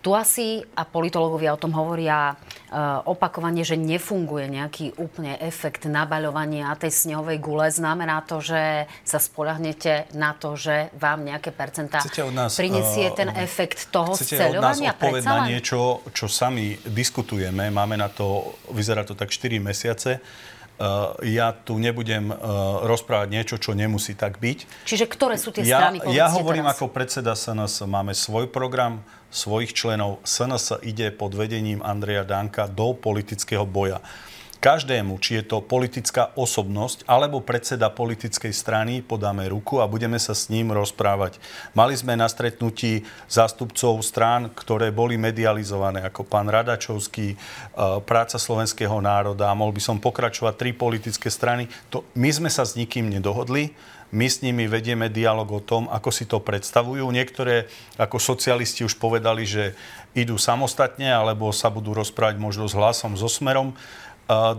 Tu 0.00 0.16
asi, 0.16 0.64
a 0.76 0.88
politológovia 0.88 1.52
o 1.52 1.60
tom 1.60 1.76
hovoria 1.76 2.32
e, 2.32 2.34
opakovane, 3.04 3.60
že 3.60 3.76
nefunguje 3.76 4.48
nejaký 4.48 4.96
úplne 4.96 5.36
efekt 5.44 5.84
nabaľovania 5.84 6.72
tej 6.80 7.04
snehovej 7.04 7.36
gule. 7.36 7.68
Znamená 7.68 8.24
to, 8.24 8.40
že 8.40 8.88
sa 9.04 9.20
spolahnete 9.20 10.08
na 10.16 10.32
to, 10.32 10.56
že 10.56 10.88
vám 10.96 11.28
nejaké 11.28 11.52
percentá 11.52 12.00
nás, 12.32 12.56
prinesie 12.56 13.12
uh, 13.12 13.16
ten 13.16 13.28
efekt 13.36 13.92
toho 13.92 14.16
sceľovania? 14.16 14.96
Chcete 14.96 15.04
od 15.04 15.20
nás 15.20 15.28
na 15.28 15.38
niečo, 15.44 16.00
čo 16.16 16.32
sami 16.32 16.80
diskutujeme. 16.88 17.68
Máme 17.68 18.00
na 18.00 18.08
to, 18.08 18.56
vyzerá 18.72 19.04
to 19.04 19.12
tak 19.12 19.28
4 19.28 19.60
mesiace. 19.60 20.24
Uh, 20.80 21.12
ja 21.28 21.52
tu 21.52 21.76
nebudem 21.76 22.32
uh, 22.32 22.36
rozprávať 22.88 23.28
niečo, 23.28 23.60
čo 23.60 23.76
nemusí 23.76 24.16
tak 24.16 24.40
byť. 24.40 24.88
Čiže 24.88 25.04
ktoré 25.12 25.36
sú 25.36 25.52
tie 25.52 25.68
ja, 25.68 25.76
strany? 25.76 26.00
Ja 26.08 26.32
hovorím 26.32 26.64
teraz. 26.64 26.80
ako 26.80 26.88
predseda 26.88 27.36
SNS, 27.36 27.84
máme 27.84 28.16
svoj 28.16 28.48
program, 28.48 29.04
svojich 29.28 29.76
členov. 29.76 30.24
SNS 30.24 30.80
ide 30.80 31.12
pod 31.12 31.36
vedením 31.36 31.84
Andreja 31.84 32.24
Danka 32.24 32.64
do 32.64 32.96
politického 32.96 33.68
boja 33.68 34.00
každému, 34.60 35.16
či 35.18 35.40
je 35.40 35.44
to 35.48 35.64
politická 35.64 36.36
osobnosť 36.36 37.08
alebo 37.08 37.40
predseda 37.40 37.88
politickej 37.88 38.52
strany, 38.52 39.00
podáme 39.00 39.48
ruku 39.48 39.80
a 39.80 39.88
budeme 39.88 40.20
sa 40.20 40.36
s 40.36 40.52
ním 40.52 40.70
rozprávať. 40.70 41.40
Mali 41.72 41.96
sme 41.96 42.14
na 42.14 42.28
stretnutí 42.28 43.08
zástupcov 43.26 44.04
strán, 44.04 44.52
ktoré 44.52 44.92
boli 44.92 45.16
medializované, 45.16 46.04
ako 46.04 46.28
pán 46.28 46.52
Radačovský, 46.52 47.34
e, 47.34 47.36
Práca 48.04 48.36
slovenského 48.36 49.00
národa, 49.00 49.48
a 49.48 49.56
mohol 49.56 49.72
by 49.72 49.82
som 49.82 49.96
pokračovať 49.96 50.54
tri 50.60 50.70
politické 50.76 51.32
strany. 51.32 51.64
To, 51.88 52.04
my 52.12 52.28
sme 52.28 52.52
sa 52.52 52.68
s 52.68 52.76
nikým 52.76 53.08
nedohodli. 53.08 53.72
My 54.10 54.26
s 54.26 54.42
nimi 54.42 54.66
vedieme 54.66 55.06
dialog 55.06 55.46
o 55.46 55.62
tom, 55.62 55.86
ako 55.86 56.10
si 56.10 56.26
to 56.26 56.42
predstavujú. 56.42 57.06
Niektoré 57.14 57.70
ako 57.94 58.18
socialisti 58.18 58.82
už 58.82 58.98
povedali, 58.98 59.46
že 59.46 59.78
idú 60.18 60.34
samostatne 60.34 61.06
alebo 61.06 61.54
sa 61.54 61.70
budú 61.70 61.94
rozprávať 61.94 62.42
možno 62.42 62.66
s 62.66 62.74
hlasom, 62.74 63.14
so 63.14 63.30
smerom. 63.30 63.78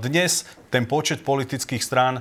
Dnes 0.04 0.44
ten 0.68 0.84
počet 0.84 1.24
politických 1.24 1.80
strán 1.80 2.20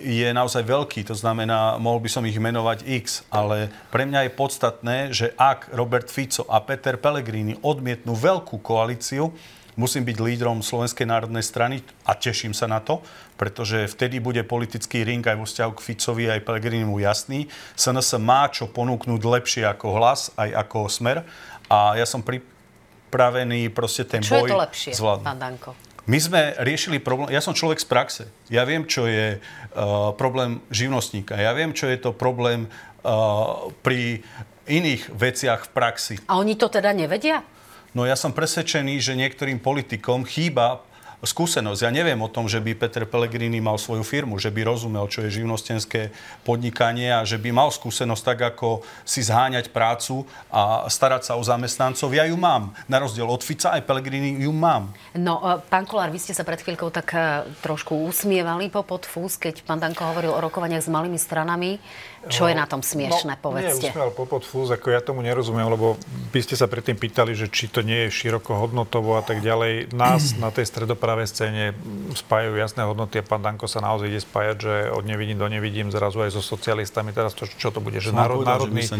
je 0.00 0.28
naozaj 0.32 0.64
veľký, 0.64 1.04
to 1.04 1.12
znamená, 1.12 1.76
mohol 1.76 2.00
by 2.00 2.08
som 2.08 2.24
ich 2.24 2.38
menovať 2.38 2.86
X, 2.86 3.28
ale 3.28 3.68
pre 3.92 4.08
mňa 4.08 4.24
je 4.24 4.32
podstatné, 4.32 4.96
že 5.12 5.26
ak 5.36 5.74
Robert 5.74 6.08
Fico 6.08 6.48
a 6.48 6.62
Peter 6.64 6.96
Pellegrini 6.96 7.58
odmietnú 7.60 8.16
veľkú 8.16 8.62
koalíciu, 8.64 9.28
musím 9.76 10.08
byť 10.08 10.16
lídrom 10.16 10.64
Slovenskej 10.64 11.04
národnej 11.04 11.44
strany 11.44 11.84
a 12.08 12.16
teším 12.16 12.56
sa 12.56 12.70
na 12.70 12.80
to, 12.80 13.04
pretože 13.36 13.90
vtedy 13.92 14.16
bude 14.18 14.40
politický 14.48 15.04
ring 15.04 15.20
aj 15.22 15.36
vo 15.38 15.44
vzťahu 15.44 15.72
k 15.76 15.84
Ficovi 15.92 16.24
aj 16.32 16.42
Pellegrinimu 16.48 16.96
jasný. 16.98 17.46
SNS 17.76 18.16
má 18.22 18.48
čo 18.48 18.66
ponúknuť 18.70 19.20
lepšie 19.22 19.62
ako 19.68 19.86
hlas, 19.98 20.32
aj 20.40 20.50
ako 20.66 20.88
smer 20.88 21.22
a 21.68 22.00
ja 22.00 22.08
som 22.08 22.24
pripravený 22.24 23.70
proste 23.76 24.08
ten 24.08 24.24
čo 24.24 24.40
boj 24.40 24.48
je 24.48 24.52
to 24.54 24.58
lepšie, 24.62 24.92
zvládnuť. 24.96 25.26
pán 25.28 25.38
Danko? 25.38 25.87
My 26.08 26.16
sme 26.16 26.56
riešili 26.56 27.04
problém, 27.04 27.36
ja 27.36 27.44
som 27.44 27.52
človek 27.52 27.84
z 27.84 27.86
praxe. 27.86 28.24
Ja 28.48 28.64
viem, 28.64 28.88
čo 28.88 29.04
je 29.04 29.36
uh, 29.36 30.16
problém 30.16 30.64
živnostníka. 30.72 31.36
Ja 31.36 31.52
viem, 31.52 31.76
čo 31.76 31.84
je 31.84 32.00
to 32.00 32.16
problém 32.16 32.64
uh, 33.04 33.68
pri 33.84 34.24
iných 34.64 35.12
veciach 35.12 35.68
v 35.68 35.70
praxi. 35.76 36.14
A 36.24 36.40
oni 36.40 36.56
to 36.56 36.72
teda 36.72 36.96
nevedia? 36.96 37.44
No 37.92 38.08
ja 38.08 38.16
som 38.16 38.32
presvedčený, 38.32 39.04
že 39.04 39.20
niektorým 39.20 39.60
politikom 39.60 40.24
chýba 40.24 40.80
skúsenosť. 41.22 41.82
Ja 41.82 41.90
neviem 41.90 42.18
o 42.22 42.30
tom, 42.30 42.46
že 42.46 42.62
by 42.62 42.78
Peter 42.78 43.02
Pellegrini 43.02 43.58
mal 43.58 43.74
svoju 43.74 44.06
firmu, 44.06 44.38
že 44.38 44.54
by 44.54 44.62
rozumel, 44.62 45.10
čo 45.10 45.26
je 45.26 45.42
živnostenské 45.42 46.14
podnikanie 46.46 47.10
a 47.10 47.26
že 47.26 47.42
by 47.42 47.50
mal 47.50 47.74
skúsenosť 47.74 48.22
tak, 48.22 48.38
ako 48.54 48.86
si 49.02 49.26
zháňať 49.26 49.74
prácu 49.74 50.22
a 50.46 50.86
starať 50.86 51.26
sa 51.26 51.32
o 51.34 51.42
zamestnancov. 51.42 52.14
Ja 52.14 52.22
ju 52.28 52.38
mám. 52.38 52.70
Na 52.86 53.02
rozdiel 53.02 53.26
od 53.26 53.42
Fica 53.42 53.74
aj 53.74 53.82
Pellegrini 53.82 54.38
ju 54.38 54.54
mám. 54.54 54.94
No, 55.18 55.42
e, 55.42 55.58
pán 55.66 55.90
Kolár, 55.90 56.14
vy 56.14 56.22
ste 56.22 56.36
sa 56.36 56.46
pred 56.46 56.62
chvíľkou 56.62 56.94
tak 56.94 57.10
e, 57.18 57.50
trošku 57.66 57.98
usmievali 58.06 58.70
po 58.70 58.86
podfús, 58.86 59.34
keď 59.42 59.66
pán 59.66 59.82
Danko 59.82 60.06
hovoril 60.06 60.30
o 60.30 60.38
rokovaniach 60.38 60.86
s 60.86 60.92
malými 60.92 61.18
stranami. 61.18 61.82
Čo 62.26 62.44
no, 62.44 62.48
je 62.50 62.54
na 62.58 62.66
tom 62.66 62.82
smiešne, 62.82 63.38
no, 63.38 63.40
povedzte? 63.40 63.88
Nie, 63.88 63.94
usmial 63.94 64.10
popod 64.10 64.42
fúz, 64.42 64.74
ako 64.74 64.90
ja 64.90 64.98
tomu 64.98 65.22
nerozumiem, 65.22 65.70
lebo 65.70 65.94
by 66.34 66.40
ste 66.42 66.58
sa 66.58 66.66
predtým 66.66 66.98
pýtali, 66.98 67.38
že 67.38 67.46
či 67.46 67.70
to 67.70 67.86
nie 67.86 68.10
je 68.10 68.14
široko 68.26 68.58
hodnotovo 68.58 69.14
a 69.14 69.22
tak 69.22 69.38
ďalej. 69.38 69.94
Nás 69.94 70.34
na 70.42 70.50
tej 70.50 70.66
stredopravej 70.66 71.30
scéne 71.30 71.78
spájajú 72.18 72.58
jasné 72.58 72.82
hodnoty 72.82 73.22
a 73.22 73.24
pán 73.24 73.46
Danko 73.46 73.70
sa 73.70 73.78
naozaj 73.78 74.10
ide 74.10 74.20
spájať, 74.20 74.56
že 74.58 74.74
od 74.90 75.06
nevidím 75.06 75.38
do 75.38 75.46
nevidím, 75.46 75.94
zrazu 75.94 76.26
aj 76.26 76.34
so 76.34 76.42
socialistami. 76.42 77.14
Teraz 77.14 77.38
to, 77.38 77.46
čo 77.46 77.70
to 77.70 77.78
bude? 77.78 78.02
Že, 78.02 78.10
národ, 78.10 78.42
povedal, 78.42 78.66
národný, 78.66 78.82
že, 78.82 78.98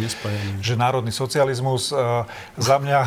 že 0.62 0.75
národný 0.79 1.11
socializmus. 1.11 1.91
Uh, 1.91 2.23
za 2.55 2.79
mňa 2.79 3.03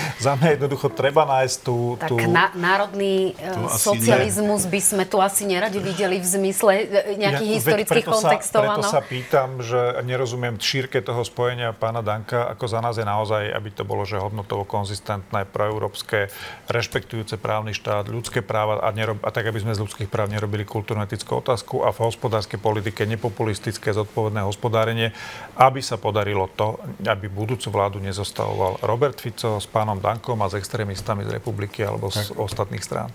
za 0.26 0.36
mňa 0.36 0.48
jednoducho 0.58 0.92
treba 0.92 1.24
nájsť 1.28 1.56
tú... 1.62 1.96
Tak 2.00 2.08
tú, 2.10 2.16
na, 2.26 2.50
národný 2.56 3.32
e, 3.36 3.54
socializmus 3.76 4.66
ne. 4.66 4.70
by 4.72 4.80
sme 4.80 5.04
tu 5.06 5.20
asi 5.20 5.46
neradi 5.46 5.78
videli 5.78 6.18
v 6.18 6.26
zmysle 6.26 6.72
e, 6.74 6.84
nejakých 7.20 7.50
ja, 7.52 7.56
historických 7.60 8.06
preto 8.08 8.16
kontextov. 8.18 8.62
Sa, 8.62 8.68
preto 8.74 8.88
sa 8.88 9.02
pýtam, 9.04 9.48
že 9.62 9.80
nerozumiem 10.02 10.58
šírke 10.58 10.98
toho 11.04 11.22
spojenia 11.22 11.70
pána 11.70 12.02
Danka, 12.02 12.50
ako 12.50 12.64
za 12.66 12.80
nás 12.82 12.98
je 12.98 13.06
naozaj, 13.06 13.54
aby 13.54 13.68
to 13.70 13.86
bolo, 13.86 14.02
že 14.02 14.18
hodnotovo 14.18 14.66
konzistentné, 14.66 15.46
proeurópske, 15.46 16.28
rešpektujúce 16.66 17.38
právny 17.38 17.70
štát, 17.70 18.10
ľudské 18.10 18.42
práva 18.42 18.82
a, 18.82 18.90
nerob, 18.90 19.22
a 19.22 19.30
tak, 19.30 19.46
aby 19.46 19.62
sme 19.62 19.76
z 19.76 19.82
ľudských 19.86 20.10
práv 20.10 20.26
nerobili 20.34 20.66
kultúrno-etickú 20.66 21.38
otázku 21.38 21.86
a 21.86 21.94
v 21.94 22.02
hospodárskej 22.02 22.58
politike 22.58 23.06
nepopulistické 23.06 23.94
zodpovedné 23.94 24.42
hospodárenie, 24.42 25.14
aby 25.54 25.78
sa 25.78 25.94
podarilo 25.94 26.50
to, 26.58 26.82
aby 27.06 27.30
budúcu 27.30 27.70
vládu 27.70 28.02
nezostavoval 28.02 28.82
Robert 28.82 29.22
Fico 29.22 29.62
s 29.62 29.66
pánom 29.70 29.85
Dankom 29.94 30.42
a 30.42 30.50
s 30.50 30.58
extrémistami 30.58 31.22
z 31.22 31.38
republiky 31.38 31.86
alebo 31.86 32.10
z 32.10 32.26
tak. 32.26 32.42
ostatných 32.42 32.82
strán. 32.82 33.14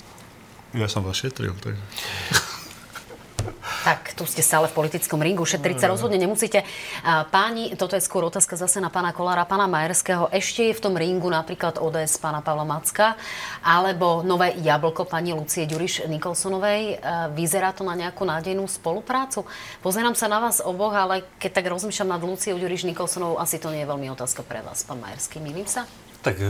Ja 0.72 0.88
som 0.88 1.04
vás 1.04 1.20
šetril, 1.20 1.52
tak... 1.60 1.76
Tak, 3.82 4.14
tu 4.14 4.30
ste 4.30 4.46
stále 4.46 4.70
v 4.70 4.78
politickom 4.78 5.18
ringu. 5.18 5.42
Šetriť 5.42 5.82
sa 5.82 5.90
rozhodne 5.90 6.22
nemusíte. 6.22 6.62
Páni, 7.34 7.74
toto 7.74 7.98
je 7.98 8.06
skôr 8.06 8.22
otázka 8.22 8.54
zase 8.54 8.78
na 8.78 8.94
pána 8.94 9.10
Kolára, 9.10 9.42
pána 9.42 9.66
Majerského. 9.66 10.30
Ešte 10.30 10.70
je 10.70 10.78
v 10.78 10.84
tom 10.86 10.94
ringu 10.94 11.26
napríklad 11.26 11.82
ODS 11.82 12.22
pána 12.22 12.46
Pavla 12.46 12.62
Macka 12.62 13.18
alebo 13.66 14.22
nové 14.22 14.54
jablko 14.62 15.10
pani 15.10 15.34
Lucie 15.34 15.66
Ďuriš 15.66 16.06
Nikolsonovej. 16.06 17.02
Vyzerá 17.34 17.74
to 17.74 17.82
na 17.82 17.98
nejakú 17.98 18.22
nádejnú 18.22 18.70
spoluprácu? 18.70 19.50
Pozerám 19.82 20.14
sa 20.14 20.30
na 20.30 20.38
vás 20.38 20.62
oboch, 20.62 20.94
ale 20.94 21.26
keď 21.42 21.50
tak 21.50 21.74
rozmýšľam 21.74 22.14
nad 22.14 22.22
Luciou 22.22 22.62
Ďuriš 22.62 22.86
Nikolsonovou, 22.86 23.42
asi 23.42 23.58
to 23.58 23.74
nie 23.74 23.82
je 23.82 23.90
veľmi 23.90 24.14
otázka 24.14 24.46
pre 24.46 24.62
vás, 24.62 24.86
pán 24.86 25.02
Majerský. 25.02 25.42
Milím 25.42 25.66
sa? 25.66 25.90
Tak 26.22 26.36
e, 26.38 26.46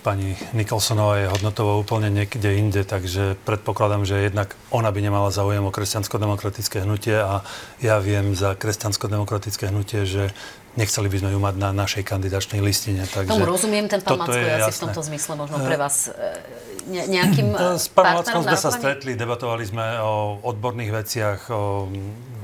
pani 0.00 0.36
Nikolsonová 0.52 1.20
je 1.20 1.26
hodnotovo 1.28 1.80
úplne 1.80 2.08
niekde 2.08 2.56
inde, 2.56 2.84
takže 2.84 3.36
predpokladám, 3.44 4.08
že 4.08 4.28
jednak 4.28 4.56
ona 4.72 4.88
by 4.92 5.00
nemala 5.00 5.28
záujem 5.32 5.64
o 5.64 5.72
kresťansko-demokratické 5.72 6.84
hnutie 6.84 7.16
a 7.20 7.44
ja 7.84 8.00
viem 8.00 8.32
za 8.32 8.56
kresťansko-demokratické 8.56 9.68
hnutie, 9.68 10.08
že 10.08 10.32
nechceli 10.76 11.08
by 11.10 11.16
sme 11.20 11.30
ju 11.36 11.40
mať 11.40 11.54
na 11.58 11.70
našej 11.72 12.02
kandidačnej 12.06 12.60
listine. 12.64 13.04
Takže 13.04 13.28
Tomu 13.28 13.48
rozumiem, 13.48 13.88
ten 13.88 14.00
pán 14.00 14.24
Macko 14.24 14.36
je, 14.36 14.52
asi 14.52 14.72
v 14.80 14.82
tomto 14.88 15.02
zmysle 15.04 15.32
možno 15.36 15.56
pre 15.60 15.76
vás 15.76 16.08
e, 16.08 17.08
nejakým 17.10 17.56
S 17.76 17.88
pánom 17.92 18.24
Mackom 18.24 18.42
sme 18.44 18.58
sa 18.58 18.70
stretli, 18.72 19.16
debatovali 19.16 19.64
sme 19.68 20.00
o 20.00 20.40
odborných 20.44 20.90
veciach, 20.92 21.38
o 21.52 21.88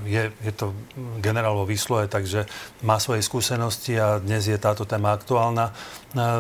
je, 0.07 0.31
je 0.31 0.53
to 0.55 0.73
generál 1.21 1.59
vo 1.59 1.67
výslohe, 1.69 2.07
takže 2.07 2.47
má 2.87 2.97
svoje 3.03 3.21
skúsenosti 3.21 3.99
a 3.99 4.23
dnes 4.23 4.47
je 4.47 4.57
táto 4.57 4.87
téma 4.87 5.13
aktuálna. 5.13 5.75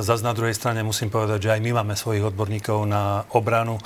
Zas 0.00 0.24
na 0.24 0.32
druhej 0.32 0.56
strane 0.56 0.80
musím 0.86 1.12
povedať, 1.12 1.50
že 1.50 1.52
aj 1.52 1.60
my 1.60 1.70
máme 1.82 1.94
svojich 1.98 2.24
odborníkov 2.24 2.86
na 2.88 3.26
obranu, 3.34 3.76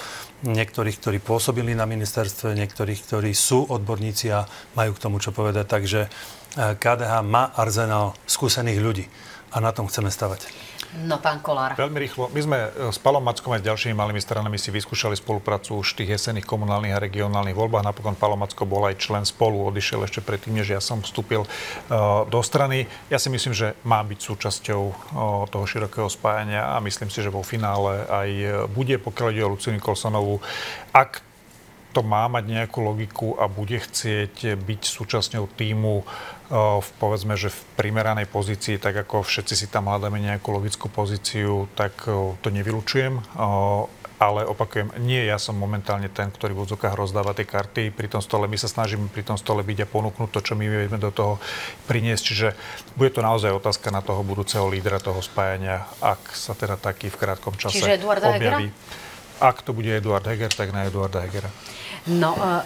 niektorých, 0.47 0.97
ktorí 1.01 1.19
pôsobili 1.19 1.75
na 1.75 1.85
ministerstve, 1.85 2.55
niektorých, 2.55 3.01
ktorí 3.05 3.33
sú 3.35 3.67
odborníci 3.67 4.31
a 4.33 4.47
majú 4.79 4.95
k 4.97 5.03
tomu 5.03 5.17
čo 5.19 5.35
povedať. 5.35 5.67
Takže 5.67 6.01
eh, 6.07 6.11
KDH 6.79 7.27
má 7.27 7.51
arzenál 7.57 8.15
skúsených 8.25 8.79
ľudí 8.79 9.05
a 9.51 9.59
na 9.59 9.75
tom 9.75 9.91
chceme 9.91 10.09
stavať. 10.09 10.70
No, 10.91 11.23
pán 11.23 11.39
Kolár. 11.39 11.79
Veľmi 11.79 12.03
rýchlo. 12.03 12.35
My 12.35 12.43
sme 12.43 12.59
e, 12.67 12.91
s 12.91 12.99
Palom 12.99 13.23
Mackom 13.23 13.55
aj 13.55 13.63
s 13.63 13.69
ďalšími 13.71 13.95
malými 13.95 14.19
stranami 14.19 14.59
si 14.59 14.75
vyskúšali 14.75 15.15
spoluprácu 15.15 15.79
už 15.79 15.95
v 15.95 16.03
tých 16.03 16.19
jesenných 16.19 16.43
komunálnych 16.43 16.91
a 16.91 16.99
regionálnych 16.99 17.55
voľbách. 17.55 17.87
Napokon 17.87 18.19
Palo 18.19 18.35
Macko 18.35 18.67
bol 18.67 18.91
aj 18.91 18.99
člen 18.99 19.23
spolu, 19.23 19.71
odišiel 19.71 20.03
ešte 20.03 20.19
predtým, 20.19 20.59
než 20.59 20.75
ja 20.75 20.83
som 20.83 20.99
vstúpil 20.99 21.47
uh, 21.47 22.27
do 22.27 22.43
strany. 22.43 22.91
Ja 23.07 23.23
si 23.23 23.31
myslím, 23.31 23.55
že 23.55 23.79
má 23.87 24.03
byť 24.03 24.19
súčasťou 24.19 24.83
uh, 24.83 24.95
toho 25.47 25.63
širokého 25.63 26.11
spájania 26.11 26.75
a 26.75 26.83
myslím 26.83 27.07
si, 27.07 27.23
že 27.23 27.31
vo 27.31 27.47
finále 27.47 28.03
aj 28.11 28.29
bude, 28.75 28.99
pokiaľ 28.99 29.27
ide 29.31 29.47
o 29.47 29.53
Luciu 29.55 29.71
Nikolsonovú, 29.71 30.43
ak 30.91 31.23
to 31.91 32.07
má 32.07 32.31
mať 32.31 32.47
nejakú 32.47 32.79
logiku 32.83 33.29
a 33.35 33.51
bude 33.51 33.79
chcieť 33.83 34.55
byť 34.59 34.83
súčasťou 34.87 35.51
týmu 35.59 36.07
v, 36.51 36.89
povedzme, 36.99 37.39
že 37.39 37.55
v 37.55 37.61
primeranej 37.79 38.27
pozícii, 38.27 38.83
tak 38.83 39.07
ako 39.07 39.23
všetci 39.23 39.55
si 39.55 39.67
tam 39.71 39.87
hľadáme 39.87 40.19
nejakú 40.19 40.51
logickú 40.51 40.91
pozíciu, 40.91 41.71
tak 41.79 41.95
to 42.43 42.49
nevylučujem. 42.51 43.23
ale 44.21 44.45
opakujem, 44.45 44.93
nie 45.01 45.25
ja 45.25 45.41
som 45.41 45.57
momentálne 45.57 46.13
ten, 46.13 46.29
ktorý 46.29 46.53
v 46.53 46.69
odzokách 46.69 46.93
rozdáva 46.93 47.33
tie 47.33 47.49
karty 47.49 47.89
pri 47.89 48.05
tom 48.05 48.21
stole. 48.21 48.45
My 48.45 48.61
sa 48.61 48.69
snažíme 48.69 49.09
pri 49.09 49.25
tom 49.25 49.41
stole 49.41 49.65
byť 49.65 49.79
a 49.81 49.87
ponúknuť 49.89 50.29
to, 50.29 50.41
čo 50.45 50.53
my 50.61 50.69
vieme 50.69 51.01
do 51.01 51.09
toho 51.09 51.41
priniesť. 51.89 52.23
Čiže 52.29 52.49
bude 53.01 53.17
to 53.17 53.25
naozaj 53.25 53.49
otázka 53.49 53.89
na 53.89 54.05
toho 54.05 54.21
budúceho 54.21 54.69
lídra 54.69 55.01
toho 55.01 55.25
spájania, 55.25 55.89
ak 56.05 56.37
sa 56.37 56.53
teda 56.53 56.77
taký 56.77 57.09
v 57.09 57.17
krátkom 57.17 57.57
čase 57.57 57.81
Čiže 57.81 57.97
Eduarda 57.97 58.37
objaví. 58.37 58.69
Hegera? 58.69 59.41
Ak 59.41 59.65
to 59.65 59.73
bude 59.73 59.89
Eduard 59.89 60.29
Heger, 60.29 60.53
tak 60.53 60.69
na 60.77 60.85
Eduarda 60.85 61.25
Hegera. 61.25 61.49
No, 62.05 62.37
uh... 62.37 62.61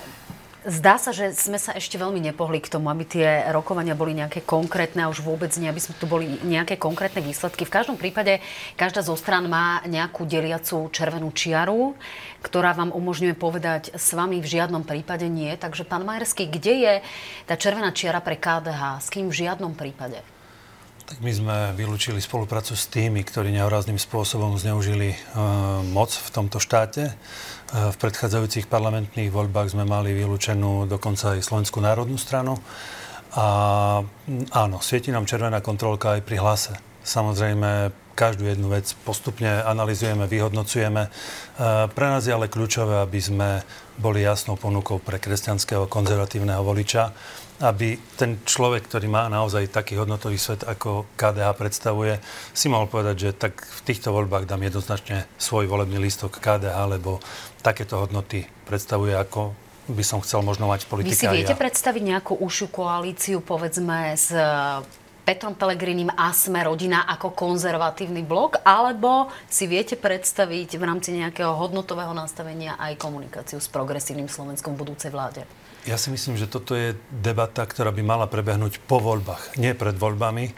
Zdá 0.65 0.97
sa, 0.97 1.13
že 1.13 1.37
sme 1.37 1.61
sa 1.61 1.77
ešte 1.77 2.01
veľmi 2.01 2.25
nepohli 2.25 2.57
k 2.57 2.73
tomu, 2.73 2.89
aby 2.89 3.05
tie 3.05 3.53
rokovania 3.53 3.93
boli 3.93 4.17
nejaké 4.17 4.41
konkrétne 4.41 5.05
a 5.05 5.13
už 5.13 5.21
vôbec 5.21 5.53
nie, 5.61 5.69
aby 5.69 5.77
sme 5.77 5.93
tu 5.93 6.09
boli 6.09 6.41
nejaké 6.41 6.81
konkrétne 6.81 7.21
výsledky. 7.21 7.69
V 7.69 7.75
každom 7.77 8.01
prípade 8.01 8.41
každá 8.73 9.05
zo 9.05 9.13
stran 9.13 9.45
má 9.45 9.85
nejakú 9.85 10.25
deliacu 10.25 10.89
červenú 10.89 11.37
čiaru, 11.37 11.93
ktorá 12.41 12.73
vám 12.73 12.97
umožňuje 12.97 13.37
povedať 13.37 13.93
s 13.93 14.17
vami 14.17 14.41
v 14.41 14.49
žiadnom 14.57 14.89
prípade 14.89 15.29
nie. 15.29 15.53
Takže 15.53 15.85
pán 15.85 16.01
Majerský, 16.09 16.49
kde 16.49 16.75
je 16.81 16.95
tá 17.45 17.61
červená 17.61 17.93
čiara 17.93 18.25
pre 18.25 18.41
KDH? 18.41 19.05
S 19.05 19.13
kým 19.13 19.29
v 19.29 19.45
žiadnom 19.45 19.77
prípade? 19.77 20.34
Tak 21.15 21.23
my 21.23 21.31
sme 21.31 21.57
vylúčili 21.79 22.19
spoluprácu 22.19 22.75
s 22.75 22.91
tými, 22.91 23.23
ktorí 23.23 23.55
nehorázným 23.55 24.03
spôsobom 24.03 24.59
zneužili 24.59 25.15
uh, 25.15 25.79
moc 25.87 26.11
v 26.11 26.29
tomto 26.35 26.59
štáte. 26.59 27.15
Uh, 27.71 27.95
v 27.95 27.97
predchádzajúcich 28.03 28.67
parlamentných 28.67 29.31
voľbách 29.31 29.79
sme 29.79 29.87
mali 29.87 30.11
vylúčenú 30.11 30.91
dokonca 30.91 31.39
aj 31.39 31.47
Slovenskú 31.47 31.79
národnú 31.79 32.19
stranu. 32.19 32.59
A 33.31 33.47
áno, 34.51 34.77
svieti 34.83 35.15
nám 35.15 35.31
červená 35.31 35.63
kontrolka 35.63 36.19
aj 36.19 36.27
pri 36.27 36.43
hlase. 36.43 36.75
Samozrejme, 37.07 37.95
každú 38.19 38.51
jednu 38.51 38.75
vec 38.75 38.91
postupne 39.07 39.63
analizujeme, 39.63 40.27
vyhodnocujeme. 40.27 41.15
Uh, 41.15 41.87
pre 41.95 42.11
nás 42.11 42.27
je 42.27 42.35
ale 42.35 42.51
kľúčové, 42.51 43.07
aby 43.07 43.23
sme 43.23 43.63
boli 44.03 44.27
jasnou 44.27 44.59
ponukou 44.59 44.99
pre 44.99 45.23
kresťanského 45.23 45.87
konzervatívneho 45.87 46.67
voliča 46.67 47.15
aby 47.63 47.95
ten 48.19 48.43
človek, 48.43 48.91
ktorý 48.91 49.07
má 49.07 49.31
naozaj 49.31 49.71
taký 49.71 49.95
hodnotový 49.95 50.35
svet, 50.41 50.67
ako 50.67 51.07
KDH 51.15 51.49
predstavuje, 51.55 52.19
si 52.51 52.67
mohol 52.67 52.91
povedať, 52.91 53.17
že 53.17 53.31
tak 53.31 53.63
v 53.63 53.81
týchto 53.87 54.11
voľbách 54.11 54.51
dám 54.51 54.67
jednoznačne 54.67 55.31
svoj 55.39 55.71
volebný 55.71 56.03
lístok 56.03 56.43
KDH, 56.43 56.99
lebo 56.99 57.23
takéto 57.63 58.03
hodnoty 58.03 58.51
predstavuje 58.67 59.15
ako 59.15 59.55
by 59.85 60.01
som 60.01 60.25
chcel 60.25 60.41
možno 60.41 60.65
mať 60.65 60.89
politika. 60.89 61.13
Vy 61.13 61.21
si 61.21 61.29
viete 61.29 61.55
ja. 61.55 61.61
predstaviť 61.61 62.03
nejakú 62.03 62.41
ušiu 62.41 62.73
koalíciu, 62.73 63.45
povedzme, 63.45 64.17
s 64.17 64.33
Petrom 65.25 65.57
Pelegrinim 65.57 66.09
a 66.09 66.33
Sme 66.33 66.65
rodina 66.65 67.05
ako 67.09 67.37
konzervatívny 67.37 68.25
blok, 68.25 68.61
alebo 68.65 69.29
si 69.49 69.69
viete 69.69 69.97
predstaviť 69.97 70.81
v 70.81 70.83
rámci 70.85 71.13
nejakého 71.17 71.53
hodnotového 71.53 72.13
nastavenia 72.17 72.81
aj 72.81 72.97
komunikáciu 72.97 73.61
s 73.61 73.69
progresívnym 73.69 74.29
Slovenskom 74.29 74.73
v 74.77 74.89
budúcej 74.89 75.13
vláde? 75.13 75.45
Ja 75.85 76.01
si 76.01 76.09
myslím, 76.09 76.41
že 76.41 76.49
toto 76.49 76.73
je 76.73 76.97
debata, 77.13 77.61
ktorá 77.69 77.93
by 77.93 78.01
mala 78.01 78.25
prebehnúť 78.25 78.81
po 78.89 79.05
voľbách, 79.05 79.61
nie 79.61 79.77
pred 79.77 79.93
voľbami. 79.93 80.49
E, 80.49 80.53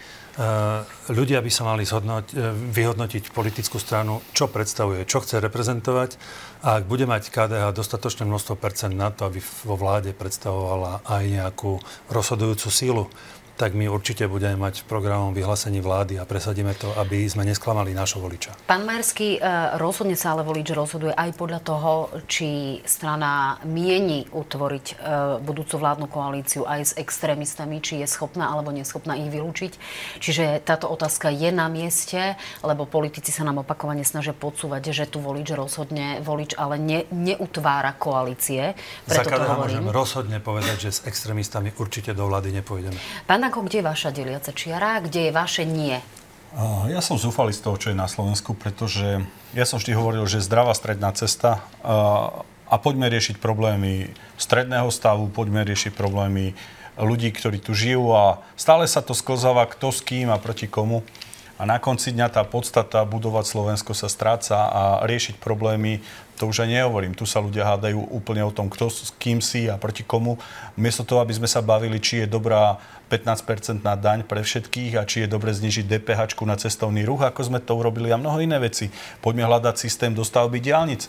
ľudia 1.10 1.42
by 1.42 1.50
sa 1.50 1.66
mali 1.66 1.82
zhodnoť, 1.82 2.26
e, 2.30 2.34
vyhodnotiť 2.70 3.34
politickú 3.34 3.82
stranu, 3.82 4.22
čo 4.30 4.46
predstavuje, 4.46 5.02
čo 5.02 5.18
chce 5.18 5.42
reprezentovať 5.42 6.14
a 6.62 6.78
ak 6.78 6.86
bude 6.86 7.10
mať 7.10 7.34
KDH 7.34 7.74
dostatočné 7.74 8.22
množstvo 8.22 8.54
percent 8.54 8.94
na 8.94 9.10
to, 9.10 9.26
aby 9.26 9.42
vo 9.66 9.74
vláde 9.74 10.14
predstavovala 10.14 11.02
aj 11.02 11.24
nejakú 11.26 11.82
rozhodujúcu 12.06 12.68
sílu, 12.70 13.10
tak 13.56 13.72
my 13.72 13.88
určite 13.88 14.28
budeme 14.28 14.60
mať 14.60 14.84
v 14.84 14.88
programom 14.92 15.32
vyhlásení 15.32 15.80
vlády 15.80 16.20
a 16.20 16.28
presadíme 16.28 16.76
to, 16.76 16.92
aby 17.00 17.24
sme 17.24 17.48
nesklamali 17.48 17.96
nášho 17.96 18.20
voliča. 18.20 18.52
Pán 18.68 18.84
Majerský, 18.84 19.40
e, 19.40 19.50
rozhodne 19.80 20.12
sa 20.12 20.36
ale 20.36 20.44
volič 20.44 20.76
rozhoduje 20.76 21.16
aj 21.16 21.30
podľa 21.32 21.60
toho, 21.64 21.92
či 22.28 22.78
strana 22.84 23.56
mieni 23.64 24.28
utvoriť 24.28 24.86
e, 24.92 24.94
budúcu 25.40 25.74
vládnu 25.80 26.06
koalíciu 26.12 26.68
aj 26.68 26.80
s 26.84 26.92
extrémistami, 27.00 27.80
či 27.80 28.04
je 28.04 28.06
schopná 28.06 28.52
alebo 28.52 28.76
neschopná 28.76 29.16
ich 29.16 29.32
vylúčiť. 29.32 29.72
Čiže 30.20 30.60
táto 30.60 30.92
otázka 30.92 31.32
je 31.32 31.48
na 31.48 31.72
mieste, 31.72 32.36
lebo 32.60 32.84
politici 32.84 33.32
sa 33.32 33.40
nám 33.48 33.64
opakovane 33.64 34.04
snažia 34.04 34.36
podsúvať, 34.36 34.92
že 34.92 35.08
tu 35.08 35.24
volič 35.24 35.56
rozhodne, 35.56 36.20
volič 36.20 36.52
ale 36.60 36.76
ne, 36.76 37.08
neutvára 37.08 37.96
koalície. 37.96 38.76
Preto 39.08 39.32
Za 39.32 39.40
to 39.40 39.56
môžem 39.56 39.88
rozhodne 39.88 40.38
povedať, 40.44 40.90
že 40.90 40.90
s 40.92 41.00
extrémistami 41.08 41.72
určite 41.80 42.12
do 42.12 42.28
vlády 42.28 42.52
nepôjdeme. 42.60 42.98
Pán 43.24 43.45
Danko, 43.46 43.62
kde 43.62 43.78
je 43.78 43.86
vaša 43.86 44.10
deliaca 44.10 44.50
čiara, 44.50 44.98
kde 44.98 45.30
je 45.30 45.30
vaše 45.30 45.62
nie? 45.62 46.02
Ja 46.90 46.98
som 46.98 47.14
zúfalý 47.14 47.54
z 47.54 47.62
toho, 47.62 47.78
čo 47.78 47.94
je 47.94 48.02
na 48.02 48.10
Slovensku, 48.10 48.58
pretože 48.58 49.22
ja 49.54 49.62
som 49.62 49.78
vždy 49.78 49.94
hovoril, 49.94 50.26
že 50.26 50.42
zdravá 50.42 50.74
stredná 50.74 51.14
cesta 51.14 51.62
a 52.66 52.74
poďme 52.82 53.06
riešiť 53.06 53.38
problémy 53.38 54.10
stredného 54.34 54.90
stavu, 54.90 55.30
poďme 55.30 55.62
riešiť 55.62 55.94
problémy 55.94 56.58
ľudí, 56.98 57.30
ktorí 57.30 57.62
tu 57.62 57.70
žijú 57.70 58.10
a 58.18 58.42
stále 58.58 58.82
sa 58.90 58.98
to 58.98 59.14
sklzáva 59.14 59.62
kto 59.70 59.94
s 59.94 60.02
kým 60.02 60.26
a 60.26 60.42
proti 60.42 60.66
komu. 60.66 61.06
A 61.56 61.64
na 61.64 61.80
konci 61.80 62.12
dňa 62.12 62.28
tá 62.28 62.44
podstata 62.44 63.00
budovať 63.08 63.48
Slovensko 63.48 63.96
sa 63.96 64.12
stráca 64.12 64.68
a 64.68 64.82
riešiť 65.08 65.40
problémy, 65.40 66.04
to 66.36 66.44
už 66.52 66.66
aj 66.66 66.68
nehovorím. 66.68 67.16
Tu 67.16 67.24
sa 67.24 67.40
ľudia 67.40 67.64
hádajú 67.64 68.12
úplne 68.12 68.44
o 68.44 68.52
tom, 68.52 68.68
kto 68.68 68.92
s 68.92 69.08
kým 69.16 69.40
si 69.40 69.64
a 69.64 69.80
proti 69.80 70.04
komu. 70.04 70.36
Miesto 70.76 71.00
toho, 71.00 71.24
aby 71.24 71.32
sme 71.32 71.48
sa 71.48 71.64
bavili, 71.64 71.96
či 71.96 72.20
je 72.20 72.28
dobrá 72.28 72.76
15-percentná 73.06 73.94
daň 73.94 74.26
pre 74.26 74.42
všetkých 74.42 74.98
a 74.98 75.06
či 75.06 75.24
je 75.24 75.28
dobre 75.30 75.54
znižiť 75.54 75.86
DPH 75.86 76.34
na 76.42 76.58
cestovný 76.58 77.06
ruch, 77.06 77.22
ako 77.22 77.40
sme 77.46 77.62
to 77.62 77.78
urobili 77.78 78.10
a 78.10 78.18
mnoho 78.18 78.42
iné 78.42 78.58
veci. 78.58 78.90
Poďme 79.22 79.46
hľadať 79.46 79.78
systém 79.78 80.10
dostavby 80.10 80.58
diálnic 80.58 81.06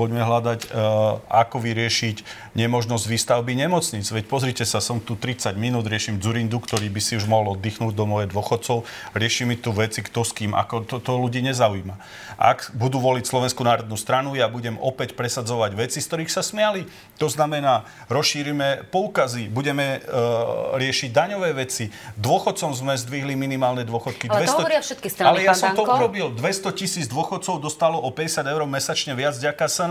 poďme 0.00 0.24
hľadať, 0.24 0.72
uh, 0.72 1.20
ako 1.28 1.60
vyriešiť 1.60 2.24
nemožnosť 2.56 3.04
výstavby 3.04 3.52
nemocnic. 3.52 4.08
Veď 4.08 4.24
pozrite 4.24 4.64
sa, 4.64 4.80
som 4.80 4.96
tu 4.96 5.12
30 5.12 5.52
minút, 5.60 5.84
riešim 5.84 6.16
Zurindu, 6.16 6.56
ktorý 6.56 6.88
by 6.88 7.00
si 7.04 7.20
už 7.20 7.28
mohol 7.28 7.60
oddychnúť 7.60 7.92
do 7.92 8.08
moje 8.08 8.32
dôchodcov, 8.32 8.88
rieši 9.12 9.44
mi 9.44 9.60
tu 9.60 9.76
veci, 9.76 10.00
kto 10.00 10.24
s 10.24 10.32
kým, 10.32 10.56
ako 10.56 10.88
to, 10.88 10.96
to 11.04 11.12
ľudí 11.20 11.44
nezaujíma. 11.44 12.00
Ak 12.40 12.72
budú 12.72 12.96
voliť 12.96 13.28
Slovenskú 13.28 13.60
národnú 13.60 14.00
stranu, 14.00 14.32
ja 14.32 14.48
budem 14.48 14.80
opäť 14.80 15.12
presadzovať 15.12 15.76
veci, 15.76 16.00
z 16.00 16.08
ktorých 16.08 16.32
sa 16.32 16.40
smiali. 16.40 16.88
To 17.20 17.28
znamená, 17.28 17.84
rozšírime 18.08 18.88
poukazy, 18.88 19.52
budeme 19.52 20.00
uh, 20.00 20.80
riešiť 20.80 21.12
daňové 21.12 21.52
veci. 21.52 21.92
Dôchodcom 22.16 22.72
sme 22.72 22.96
zdvihli 22.96 23.36
minimálne 23.36 23.84
dôchodky. 23.84 24.32
Ale 24.32 24.48
200... 24.48 24.48
to 24.48 24.58
hovoria 24.64 24.80
všetky 24.80 25.08
strany, 25.12 25.28
Ale 25.28 25.40
ja 25.44 25.52
som 25.52 25.76
to 25.76 25.84
urobil. 25.84 26.32
200 26.32 26.72
tisíc 26.72 27.06
dôchodcov 27.12 27.60
dostalo 27.60 28.00
o 28.00 28.08
50 28.08 28.48
eur 28.48 28.62
mesačne 28.64 29.12
viac 29.12 29.36
ďaká 29.36 29.68
SNS. 29.68 29.89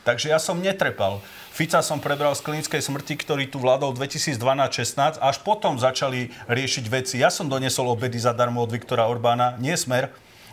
Takže 0.00 0.32
ja 0.32 0.40
som 0.40 0.56
netrepal. 0.56 1.20
Fica 1.52 1.84
som 1.84 2.00
prebral 2.00 2.32
z 2.32 2.40
klinickej 2.40 2.80
smrti, 2.80 3.20
ktorý 3.20 3.44
tu 3.52 3.60
vládol 3.60 3.92
2012-16, 3.92 5.20
až 5.20 5.36
potom 5.44 5.76
začali 5.76 6.32
riešiť 6.48 6.84
veci. 6.88 7.20
Ja 7.20 7.28
som 7.28 7.52
donesol 7.52 7.92
obedy 7.92 8.16
zadarmo 8.16 8.64
od 8.64 8.72
Viktora 8.72 9.04
Orbána, 9.04 9.60
nie 9.60 9.76
smer, 9.76 10.08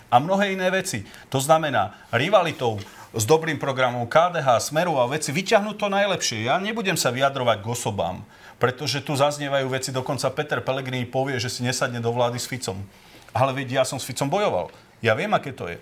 a 0.08 0.20
mnohé 0.20 0.56
iné 0.56 0.68
veci. 0.72 1.04
To 1.32 1.40
znamená, 1.40 1.96
rivalitou 2.12 2.80
s 3.16 3.24
dobrým 3.24 3.60
programom 3.60 4.08
KDH, 4.08 4.72
Smeru 4.72 5.00
a 5.00 5.08
veci, 5.08 5.32
vyťahnuť 5.32 5.76
to 5.80 5.88
najlepšie. 5.88 6.48
Ja 6.48 6.60
nebudem 6.60 6.96
sa 7.00 7.12
vyjadrovať 7.12 7.64
k 7.64 7.72
osobám, 7.72 8.24
pretože 8.60 9.04
tu 9.04 9.16
zaznievajú 9.16 9.68
veci, 9.72 9.90
dokonca 9.92 10.32
Peter 10.32 10.60
Pellegrini 10.64 11.08
povie, 11.08 11.40
že 11.40 11.52
si 11.52 11.64
nesadne 11.64 12.00
do 12.00 12.12
vlády 12.12 12.40
s 12.40 12.48
Ficom. 12.48 12.80
Ale 13.36 13.52
veď 13.52 13.80
ja 13.80 13.84
som 13.84 14.00
s 14.00 14.08
Ficom 14.08 14.32
bojoval. 14.32 14.72
Ja 15.04 15.14
viem, 15.14 15.32
aké 15.36 15.52
to 15.52 15.68
je. 15.68 15.78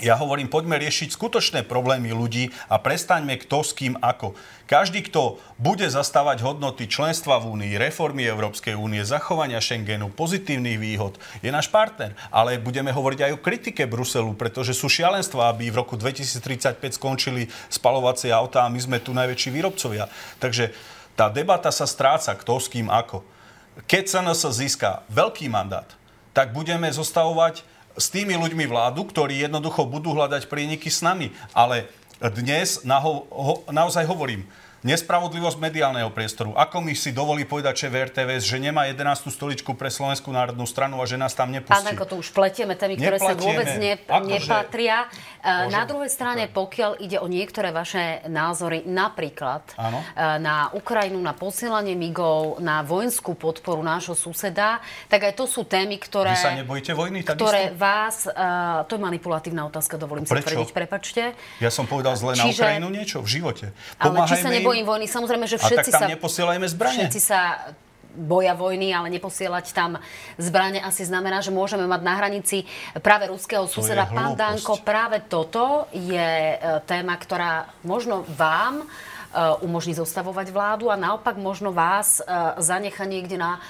Ja 0.00 0.16
hovorím, 0.16 0.48
poďme 0.48 0.80
riešiť 0.80 1.12
skutočné 1.12 1.68
problémy 1.68 2.16
ľudí 2.16 2.48
a 2.72 2.80
prestaňme 2.80 3.36
kto 3.36 3.60
s 3.60 3.76
kým 3.76 4.00
ako. 4.00 4.32
Každý, 4.64 5.04
kto 5.04 5.36
bude 5.60 5.84
zastávať 5.84 6.40
hodnoty 6.40 6.88
členstva 6.88 7.36
v 7.36 7.52
Únii, 7.52 7.76
reformy 7.76 8.24
Európskej 8.24 8.72
únie, 8.72 9.04
zachovania 9.04 9.60
Schengenu, 9.60 10.08
pozitívnych 10.08 10.80
výhod, 10.80 11.20
je 11.44 11.52
náš 11.52 11.68
partner. 11.68 12.16
Ale 12.32 12.56
budeme 12.56 12.88
hovoriť 12.88 13.20
aj 13.20 13.32
o 13.36 13.42
kritike 13.44 13.84
Bruselu, 13.84 14.32
pretože 14.32 14.72
sú 14.72 14.88
šialenstva, 14.88 15.52
aby 15.52 15.68
v 15.68 15.84
roku 15.84 16.00
2035 16.00 16.80
skončili 16.96 17.52
spalovacie 17.68 18.32
autá 18.32 18.64
a 18.64 18.72
my 18.72 18.80
sme 18.80 18.96
tu 18.96 19.12
najväčší 19.12 19.52
výrobcovia. 19.52 20.08
Takže 20.40 20.72
tá 21.20 21.28
debata 21.28 21.68
sa 21.68 21.84
stráca, 21.84 22.32
kto 22.32 22.56
s 22.56 22.72
kým 22.72 22.88
ako. 22.88 23.20
Keď 23.84 24.04
sa 24.08 24.24
nás 24.24 24.40
získa 24.40 25.04
veľký 25.12 25.52
mandát, 25.52 25.88
tak 26.32 26.56
budeme 26.56 26.88
zostavovať 26.88 27.71
s 27.96 28.08
tými 28.08 28.36
ľuďmi 28.36 28.64
vládu, 28.68 29.04
ktorí 29.04 29.42
jednoducho 29.42 29.84
budú 29.84 30.16
hľadať 30.16 30.48
prieniky 30.48 30.88
s 30.88 31.04
nami. 31.04 31.32
Ale 31.52 31.88
dnes 32.32 32.86
naho, 32.86 33.26
ho, 33.28 33.54
naozaj 33.68 34.06
hovorím, 34.06 34.46
Nespravodlivosť 34.82 35.62
mediálneho 35.62 36.10
priestoru. 36.10 36.58
Ako 36.58 36.82
mi 36.82 36.98
si 36.98 37.14
dovolí 37.14 37.46
povedať 37.46 37.86
šéf 37.86 37.94
RTVS, 38.10 38.42
že 38.42 38.58
nemá 38.58 38.90
11. 38.90 39.30
stoličku 39.30 39.78
pre 39.78 39.86
Slovenskú 39.86 40.34
národnú 40.34 40.66
stranu 40.66 40.98
a 40.98 41.06
že 41.06 41.14
nás 41.14 41.38
tam 41.38 41.54
nepustí? 41.54 41.70
Pán 41.70 41.86
Danko, 41.86 42.02
tu 42.02 42.18
už 42.18 42.34
pletieme 42.34 42.74
témy, 42.74 42.98
ktoré 42.98 43.14
sa 43.22 43.38
vôbec 43.38 43.78
ne, 43.78 43.94
nepatria. 44.26 45.06
E, 45.38 45.70
Na 45.70 45.86
druhej 45.86 46.10
strane, 46.10 46.50
pokiaľ 46.50 46.98
ide 46.98 47.22
o 47.22 47.30
niektoré 47.30 47.70
vaše 47.70 48.26
názory, 48.26 48.82
napríklad 48.82 49.62
Áno. 49.78 50.02
e, 50.02 50.42
na 50.42 50.74
Ukrajinu, 50.74 51.22
na 51.22 51.30
posielanie 51.30 51.94
migov, 51.94 52.58
na 52.58 52.82
vojenskú 52.82 53.38
podporu 53.38 53.86
nášho 53.86 54.18
suseda, 54.18 54.82
tak 55.06 55.30
aj 55.30 55.38
to 55.38 55.46
sú 55.46 55.62
témy, 55.62 55.94
ktoré... 56.02 56.34
Vy 56.34 56.42
sa 56.42 56.58
nebojíte 56.58 56.90
vojny 56.90 57.22
ktoré 57.22 57.70
takisto? 57.70 57.78
vás, 57.78 58.16
uh, 58.26 58.82
to 58.90 58.98
je 58.98 59.00
manipulatívna 59.00 59.62
otázka, 59.62 59.94
dovolím 59.94 60.26
si 60.26 60.34
Prečo? 60.34 60.58
tvrdiť, 60.58 60.68
prepačte. 60.74 61.22
Ja 61.62 61.70
som 61.70 61.86
povedal 61.86 62.18
zle 62.18 62.34
na 62.34 62.50
Čiže- 62.50 62.58
Ukrajinu 62.66 62.88
niečo 62.90 63.22
v 63.22 63.28
živote. 63.30 63.66
Ale 64.02 64.26
či 64.26 64.34
sa 64.42 64.50
Pomáhajme 64.50 64.58
im. 64.58 64.71
Nebojím 64.72 64.88
vojny, 64.88 65.06
samozrejme, 65.06 65.44
že 65.44 65.56
A 65.56 65.60
tak 65.60 65.68
všetci 65.68 65.90
tam 65.92 66.00
sa... 66.00 66.08
neposielajme 66.08 66.66
zbrane. 66.72 66.96
Všetci 66.96 67.20
sa 67.20 67.40
boja 68.12 68.52
vojny, 68.56 68.92
ale 68.92 69.08
neposielať 69.12 69.72
tam 69.72 70.00
zbrane 70.36 70.80
asi 70.80 71.04
znamená, 71.04 71.40
že 71.44 71.52
môžeme 71.52 71.84
mať 71.88 72.00
na 72.00 72.14
hranici 72.16 72.64
práve 73.00 73.28
ruského 73.28 73.64
suseda. 73.68 74.08
Pán. 74.08 74.36
Danko, 74.36 74.80
práve 74.84 75.24
toto 75.28 75.88
je 75.92 76.56
e, 76.56 76.56
téma, 76.84 77.16
ktorá 77.16 77.72
možno 77.84 78.24
vám 78.36 78.84
e, 78.84 78.86
umožní 79.64 79.96
zostavovať 79.96 80.52
vládu 80.52 80.92
a 80.92 80.96
naopak 80.96 81.40
možno 81.40 81.72
vás 81.72 82.20
e, 82.20 82.24
zanecha 82.60 83.04
niekde 83.04 83.36
na 83.36 83.60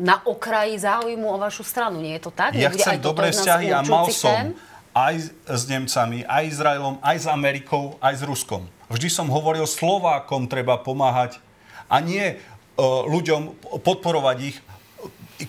na 0.00 0.24
okraji 0.24 0.80
záujmu 0.80 1.28
o 1.28 1.36
vašu 1.36 1.62
stranu. 1.62 2.00
Nie 2.00 2.16
je 2.16 2.26
to 2.26 2.32
tak? 2.32 2.56
Ja 2.56 2.72
Nebude 2.72 2.80
chcem 2.80 2.96
dobré 2.96 3.28
vzťahy 3.28 3.68
a 3.76 3.84
mal 3.84 4.08
som 4.08 4.32
tém? 4.32 4.48
aj 4.92 5.14
s 5.48 5.62
Nemcami, 5.68 6.24
aj 6.24 6.42
Izraelom, 6.48 6.96
aj 7.00 7.16
s 7.22 7.26
Amerikou, 7.28 7.96
aj 8.00 8.20
s 8.20 8.22
Ruskom. 8.24 8.68
Vždy 8.92 9.08
som 9.08 9.32
hovoril, 9.32 9.64
Slovákom 9.64 10.44
treba 10.52 10.76
pomáhať 10.76 11.40
a 11.88 11.96
nie 12.04 12.20
e, 12.20 12.34
ľuďom 12.84 13.56
podporovať 13.80 14.36
ich 14.44 14.56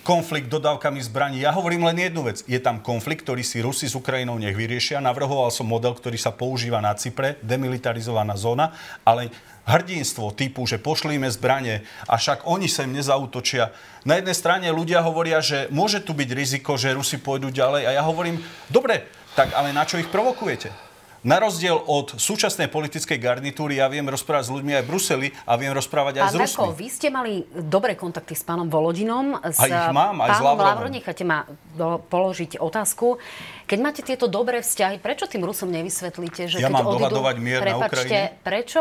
konflikt 0.00 0.50
dodávkami 0.50 0.98
zbraní. 1.04 1.44
Ja 1.44 1.54
hovorím 1.54 1.86
len 1.86 2.00
jednu 2.00 2.26
vec. 2.26 2.42
Je 2.48 2.58
tam 2.58 2.80
konflikt, 2.80 3.22
ktorý 3.22 3.44
si 3.46 3.62
Rusi 3.62 3.86
s 3.86 3.94
Ukrajinou 3.94 4.40
nech 4.40 4.56
vyriešia. 4.56 4.98
Navrhoval 4.98 5.52
som 5.52 5.68
model, 5.68 5.94
ktorý 5.94 6.18
sa 6.18 6.34
používa 6.34 6.82
na 6.82 6.96
Cypre, 6.96 7.38
demilitarizovaná 7.44 8.34
zóna, 8.34 8.74
ale 9.06 9.30
hrdinstvo 9.68 10.34
typu, 10.34 10.64
že 10.66 10.80
pošlíme 10.80 11.28
zbranie 11.30 11.84
a 12.08 12.16
však 12.16 12.48
oni 12.48 12.66
sem 12.66 12.90
nezautočia. 12.90 13.70
Na 14.08 14.18
jednej 14.18 14.34
strane 14.34 14.66
ľudia 14.72 15.04
hovoria, 15.04 15.38
že 15.44 15.68
môže 15.70 16.02
tu 16.02 16.16
byť 16.16 16.30
riziko, 16.32 16.74
že 16.80 16.96
Rusi 16.96 17.20
pôjdu 17.20 17.52
ďalej 17.52 17.86
a 17.86 17.90
ja 17.94 18.02
hovorím, 18.02 18.40
dobre, 18.72 19.04
tak 19.38 19.52
ale 19.52 19.70
na 19.70 19.86
čo 19.86 20.00
ich 20.00 20.10
provokujete? 20.10 20.93
Na 21.24 21.40
rozdiel 21.40 21.72
od 21.72 22.20
súčasnej 22.20 22.68
politickej 22.68 23.16
garnitúry, 23.16 23.80
ja 23.80 23.88
viem 23.88 24.04
rozprávať 24.04 24.44
s 24.44 24.50
ľuďmi 24.52 24.72
aj 24.76 24.82
v 24.84 24.88
Bruseli 24.92 25.28
a 25.48 25.56
viem 25.56 25.72
rozprávať 25.72 26.20
aj 26.20 26.24
Pán 26.28 26.28
s 26.28 26.36
Rusmi. 26.36 26.52
Dako, 26.60 26.76
vy 26.76 26.88
ste 26.92 27.08
mali 27.08 27.32
dobré 27.48 27.96
kontakty 27.96 28.36
s 28.36 28.44
pánom 28.44 28.68
Volodinom. 28.68 29.40
S 29.40 29.56
A 29.56 29.64
ich 29.64 29.88
mám, 29.96 30.20
aj 30.20 30.36
s 30.36 30.40
Lavrovom. 30.44 30.68
Lavro, 30.68 30.88
necháte 30.92 31.24
ma 31.24 31.48
položiť 32.12 32.60
otázku. 32.60 33.16
Keď 33.64 33.78
máte 33.80 34.04
tieto 34.04 34.28
dobré 34.28 34.60
vzťahy, 34.60 35.00
prečo 35.00 35.24
tým 35.24 35.48
Rusom 35.48 35.72
nevysvetlíte, 35.72 36.44
že 36.44 36.60
Ja 36.60 36.68
keď 36.68 36.76
mám 36.76 36.92
odídu... 36.92 37.16
mier 37.40 37.60
na 37.64 37.88
Prepačte, 37.88 38.04
Ukrajine? 38.04 38.44
prečo 38.44 38.80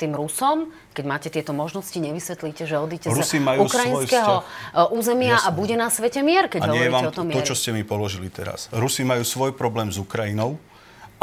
tým 0.00 0.16
Rusom, 0.16 0.72
keď 0.96 1.04
máte 1.04 1.28
tieto 1.30 1.52
možnosti, 1.54 1.94
nevysvetlíte, 1.94 2.66
že 2.66 2.80
odíte 2.80 3.12
Rusi 3.12 3.38
z 3.38 3.60
ukrajinského 3.60 4.42
e, 4.42 4.42
územia 4.90 5.38
a 5.38 5.52
Jasné. 5.52 5.54
bude 5.54 5.74
na 5.78 5.86
svete 5.92 6.20
mier, 6.24 6.50
keď 6.50 6.66
A 6.66 6.74
hovoríte 6.74 6.90
vám 6.96 7.04
o 7.06 7.14
tom 7.14 7.26
to, 7.30 7.38
mieri. 7.38 7.46
čo 7.46 7.54
ste 7.54 7.70
mi 7.70 7.86
položili 7.86 8.26
teraz. 8.26 8.66
Rusi 8.74 9.06
majú 9.06 9.22
svoj 9.22 9.54
problém 9.54 9.94
s 9.94 10.00
Ukrajinou 10.02 10.58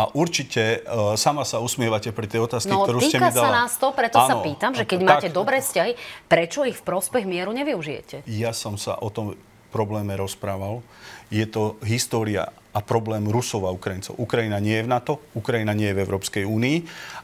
a 0.01 0.09
určite 0.17 0.81
uh, 0.81 1.13
sama 1.13 1.45
sa 1.45 1.61
usmievate 1.61 2.09
pri 2.09 2.25
tej 2.25 2.49
otázke, 2.49 2.73
No, 2.73 2.89
ktorú 2.89 2.97
ste 3.05 3.21
mi 3.21 3.29
sa 3.29 3.45
dala. 3.45 3.65
nás 3.65 3.77
to, 3.77 3.93
preto 3.93 4.17
sa 4.17 4.33
Áno, 4.33 4.41
pýtam, 4.41 4.73
že 4.73 4.89
keď 4.89 4.97
tak, 4.97 5.05
máte 5.05 5.27
dobré 5.29 5.61
vzťahy, 5.61 5.93
prečo 6.25 6.65
ich 6.65 6.73
v 6.73 6.83
prospech 6.83 7.29
mieru 7.29 7.53
nevyužijete? 7.53 8.25
Ja 8.25 8.49
som 8.49 8.81
sa 8.81 8.97
o 8.97 9.13
tom 9.13 9.37
probléme 9.69 10.17
rozprával. 10.17 10.81
Je 11.29 11.45
to 11.45 11.77
história 11.85 12.49
a 12.71 12.79
problém 12.79 13.27
Rusov 13.27 13.67
a 13.67 13.75
Ukrajincov. 13.75 14.15
Ukrajina 14.15 14.59
nie 14.63 14.79
je 14.79 14.85
v 14.87 14.91
NATO, 14.91 15.13
Ukrajina 15.35 15.75
nie 15.75 15.91
je 15.91 15.95
v 15.99 16.03
Európskej 16.07 16.43
únii. 16.47 16.77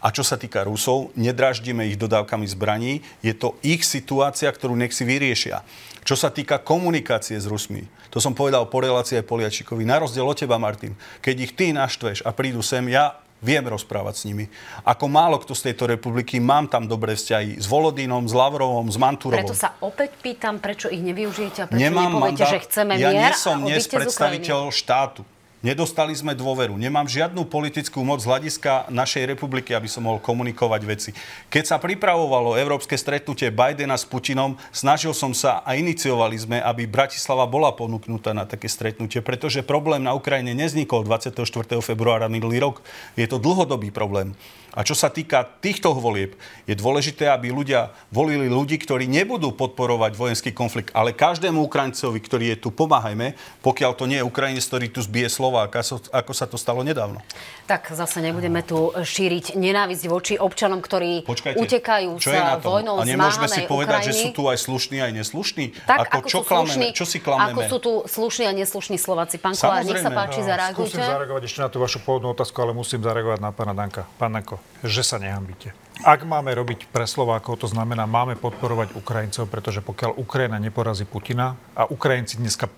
A 0.04 0.12
čo 0.12 0.22
sa 0.24 0.36
týka 0.36 0.68
Rusov, 0.68 1.16
nedraždíme 1.16 1.88
ich 1.88 1.96
dodávkami 1.96 2.48
zbraní. 2.48 3.00
Je 3.24 3.32
to 3.32 3.56
ich 3.64 3.88
situácia, 3.88 4.52
ktorú 4.52 4.76
nech 4.76 4.92
si 4.92 5.08
vyriešia. 5.08 5.64
Čo 6.08 6.16
sa 6.16 6.32
týka 6.32 6.64
komunikácie 6.64 7.36
s 7.36 7.48
Rusmi, 7.48 7.84
to 8.12 8.24
som 8.24 8.32
povedal 8.32 8.64
po 8.72 8.80
relácii 8.80 9.20
aj 9.20 9.28
Poliačikovi. 9.28 9.84
Na 9.84 10.00
rozdiel 10.00 10.24
od 10.24 10.40
teba, 10.40 10.56
Martin, 10.56 10.96
keď 11.20 11.36
ich 11.44 11.52
ty 11.52 11.76
naštveš 11.76 12.24
a 12.24 12.32
prídu 12.32 12.64
sem, 12.64 12.88
ja 12.88 13.20
viem 13.44 13.62
rozprávať 13.62 14.14
s 14.18 14.24
nimi. 14.26 14.50
Ako 14.82 15.06
málo 15.06 15.38
kto 15.38 15.54
z 15.54 15.72
tejto 15.72 15.86
republiky, 15.86 16.42
mám 16.42 16.66
tam 16.66 16.90
dobré 16.90 17.14
vzťahy 17.14 17.62
s 17.62 17.70
Volodínom, 17.70 18.26
s 18.26 18.34
Lavrovom, 18.34 18.90
s 18.90 18.98
Manturovom. 18.98 19.46
Preto 19.46 19.54
sa 19.54 19.78
opäť 19.84 20.18
pýtam, 20.18 20.58
prečo 20.58 20.90
ich 20.90 21.04
nevyužijete 21.06 21.60
a 21.62 21.66
prečo 21.70 21.82
Nemám 21.82 22.18
nepoviete, 22.18 22.42
mandát, 22.42 22.50
že 22.50 22.60
chceme 22.66 22.94
ja 22.98 23.10
mier 23.14 23.22
nie 23.22 23.32
som 23.38 23.58
dnes 23.62 23.86
predstaviteľ 23.86 24.60
štátu. 24.74 25.22
Nedostali 25.66 26.14
sme 26.14 26.38
dôveru. 26.38 26.78
Nemám 26.78 27.10
žiadnu 27.10 27.50
politickú 27.50 28.06
moc 28.06 28.22
z 28.22 28.30
hľadiska 28.30 28.94
našej 28.94 29.26
republiky, 29.26 29.74
aby 29.74 29.90
som 29.90 30.06
mohol 30.06 30.22
komunikovať 30.22 30.82
veci. 30.86 31.12
Keď 31.50 31.64
sa 31.66 31.82
pripravovalo 31.82 32.54
európske 32.62 32.94
stretnutie 32.94 33.50
Bidena 33.50 33.98
s 33.98 34.06
Putinom, 34.06 34.54
snažil 34.70 35.18
som 35.18 35.34
sa 35.34 35.66
a 35.66 35.74
iniciovali 35.74 36.38
sme, 36.38 36.58
aby 36.62 36.86
Bratislava 36.86 37.50
bola 37.50 37.74
ponúknutá 37.74 38.38
na 38.38 38.46
také 38.46 38.70
stretnutie, 38.70 39.18
pretože 39.26 39.66
problém 39.66 40.06
na 40.06 40.14
Ukrajine 40.14 40.54
neznikol 40.54 41.02
24. 41.02 41.42
februára 41.82 42.30
minulý 42.30 42.62
rok. 42.62 42.86
Je 43.18 43.26
to 43.26 43.42
dlhodobý 43.42 43.90
problém. 43.90 44.38
A 44.78 44.86
čo 44.86 44.94
sa 44.94 45.10
týka 45.10 45.42
týchto 45.58 45.90
volieb, 45.92 46.38
je 46.64 46.78
dôležité, 46.78 47.26
aby 47.26 47.50
ľudia 47.50 47.90
volili 48.08 48.46
ľudí, 48.46 48.78
ktorí 48.78 49.10
nebudú 49.10 49.50
podporovať 49.52 50.14
vojenský 50.14 50.54
konflikt, 50.54 50.94
ale 50.94 51.12
každému 51.12 51.58
Ukrajincovi, 51.60 52.22
ktorý 52.22 52.46
je 52.54 52.58
tu, 52.62 52.70
pomáhajme, 52.70 53.34
pokiaľ 53.60 53.92
to 53.92 54.06
nie 54.06 54.22
je 54.22 54.24
Ukrajinec, 54.24 54.62
ktorý 54.62 54.86
tu 54.88 55.02
zbije 55.02 55.28
Slováka, 55.28 55.82
so- 55.82 55.98
ako 56.14 56.30
sa 56.32 56.46
to 56.46 56.56
stalo 56.56 56.86
nedávno. 56.86 57.26
Tak 57.66 57.90
zase 57.90 58.22
nebudeme 58.22 58.62
tu 58.62 58.94
šíriť 58.94 59.58
nenávisť 59.58 60.04
voči 60.06 60.34
občanom, 60.38 60.78
ktorí 60.78 61.26
Počkajte, 61.26 61.58
utekajú 61.58 62.22
čo 62.22 62.30
je 62.30 62.38
na 62.38 62.62
tom? 62.62 62.78
vojnou 62.78 62.96
A 62.96 63.04
nemôžeme 63.04 63.50
si 63.50 63.66
povedať, 63.66 64.06
Ukrajiny. 64.06 64.14
že 64.14 64.22
sú 64.22 64.30
tu 64.32 64.46
aj 64.46 64.58
slušní, 64.62 64.98
aj 65.02 65.12
neslušní? 65.16 65.66
Tak, 65.84 65.98
ako, 66.06 66.14
ako, 66.14 66.28
čo 66.30 66.38
sú 66.38 66.46
klameme? 66.46 66.70
slušní, 66.70 66.88
Čo 66.94 67.06
si 67.06 67.18
klameme? 67.18 67.50
ako 67.50 67.62
sú 67.66 67.78
tu 67.82 67.92
slušní 68.06 68.46
a 68.46 68.54
neslušní 68.54 68.98
Slováci. 68.98 69.36
Pán 69.36 69.58
Kolár, 69.58 69.82
nech 69.82 69.98
sa 69.98 70.12
páči, 70.12 70.40
No, 70.40 70.46
zareagujte. 70.46 70.94
Skúsim 70.94 71.02
zareagovať 71.02 71.44
ešte 71.44 71.60
na 71.60 71.68
tú 71.68 71.82
vašu 71.82 71.98
pôvodnú 72.00 72.30
otázku, 72.30 72.56
ale 72.62 72.72
musím 72.72 73.02
zareagovať 73.02 73.40
na 73.40 73.50
pána 73.50 73.74
Danka. 73.74 74.06
Pán 74.16 74.30
Danko, 74.30 74.62
že 74.86 75.02
sa 75.02 75.18
nehambíte. 75.18 75.74
Ak 76.06 76.22
máme 76.22 76.54
robiť 76.54 76.94
pre 76.94 77.10
Slovákov, 77.10 77.66
to 77.66 77.68
znamená, 77.68 78.06
máme 78.06 78.38
podporovať 78.38 78.94
Ukrajincov, 78.94 79.50
pretože 79.50 79.82
pokiaľ 79.82 80.22
Ukrajina 80.22 80.62
neporazí 80.62 81.10
Putina 81.10 81.58
a 81.74 81.90
Ukrajinci 81.90 82.38
dneska 82.38 82.70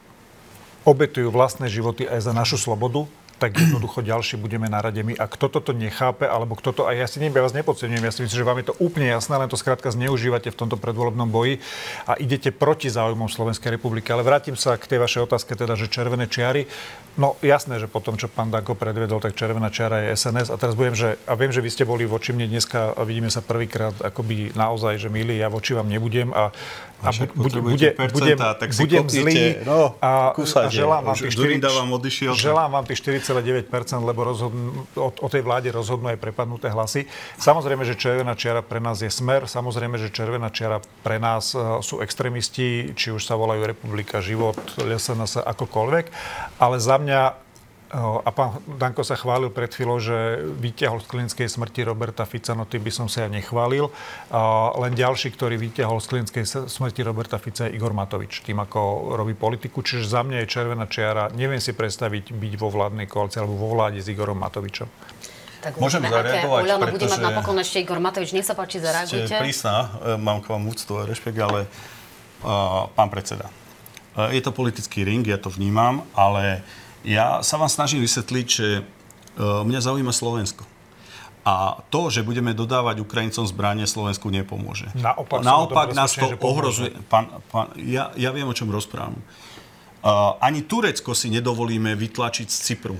obetujú 0.87 1.27
vlastné 1.27 1.67
životy 1.67 2.07
aj 2.07 2.23
za 2.23 2.31
našu 2.31 2.55
slobodu, 2.55 3.03
tak 3.39 3.55
jednoducho 3.55 4.03
ďalší 4.03 4.35
budeme 4.35 4.67
na 4.67 4.83
rade 4.83 4.99
my. 4.99 5.15
A 5.15 5.25
kto 5.31 5.47
toto 5.47 5.71
nechápe, 5.71 6.27
alebo 6.27 6.59
kto 6.59 6.75
to, 6.75 6.81
a 6.83 6.91
ja 6.91 7.07
si 7.07 7.23
neviem, 7.23 7.39
ja 7.39 7.47
vás 7.47 7.55
nepodceňujem, 7.55 8.03
ja 8.03 8.11
si 8.11 8.21
myslím, 8.27 8.39
že 8.43 8.45
vám 8.45 8.59
je 8.59 8.67
to 8.69 8.75
úplne 8.83 9.07
jasné, 9.07 9.39
len 9.39 9.47
to 9.47 9.55
skrátka 9.55 9.87
zneužívate 9.89 10.51
v 10.51 10.59
tomto 10.59 10.75
predvolebnom 10.75 11.31
boji 11.31 11.63
a 12.03 12.19
idete 12.19 12.51
proti 12.51 12.91
záujmom 12.91 13.31
Slovenskej 13.31 13.71
republiky. 13.79 14.11
Ale 14.11 14.27
vrátim 14.27 14.59
sa 14.59 14.75
k 14.75 14.83
tej 14.83 14.99
vašej 14.99 15.23
otázke, 15.23 15.55
teda, 15.55 15.79
že 15.79 15.87
červené 15.87 16.27
čiary. 16.27 16.67
No 17.15 17.35
jasné, 17.43 17.79
že 17.79 17.87
po 17.91 17.99
tom, 17.99 18.15
čo 18.15 18.31
pán 18.31 18.47
Danko 18.51 18.75
predvedol, 18.75 19.19
tak 19.19 19.35
červená 19.35 19.67
čiara 19.71 20.07
je 20.07 20.15
SNS. 20.15 20.51
A 20.51 20.55
teraz 20.55 20.75
budem, 20.75 20.95
že, 20.95 21.19
a 21.27 21.35
viem, 21.35 21.51
že 21.51 21.59
vy 21.59 21.69
ste 21.71 21.83
boli 21.83 22.03
voči 22.07 22.31
mne 22.31 22.47
dneska 22.47 22.95
a 22.95 23.01
vidíme 23.03 23.27
sa 23.27 23.43
prvýkrát 23.43 23.95
akoby 24.03 24.55
naozaj, 24.55 24.99
že 24.99 25.09
milí, 25.11 25.35
ja 25.35 25.51
voči 25.51 25.75
vám 25.75 25.91
nebudem 25.91 26.31
a, 26.31 26.51
a 27.03 27.09
bu- 27.11 27.27
bude, 27.35 27.59
bude, 27.59 27.89
budem, 28.11 28.37
tak 28.39 28.71
si 28.71 28.83
budem 28.87 29.03
kopnite. 29.03 29.23
zlý 29.23 29.43
No, 29.67 29.95
a, 29.99 30.31
a 30.35 30.67
želám 30.71 31.03
vám 31.11 31.15
tých 31.15 31.35
Durinda 31.35 31.67
4, 31.67 31.79
vám 31.79 31.89
odišiel. 31.93 32.31
želám 32.35 32.69
vám 32.71 32.85
tých 32.87 32.99
4,9%, 33.29 34.01
lebo 34.01 34.25
rozhodnú, 34.25 34.89
o, 34.97 35.09
o 35.13 35.27
tej 35.29 35.45
vláde 35.45 35.69
rozhodnú 35.69 36.09
aj 36.09 36.17
prepadnuté 36.17 36.73
hlasy. 36.73 37.05
Samozrejme, 37.37 37.85
že 37.85 37.93
červená 37.93 38.33
čiara 38.33 38.65
pre 38.65 38.81
nás 38.81 38.99
je 39.05 39.11
smer, 39.13 39.45
samozrejme, 39.45 40.01
že 40.01 40.09
červená 40.09 40.49
čiara 40.49 40.81
pre 41.05 41.21
nás 41.21 41.53
e, 41.53 41.61
sú 41.85 42.01
extrémisti, 42.01 42.97
či 42.97 43.13
už 43.13 43.21
sa 43.21 43.37
volajú 43.37 43.69
Republika, 43.69 44.19
Život, 44.19 44.57
SNS, 44.81 45.45
akokoľvek. 45.45 46.05
Ale 46.57 46.75
za 46.81 46.97
mňa 46.97 47.48
a 47.89 48.29
pán 48.29 48.61
Danko 48.77 49.01
sa 49.01 49.17
chválil 49.17 49.49
pred 49.49 49.73
chvíľou, 49.73 49.97
že 49.97 50.45
vyťahol 50.61 51.01
z 51.01 51.09
klinickej 51.09 51.47
smrti 51.49 51.81
Roberta 51.81 52.21
Fica, 52.29 52.53
no 52.53 52.69
tým 52.69 52.85
by 52.85 52.91
som 52.93 53.07
sa 53.09 53.25
ja 53.25 53.29
nechválil. 53.33 53.89
A 54.29 54.69
len 54.77 54.93
ďalší, 54.93 55.33
ktorý 55.33 55.57
vyťahol 55.57 55.97
z 55.97 56.07
klinickej 56.13 56.43
smrti 56.69 57.01
Roberta 57.01 57.41
Fica 57.41 57.65
je 57.65 57.73
Igor 57.73 57.97
Matovič, 57.97 58.45
tým 58.45 58.61
ako 58.61 59.13
robí 59.17 59.33
politiku. 59.33 59.81
Čiže 59.81 60.05
za 60.05 60.21
mňa 60.21 60.45
je 60.45 60.47
červená 60.47 60.85
čiara. 60.85 61.33
Neviem 61.33 61.57
si 61.57 61.73
predstaviť 61.73 62.29
byť 62.29 62.53
vo 62.61 62.69
vládnej 62.69 63.09
koalícii 63.09 63.41
alebo 63.41 63.57
vo 63.57 63.73
vláde 63.73 63.97
s 63.97 64.05
Igorom 64.05 64.37
Matovičom. 64.37 64.85
Tak 65.59 65.75
Môžem 65.75 65.99
uvidíme, 66.05 66.13
aké 66.13 66.39
zareagovať, 66.39 66.61
Oľano 66.63 66.85
bude 66.87 67.03
mať 67.03 67.19
pretože- 67.19 67.25
napokon 67.25 67.57
ešte 67.59 67.77
Igor 67.83 67.99
Matovič. 67.99 68.29
Nech 68.31 68.47
sa 68.47 68.55
páči, 68.55 68.77
Ste 68.79 68.85
zareagujte. 68.85 69.35
prísna, 69.43 69.75
e, 69.99 70.15
mám 70.15 70.39
k 70.39 70.47
vám 70.55 70.63
úctu 70.69 70.93
a 70.95 71.03
rešpekt, 71.03 71.35
ale 71.35 71.67
uh, 71.67 72.87
pán 72.95 73.11
predseda, 73.11 73.51
uh, 74.15 74.31
je 74.31 74.39
to 74.39 74.55
politický 74.55 75.03
ring, 75.03 75.27
ja 75.27 75.35
to 75.35 75.51
vnímam, 75.51 76.07
ale 76.15 76.63
ja 77.03 77.39
sa 77.45 77.55
vám 77.55 77.71
snažím 77.71 78.03
vysvetliť, 78.03 78.47
že 78.47 78.67
uh, 78.81 79.63
mňa 79.63 79.79
zaujíma 79.79 80.11
Slovensko. 80.11 80.67
A 81.47 81.81
to, 81.87 82.11
že 82.11 82.21
budeme 82.21 82.51
dodávať 82.51 82.99
Ukrajincom 83.01 83.47
zbranie, 83.47 83.87
Slovensku 83.87 84.27
nepomôže. 84.27 84.91
Naopak 84.93 85.39
Naopak 85.41 85.87
nás 85.95 86.13
to 86.13 86.27
ohrozuje. 86.43 86.93
Pán, 87.07 87.31
pán, 87.49 87.71
ja, 87.79 88.11
ja 88.19 88.29
viem, 88.35 88.45
o 88.45 88.53
čom 88.53 88.69
rozprávam. 88.69 89.17
Uh, 89.99 90.35
ani 90.43 90.63
Turecko 90.63 91.15
si 91.15 91.31
nedovolíme 91.31 91.95
vytlačiť 91.95 92.47
z 92.47 92.57
Cypru. 92.59 92.99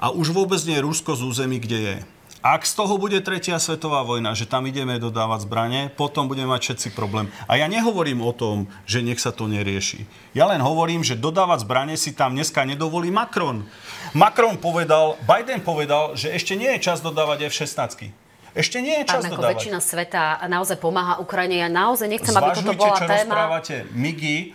A 0.00 0.14
už 0.14 0.32
vôbec 0.32 0.58
nie 0.64 0.80
Rusko 0.80 1.12
z 1.18 1.22
území, 1.26 1.60
kde 1.60 1.78
je. 1.78 1.96
Ak 2.40 2.64
z 2.64 2.72
toho 2.72 2.96
bude 2.96 3.20
tretia 3.20 3.60
svetová 3.60 4.00
vojna, 4.00 4.32
že 4.32 4.48
tam 4.48 4.64
ideme 4.64 4.96
dodávať 4.96 5.44
zbranie, 5.44 5.92
potom 5.92 6.24
budeme 6.24 6.48
mať 6.48 6.72
všetci 6.72 6.88
problém. 6.96 7.28
A 7.44 7.60
ja 7.60 7.68
nehovorím 7.68 8.24
o 8.24 8.32
tom, 8.32 8.64
že 8.88 9.04
nech 9.04 9.20
sa 9.20 9.28
to 9.28 9.44
nerieši. 9.44 10.08
Ja 10.32 10.48
len 10.48 10.64
hovorím, 10.64 11.04
že 11.04 11.20
dodávať 11.20 11.68
zbranie 11.68 12.00
si 12.00 12.16
tam 12.16 12.32
dneska 12.32 12.64
nedovolí 12.64 13.12
Macron. 13.12 13.68
Macron 14.16 14.56
povedal, 14.56 15.20
Biden 15.28 15.60
povedal, 15.60 16.16
že 16.16 16.32
ešte 16.32 16.56
nie 16.56 16.72
je 16.76 16.80
čas 16.80 17.04
dodávať 17.04 17.52
F-16. 17.52 18.08
Ešte 18.56 18.80
nie 18.80 18.96
je 18.98 19.04
čas 19.04 19.22
Pán, 19.28 19.36
dodávať. 19.36 19.60
väčšina 19.60 19.78
sveta 19.78 20.40
naozaj 20.48 20.80
pomáha 20.80 21.20
Ukrajine. 21.20 21.60
Ja 21.60 21.68
naozaj 21.68 22.08
nechcem, 22.08 22.32
aby 22.34 22.56
toto 22.56 22.72
Zvažujte, 22.72 22.80
bola 22.80 22.96
čo 22.96 23.04
téma. 23.04 23.20
rozprávate. 23.20 23.74
MIGI 23.94 24.36
e, 24.40 24.46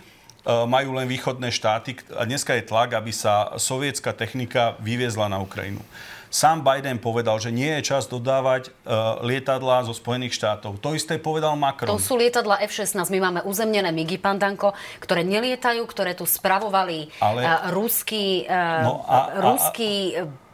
majú 0.66 0.90
len 0.98 1.06
východné 1.06 1.48
štáty 1.54 1.96
a 2.12 2.26
dneska 2.26 2.52
je 2.58 2.66
tlak, 2.66 2.92
aby 2.98 3.14
sa 3.14 3.54
sovietská 3.56 4.10
technika 4.12 4.74
vyviezla 4.82 5.30
na 5.30 5.38
Ukrajinu. 5.40 5.80
Sám 6.28 6.60
Biden 6.60 6.96
povedal, 6.96 7.36
že 7.36 7.48
nie 7.48 7.70
je 7.76 7.86
čas 7.86 8.04
dodávať 8.04 8.68
uh, 8.82 9.20
lietadlá 9.20 9.82
zo 9.82 9.92
Spojených 9.92 10.34
štátov. 10.34 10.78
To 10.78 10.92
isté 10.92 11.16
povedal 11.16 11.54
Macron. 11.54 11.88
To 11.88 11.96
sú 11.96 12.14
lietadla 12.14 12.60
F-16. 12.62 12.98
My 13.08 13.20
máme 13.22 13.40
uzemnené 13.42 13.88
MIGI, 13.88 14.16
pán 14.16 14.36
Danko, 14.36 14.70
ktoré 14.98 15.22
nelietajú, 15.22 15.82
ktoré 15.84 16.12
tu 16.12 16.24
spravovali 16.24 17.08
Ale- 17.18 17.42
uh, 17.42 17.70
ruský, 17.70 18.44
uh, 18.44 18.82
No 18.82 18.92
a- 19.02 19.08
a- 19.08 19.26
a- 19.28 19.40
ruský 19.40 19.92
uh, 20.14 20.44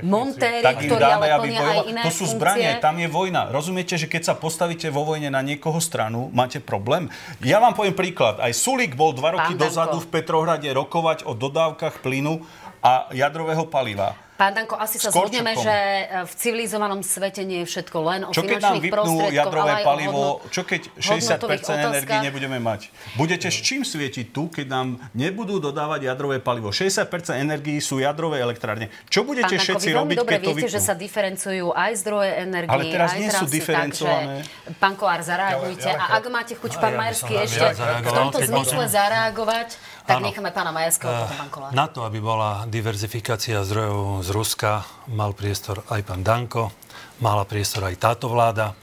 montéri, 0.00 0.64
tak 0.64 0.80
im 0.80 0.90
dáme, 0.90 1.28
ale 1.28 1.36
aby 1.36 1.48
bojoval. 1.50 1.84
iné 1.86 2.00
To 2.02 2.10
sú 2.10 2.24
funkcie. 2.24 2.32
zbranie, 2.32 2.70
tam 2.80 2.96
je 2.96 3.08
vojna. 3.08 3.48
Rozumiete, 3.48 3.94
že 3.94 4.08
keď 4.08 4.22
sa 4.24 4.34
postavíte 4.34 4.88
vo 4.88 5.04
vojne 5.04 5.28
na 5.28 5.40
niekoho 5.40 5.76
stranu, 5.78 6.32
máte 6.32 6.58
problém? 6.58 7.12
Ja 7.40 7.60
vám 7.60 7.72
poviem 7.72 7.92
príklad. 7.92 8.40
Aj 8.40 8.50
Sulík 8.50 8.94
bol 8.94 9.12
dva 9.12 9.36
roky 9.36 9.52
Pán 9.52 9.60
Danko. 9.60 9.68
dozadu 9.68 9.96
v 10.00 10.08
Petrohrade 10.08 10.68
rokovať 10.68 11.24
o 11.24 11.36
dodávkach 11.36 12.00
plynu 12.00 12.40
a 12.80 13.12
jadrového 13.12 13.68
paliva. 13.68 14.16
Pán 14.42 14.58
Danko, 14.58 14.74
asi 14.74 14.98
sa 14.98 15.06
S 15.06 15.14
Korčokom. 15.14 15.38
zhodneme, 15.38 15.54
že 15.54 15.70
e, 15.70 16.26
v 16.26 16.32
civilizovanom 16.34 17.00
svete 17.06 17.46
nie 17.46 17.62
je 17.62 17.66
všetko 17.70 17.98
len 18.02 18.20
o 18.26 18.34
Čo 18.34 18.42
keď 18.42 18.58
nám 18.58 18.74
finančných 18.74 18.82
vypnú 18.82 18.98
prostriedkoch, 18.98 19.38
jadrové 19.38 19.62
ale 19.62 19.78
aj 19.78 19.84
palivo, 19.86 20.10
o 20.10 20.18
hodnot- 20.18 20.50
čo 20.50 20.62
keď 20.66 20.80
hodnotových 20.98 21.62
60% 21.62 21.90
energii 21.94 22.18
nebudeme 22.26 22.58
mať? 22.58 22.80
Budete 23.14 23.46
s 23.54 23.58
čím 23.62 23.86
svietiť 23.86 24.34
tu, 24.34 24.50
keď 24.50 24.66
nám 24.66 24.88
nebudú 25.14 25.62
dodávať 25.62 26.10
jadrové 26.10 26.42
palivo? 26.42 26.74
60% 26.74 27.38
energií 27.38 27.78
sú 27.78 28.02
jadrové 28.02 28.42
elektrárne. 28.42 28.90
Čo 29.06 29.22
Pán 29.22 29.30
budete 29.30 29.54
Danko, 29.54 29.62
všetci 29.62 29.88
veľmi 29.94 29.98
robiť, 30.02 30.16
dobre 30.18 30.34
keď 30.34 30.42
to 30.42 30.50
viete, 30.50 30.58
vypnú? 30.66 30.74
že 30.74 30.80
sa 30.82 30.94
diferencujú 30.98 31.66
aj 31.70 31.92
zdroje 32.02 32.30
energie, 32.42 32.74
Ale 32.74 32.82
teraz 32.90 33.10
aj 33.14 33.18
nie 33.22 33.30
sú 33.30 33.46
trasy, 33.46 33.54
diferencované. 33.54 34.34
Takže, 34.42 34.74
pán 34.82 34.94
Kolár, 34.98 35.22
zareagujte. 35.22 35.86
Ja 35.86 35.94
ja 35.94 36.02
len 36.02 36.02
a 36.02 36.18
ak 36.18 36.24
máte 36.34 36.54
chuť, 36.58 36.70
pán 36.82 36.90
ja 36.90 36.98
Majerský, 36.98 37.34
ešte 37.46 37.66
v 37.78 38.10
tomto 38.10 38.38
zmysle 38.42 38.90
zareagovať, 38.90 39.68
tak 40.02 40.18
Áno. 40.18 40.26
necháme 40.26 40.50
pána 40.50 40.70
Majerského, 40.70 41.10
potom 41.10 41.36
pán 41.38 41.50
Kolár. 41.50 41.70
Na 41.70 41.86
to, 41.86 42.02
aby 42.02 42.18
bola 42.18 42.66
diverzifikácia 42.66 43.62
zdrojov 43.62 44.22
z 44.22 44.28
Ruska, 44.30 44.70
mal 45.08 45.30
priestor 45.32 45.86
aj 45.88 46.00
pán 46.02 46.22
Danko, 46.22 46.74
mala 47.18 47.46
priestor 47.46 47.86
aj 47.86 47.96
táto 47.96 48.26
vláda. 48.26 48.74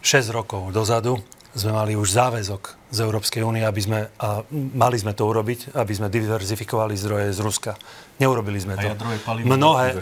6 0.00 0.30
rokov 0.30 0.70
dozadu 0.70 1.18
sme 1.50 1.74
mali 1.74 1.98
už 1.98 2.14
záväzok 2.14 2.62
z 2.94 2.98
Európskej 3.02 3.42
únie, 3.42 3.66
aby 3.66 3.80
sme, 3.82 3.98
a 4.22 4.46
mali 4.52 4.94
sme 4.94 5.10
to 5.10 5.26
urobiť, 5.26 5.74
aby 5.74 5.92
sme 5.92 6.06
diverzifikovali 6.06 6.94
zdroje 6.94 7.34
z 7.34 7.40
Ruska. 7.42 7.72
Neurobili 8.22 8.62
sme 8.62 8.78
A 8.78 8.80
to. 8.80 8.88
jadrové 8.94 9.18
palivo 9.18 9.50
mnohé, 9.50 9.98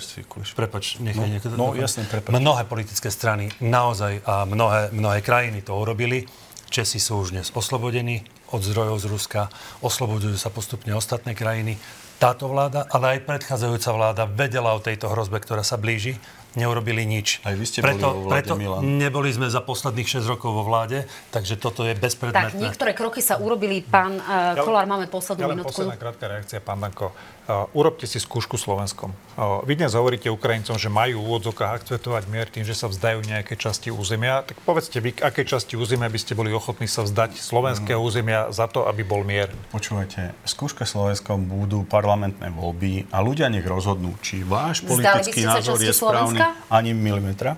prepač, 0.52 1.00
nechaj 1.00 1.16
No, 1.16 1.32
niekto. 1.32 1.46
no, 1.56 1.72
jasné, 1.72 2.04
prepač. 2.04 2.36
Mnohé 2.36 2.68
politické 2.68 3.08
strany 3.08 3.48
naozaj 3.58 4.20
a 4.28 4.44
mnohé, 4.44 4.92
mnohé 4.92 5.24
krajiny 5.24 5.64
to 5.64 5.72
urobili. 5.72 6.28
Česi 6.68 7.00
sú 7.00 7.24
už 7.24 7.32
dnes 7.32 7.48
oslobodení 7.54 8.26
od 8.50 8.60
zdrojov 8.60 8.96
z 8.98 9.06
Ruska, 9.06 9.42
oslobodujú 9.80 10.34
sa 10.34 10.48
postupne 10.48 10.92
ostatné 10.92 11.32
krajiny. 11.32 11.78
Táto 12.16 12.48
vláda, 12.48 12.88
ale 12.88 13.18
aj 13.18 13.28
predchádzajúca 13.28 13.90
vláda 13.92 14.22
vedela 14.24 14.72
o 14.72 14.80
tejto 14.80 15.12
hrozbe, 15.12 15.36
ktorá 15.36 15.60
sa 15.60 15.76
blíži, 15.76 16.16
neurobili 16.56 17.04
nič. 17.04 17.44
Aj 17.44 17.52
vy 17.52 17.64
ste 17.68 17.84
preto, 17.84 18.00
boli 18.00 18.16
vo 18.16 18.22
vláde, 18.24 18.32
preto 18.40 18.54
Milan. 18.56 18.80
neboli 18.96 19.28
sme 19.28 19.52
za 19.52 19.60
posledných 19.60 20.08
6 20.08 20.24
rokov 20.24 20.48
vo 20.48 20.64
vláde, 20.64 21.04
takže 21.28 21.60
toto 21.60 21.84
je 21.84 21.92
Tak, 21.92 22.00
bezpredmetné. 22.00 22.56
niektoré 22.56 22.96
kroky 22.96 23.20
sa 23.20 23.36
urobili. 23.36 23.84
Pán 23.84 24.16
uh, 24.16 24.56
Kolár, 24.56 24.88
máme 24.88 25.04
poslednú 25.06 25.44
Ja 25.44 25.52
minútku. 25.52 25.76
posledná 25.76 26.00
krátka 26.00 26.24
reakcia, 26.24 26.64
pán 26.64 26.80
Danko. 26.80 27.12
Uh, 27.46 27.70
urobte 27.78 28.10
si 28.10 28.18
skúšku 28.18 28.58
Slovenskom. 28.58 29.14
Uh, 29.38 29.62
vy 29.62 29.78
dnes 29.78 29.94
hovoríte 29.94 30.26
Ukrajincom, 30.26 30.74
že 30.82 30.90
majú 30.90 31.22
v 31.22 31.26
úvodzokách 31.30 31.78
akceptovať 31.78 32.26
mier 32.26 32.50
tým, 32.50 32.66
že 32.66 32.74
sa 32.74 32.90
vzdajú 32.90 33.22
nejaké 33.22 33.54
časti 33.54 33.94
územia. 33.94 34.42
Tak 34.42 34.58
povedzte 34.66 34.98
vy, 34.98 35.14
aké 35.22 35.46
časti 35.46 35.78
územia 35.78 36.10
by 36.10 36.18
ste 36.18 36.34
boli 36.34 36.50
ochotní 36.50 36.90
sa 36.90 37.06
vzdať 37.06 37.38
slovenského 37.38 38.02
Mm. 38.02 38.06
územia 38.10 38.40
za 38.50 38.66
to, 38.66 38.90
aby 38.90 39.06
bol 39.06 39.22
mier. 39.22 39.54
Počúvajte, 39.70 40.34
skúška 40.42 40.82
Slovenskom 40.82 41.46
budú 41.46 41.86
parlamentné 41.86 42.50
voľby 42.50 43.14
a 43.14 43.22
ľudia 43.22 43.46
nech 43.46 43.62
rozhodnú, 43.62 44.18
či 44.18 44.42
váš 44.42 44.82
politický 44.82 45.46
názor 45.46 45.78
je 45.78 45.94
správny 45.94 46.42
Slovenska? 46.42 46.46
ani 46.66 46.98
milimetra. 46.98 47.54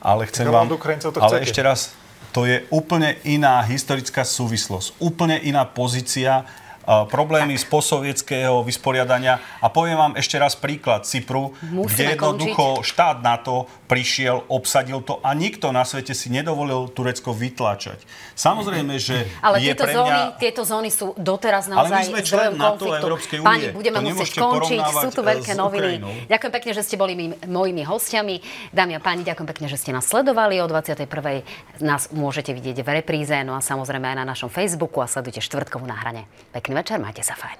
Ale 0.00 0.24
chcem 0.32 0.48
ale 0.48 0.64
vám... 0.64 0.72
od 0.72 0.80
Ukrajincov 0.80 1.12
to 1.12 1.20
ale 1.20 1.44
ešte 1.44 1.60
raz, 1.60 1.92
to 2.32 2.48
je 2.48 2.64
úplne 2.72 3.20
iná 3.28 3.60
historická 3.68 4.24
súvislosť, 4.24 4.96
úplne 4.96 5.36
iná 5.44 5.68
pozícia, 5.68 6.48
problémy 6.86 7.58
z 7.58 7.66
posovietského 7.66 8.62
vysporiadania. 8.62 9.42
A 9.58 9.66
poviem 9.68 9.98
vám 9.98 10.12
ešte 10.14 10.38
raz 10.38 10.54
príklad 10.54 11.02
Cypru, 11.02 11.52
Musíme 11.66 11.90
kde 11.90 12.04
jednoducho 12.14 12.86
štát 12.86 13.20
NATO 13.20 13.66
prišiel, 13.90 14.46
obsadil 14.46 15.02
to 15.02 15.18
a 15.22 15.34
nikto 15.34 15.74
na 15.74 15.82
svete 15.82 16.14
si 16.14 16.30
nedovolil 16.30 16.86
Turecko 16.94 17.34
vytláčať. 17.34 17.98
Samozrejme, 18.38 18.94
že 19.02 19.26
Ale 19.42 19.58
je 19.58 19.74
tieto, 19.74 19.82
pre 19.82 19.92
zóny, 19.98 20.20
mňa... 20.22 20.38
tieto 20.38 20.62
zóny 20.62 20.90
sú 20.94 21.06
doteraz 21.18 21.66
Ale 21.66 21.74
my 21.74 21.90
naozaj 21.90 22.04
sme 22.06 22.20
člen 22.22 22.50
NATO. 22.54 22.86
Európskej 22.86 23.38
únie. 23.42 23.50
Pani, 23.50 23.66
budeme 23.74 23.96
To 23.98 24.02
musieť 24.06 24.30
skončiť. 24.38 24.82
Sú 25.02 25.10
tu 25.10 25.22
veľké 25.26 25.52
s 25.54 25.58
noviny. 25.58 25.98
Ukrajinou. 25.98 26.12
Ďakujem 26.30 26.52
pekne, 26.54 26.70
že 26.70 26.82
ste 26.86 26.94
boli 26.94 27.12
mý, 27.18 27.26
mojimi 27.50 27.82
hostiami. 27.82 28.36
Dámy 28.70 28.92
a 28.98 29.00
páni, 29.02 29.26
ďakujem 29.26 29.48
pekne, 29.50 29.66
že 29.66 29.76
ste 29.80 29.90
nás 29.90 30.06
sledovali. 30.06 30.62
O 30.62 30.66
21. 30.70 31.10
nás 31.82 32.14
môžete 32.14 32.54
vidieť 32.54 32.86
v 32.86 32.88
repríze, 33.02 33.34
no 33.42 33.58
a 33.58 33.60
samozrejme 33.60 34.14
aj 34.14 34.16
na 34.22 34.26
našom 34.26 34.52
Facebooku 34.52 35.02
a 35.02 35.10
sledujte 35.10 35.42
štvrtkovú 35.42 35.82
na 35.88 35.98
hrane. 35.98 36.30
Pekný 36.54 36.75
večer, 36.76 36.98
auf 36.98 37.22
Safajn. 37.24 37.58